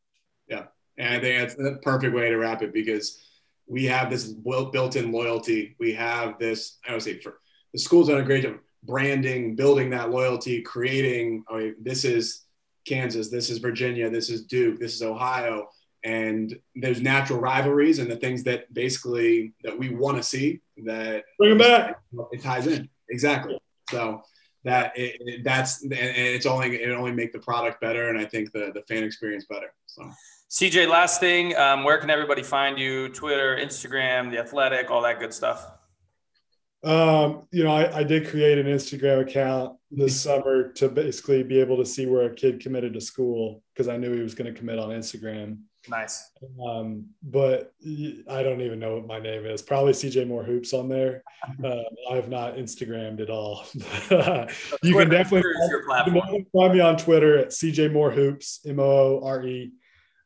Yeah 0.48 0.64
and 0.98 1.14
i 1.14 1.20
think 1.20 1.38
that's 1.38 1.54
the 1.54 1.78
perfect 1.82 2.14
way 2.14 2.28
to 2.28 2.36
wrap 2.36 2.62
it 2.62 2.72
because 2.72 3.24
we 3.66 3.84
have 3.84 4.10
this 4.10 4.24
built-in 4.24 5.12
loyalty. 5.12 5.76
We 5.78 5.92
have 5.94 6.38
this 6.38 6.78
i 6.86 6.90
don't 6.90 7.00
say 7.00 7.20
for 7.20 7.38
the 7.72 7.78
school's 7.78 8.08
done 8.08 8.20
a 8.20 8.24
great 8.24 8.42
job 8.42 8.58
branding 8.82 9.56
building 9.56 9.90
that 9.90 10.10
loyalty 10.10 10.62
creating 10.62 11.44
I 11.50 11.56
mean, 11.56 11.74
this 11.80 12.04
is 12.04 12.44
kansas 12.86 13.28
this 13.28 13.50
is 13.50 13.58
virginia 13.58 14.08
this 14.08 14.30
is 14.30 14.46
duke 14.46 14.78
this 14.78 14.94
is 14.94 15.02
ohio 15.02 15.68
and 16.08 16.58
there's 16.74 17.00
natural 17.00 17.38
rivalries 17.40 17.98
and 17.98 18.10
the 18.10 18.16
things 18.16 18.42
that 18.44 18.72
basically 18.72 19.52
that 19.64 19.78
we 19.78 19.88
want 19.90 20.16
to 20.16 20.22
see 20.22 20.60
that 20.84 21.24
bring 21.38 21.50
them 21.50 21.58
back 21.58 22.00
it 22.32 22.42
ties 22.42 22.66
in 22.66 22.88
exactly 23.10 23.58
so 23.90 24.22
that 24.64 24.96
it, 24.96 25.16
it, 25.20 25.44
that's 25.44 25.82
and 25.82 25.92
it's 25.92 26.46
only 26.46 26.76
it 26.76 26.90
only 26.90 27.12
make 27.12 27.32
the 27.32 27.38
product 27.38 27.80
better, 27.80 28.08
and 28.08 28.18
I 28.18 28.24
think 28.24 28.52
the 28.52 28.70
the 28.74 28.82
fan 28.82 29.04
experience 29.04 29.46
better. 29.48 29.72
So. 29.86 30.10
CJ, 30.50 30.88
last 30.88 31.20
thing, 31.20 31.54
um, 31.56 31.84
where 31.84 31.98
can 31.98 32.08
everybody 32.08 32.42
find 32.42 32.78
you? 32.78 33.10
Twitter, 33.10 33.58
Instagram, 33.60 34.30
The 34.30 34.38
Athletic, 34.38 34.90
all 34.90 35.02
that 35.02 35.20
good 35.20 35.34
stuff. 35.34 35.72
Um, 36.82 37.42
you 37.50 37.64
know, 37.64 37.70
I, 37.70 37.98
I, 37.98 38.02
did 38.02 38.28
create 38.28 38.56
an 38.56 38.64
Instagram 38.64 39.20
account 39.20 39.76
this 39.90 40.18
summer 40.22 40.72
to 40.72 40.88
basically 40.88 41.42
be 41.42 41.60
able 41.60 41.76
to 41.76 41.84
see 41.84 42.06
where 42.06 42.30
a 42.30 42.34
kid 42.34 42.60
committed 42.60 42.94
to 42.94 43.00
school 43.00 43.62
because 43.74 43.88
I 43.88 43.98
knew 43.98 44.14
he 44.14 44.22
was 44.22 44.34
going 44.34 44.50
to 44.50 44.58
commit 44.58 44.78
on 44.78 44.88
Instagram. 44.88 45.58
Nice. 45.86 46.30
Um, 46.66 47.06
but 47.22 47.72
I 48.30 48.42
don't 48.42 48.60
even 48.60 48.78
know 48.78 48.96
what 48.96 49.06
my 49.06 49.18
name 49.20 49.46
is. 49.46 49.62
Probably 49.62 49.92
CJ 49.92 50.26
Moore 50.26 50.42
Hoops 50.42 50.72
on 50.72 50.88
there. 50.88 51.22
Uh, 51.62 51.82
I 52.10 52.16
have 52.16 52.28
not 52.28 52.56
Instagrammed 52.56 53.20
at 53.20 53.30
all. 53.30 53.64
you 54.82 54.94
can 54.94 55.08
definitely 55.08 55.42
find, 55.86 56.46
find 56.52 56.72
me 56.72 56.80
on 56.80 56.96
Twitter 56.96 57.38
at 57.38 57.48
CJ 57.48 57.92
Moore 57.92 58.10
Hoops, 58.10 58.60
M 58.66 58.80
O 58.80 58.82
O 58.82 59.20
R 59.24 59.46
E. 59.46 59.72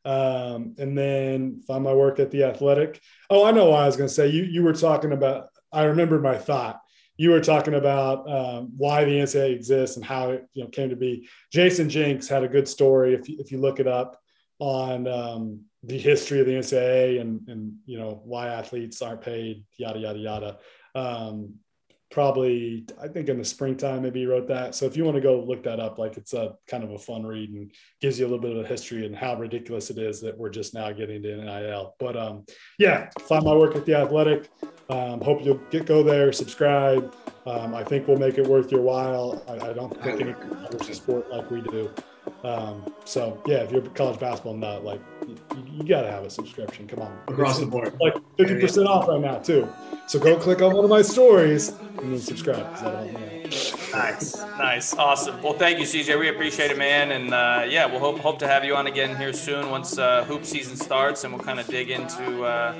Um, 0.05 0.75
and 0.77 0.97
then 0.97 1.61
find 1.65 1.83
my 1.83 1.93
work 1.93 2.19
at 2.19 2.29
the 2.29 2.43
Athletic. 2.43 2.99
Oh, 3.29 3.45
I 3.45 3.51
know 3.51 3.69
what 3.69 3.83
I 3.83 3.85
was 3.85 3.95
going 3.95 4.09
to 4.09 4.13
say. 4.13 4.27
You 4.27 4.43
you 4.43 4.63
were 4.63 4.73
talking 4.73 5.13
about. 5.13 5.47
I 5.71 5.83
remembered 5.83 6.21
my 6.21 6.37
thought. 6.37 6.79
You 7.15 7.29
were 7.29 7.39
talking 7.39 7.75
about 7.75 8.29
um, 8.29 8.73
why 8.75 9.05
the 9.05 9.11
NCAA 9.11 9.55
exists 9.55 9.95
and 9.95 10.05
how 10.05 10.31
it 10.31 10.45
you 10.53 10.63
know 10.63 10.69
came 10.69 10.89
to 10.89 10.97
be. 10.97 11.29
Jayson 11.53 11.87
Jenks 11.87 12.27
had 12.27 12.43
a 12.43 12.49
good 12.49 12.67
story. 12.67 13.13
If 13.13 13.29
you, 13.29 13.37
if 13.39 13.51
you 13.51 13.61
look 13.61 13.79
it 13.79 13.87
up 13.87 14.19
on 14.59 15.07
um, 15.07 15.61
the 15.83 15.97
history 15.97 16.39
of 16.39 16.45
the 16.45 16.53
NCAA 16.53 17.19
and 17.19 17.47
and 17.47 17.73
you 17.85 17.97
know 17.97 18.21
why 18.23 18.47
athletes 18.47 19.01
aren't 19.01 19.21
paid, 19.21 19.63
yada 19.77 19.99
yada 19.99 20.19
yada. 20.19 20.57
Um, 20.95 21.55
probably 22.13 22.85
I 23.01 23.07
think 23.07 23.27
in 23.27 23.39
the 23.39 23.43
springtime 23.43 24.03
maybe 24.03 24.19
he 24.19 24.25
wrote 24.27 24.47
that. 24.47 24.75
So 24.75 24.85
if 24.85 24.95
you 24.95 25.03
want 25.03 25.15
to 25.15 25.21
go 25.21 25.41
look 25.41 25.63
that 25.63 25.79
up, 25.79 25.97
like 25.97 26.15
it's 26.15 26.33
a 26.33 26.55
kind 26.67 26.83
of 26.83 26.91
a 26.91 26.99
fun 26.99 27.25
read 27.25 27.49
and 27.49 27.71
gives 28.01 28.19
you 28.19 28.25
a 28.25 28.29
little 28.29 28.41
bit 28.41 28.55
of 28.55 28.63
a 28.63 28.67
history 28.67 29.05
and 29.05 29.15
how 29.15 29.35
ridiculous 29.35 29.89
it 29.89 29.97
is 29.97 30.21
that 30.21 30.37
we're 30.37 30.51
just 30.51 30.75
now 30.75 30.91
getting 30.91 31.23
to 31.23 31.37
NIL. 31.37 31.95
But 31.99 32.15
um, 32.15 32.45
yeah, 32.77 33.09
find 33.21 33.43
my 33.43 33.55
work 33.55 33.75
at 33.75 33.85
the 33.85 33.95
Athletic. 33.95 34.49
Um, 34.89 35.21
hope 35.21 35.43
you'll 35.43 35.61
get 35.71 35.87
go 35.87 36.03
there, 36.03 36.31
subscribe. 36.31 37.15
Um, 37.47 37.73
I 37.73 37.83
think 37.83 38.07
we'll 38.07 38.17
make 38.17 38.37
it 38.37 38.45
worth 38.45 38.71
your 38.71 38.81
while. 38.81 39.43
I, 39.47 39.69
I 39.69 39.73
don't 39.73 39.99
think 40.03 40.21
any 40.21 40.93
sport 40.93 41.29
like 41.31 41.49
we 41.49 41.61
do. 41.61 41.91
Um, 42.43 42.93
so 43.05 43.41
yeah, 43.45 43.57
if 43.57 43.71
you're 43.71 43.83
a 43.83 43.89
college 43.89 44.19
basketball 44.19 44.55
nut, 44.55 44.83
like 44.83 45.01
you, 45.27 45.37
you 45.71 45.83
got 45.83 46.01
to 46.01 46.11
have 46.11 46.23
a 46.23 46.29
subscription. 46.29 46.87
Come 46.87 47.01
on, 47.01 47.17
across 47.27 47.59
the 47.59 47.65
board, 47.65 47.95
like 48.01 48.15
fifty 48.37 48.59
percent 48.59 48.87
off 48.87 49.07
right 49.07 49.19
now 49.19 49.39
too. 49.39 49.67
So 50.07 50.19
go 50.19 50.37
click 50.37 50.61
on 50.61 50.73
one 50.73 50.83
of 50.83 50.89
my 50.89 51.01
stories 51.01 51.69
and 51.69 52.13
then 52.13 52.19
subscribe. 52.19 52.65
Nice, 53.93 54.37
nice, 54.57 54.93
awesome. 54.95 55.41
Well, 55.41 55.53
thank 55.53 55.79
you, 55.79 55.85
CJ. 55.85 56.19
We 56.19 56.29
appreciate 56.29 56.71
it, 56.71 56.77
man. 56.77 57.11
And 57.11 57.33
uh, 57.33 57.65
yeah, 57.67 57.85
we'll 57.85 57.99
hope 57.99 58.19
hope 58.19 58.39
to 58.39 58.47
have 58.47 58.63
you 58.65 58.75
on 58.75 58.87
again 58.87 59.15
here 59.15 59.33
soon 59.33 59.69
once 59.69 59.97
uh, 59.97 60.23
hoop 60.25 60.45
season 60.45 60.75
starts, 60.75 61.23
and 61.23 61.33
we'll 61.33 61.43
kind 61.43 61.59
of 61.59 61.67
dig 61.67 61.91
into. 61.91 62.43
Uh, 62.43 62.73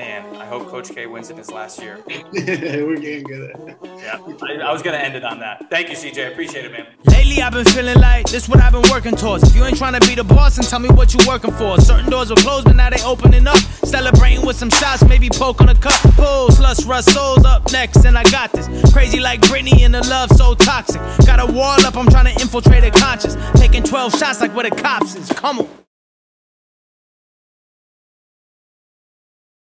man, 0.00 0.36
I 0.36 0.46
hope 0.46 0.68
Coach 0.68 0.90
K 0.94 1.06
wins 1.06 1.30
it 1.30 1.36
his 1.36 1.50
last 1.50 1.80
year. 1.80 1.98
We're 2.06 2.96
getting 2.96 3.24
good 3.24 3.50
at 3.50 3.60
it. 3.60 3.78
Yeah, 3.82 4.18
I, 4.42 4.68
I 4.68 4.72
was 4.72 4.82
going 4.82 4.96
to 4.98 5.04
end 5.04 5.14
it 5.14 5.24
on 5.24 5.40
that. 5.40 5.68
Thank 5.68 5.90
you, 5.90 5.96
CJ. 5.96 6.32
Appreciate 6.32 6.64
it, 6.64 6.72
man. 6.72 6.86
Lately, 7.04 7.42
I've 7.42 7.52
been 7.52 7.66
feeling 7.66 7.98
like 7.98 8.26
this 8.30 8.48
what 8.48 8.60
I've 8.60 8.72
been 8.72 8.90
working 8.90 9.14
towards. 9.14 9.44
If 9.44 9.54
you 9.54 9.64
ain't 9.64 9.76
trying 9.76 9.98
to 10.00 10.06
be 10.08 10.14
the 10.14 10.24
boss, 10.24 10.56
and 10.56 10.66
tell 10.66 10.78
me 10.78 10.88
what 10.88 11.12
you 11.12 11.20
working 11.28 11.52
for. 11.52 11.78
Certain 11.80 12.10
doors 12.10 12.30
were 12.30 12.36
closed, 12.36 12.64
but 12.64 12.76
now 12.76 12.88
they 12.90 13.02
opening 13.04 13.46
up. 13.46 13.58
Celebrating 13.84 14.44
with 14.46 14.56
some 14.56 14.70
shots, 14.70 15.04
maybe 15.04 15.28
poke 15.28 15.60
on 15.60 15.68
a 15.68 15.74
cup. 15.74 16.00
Pulls, 16.14 16.58
lust, 16.60 16.86
rust, 16.86 17.12
souls 17.12 17.44
up 17.44 17.70
next, 17.70 18.04
and 18.04 18.16
I 18.16 18.22
got 18.30 18.52
this. 18.52 18.66
Crazy 18.92 19.20
like 19.20 19.40
Britney 19.42 19.80
and 19.80 19.94
the 19.94 20.02
love 20.08 20.30
so 20.30 20.54
toxic. 20.54 21.00
Got 21.26 21.40
a 21.40 21.52
wall 21.52 21.84
up, 21.84 21.96
I'm 21.96 22.08
trying 22.08 22.34
to 22.34 22.40
infiltrate 22.40 22.84
a 22.84 22.90
conscience. 22.90 23.36
Taking 23.54 23.82
12 23.82 24.16
shots 24.16 24.40
like 24.40 24.54
where 24.54 24.68
the 24.68 24.74
cops 24.74 25.14
is. 25.14 25.28
Come 25.30 25.60
on. 25.60 25.68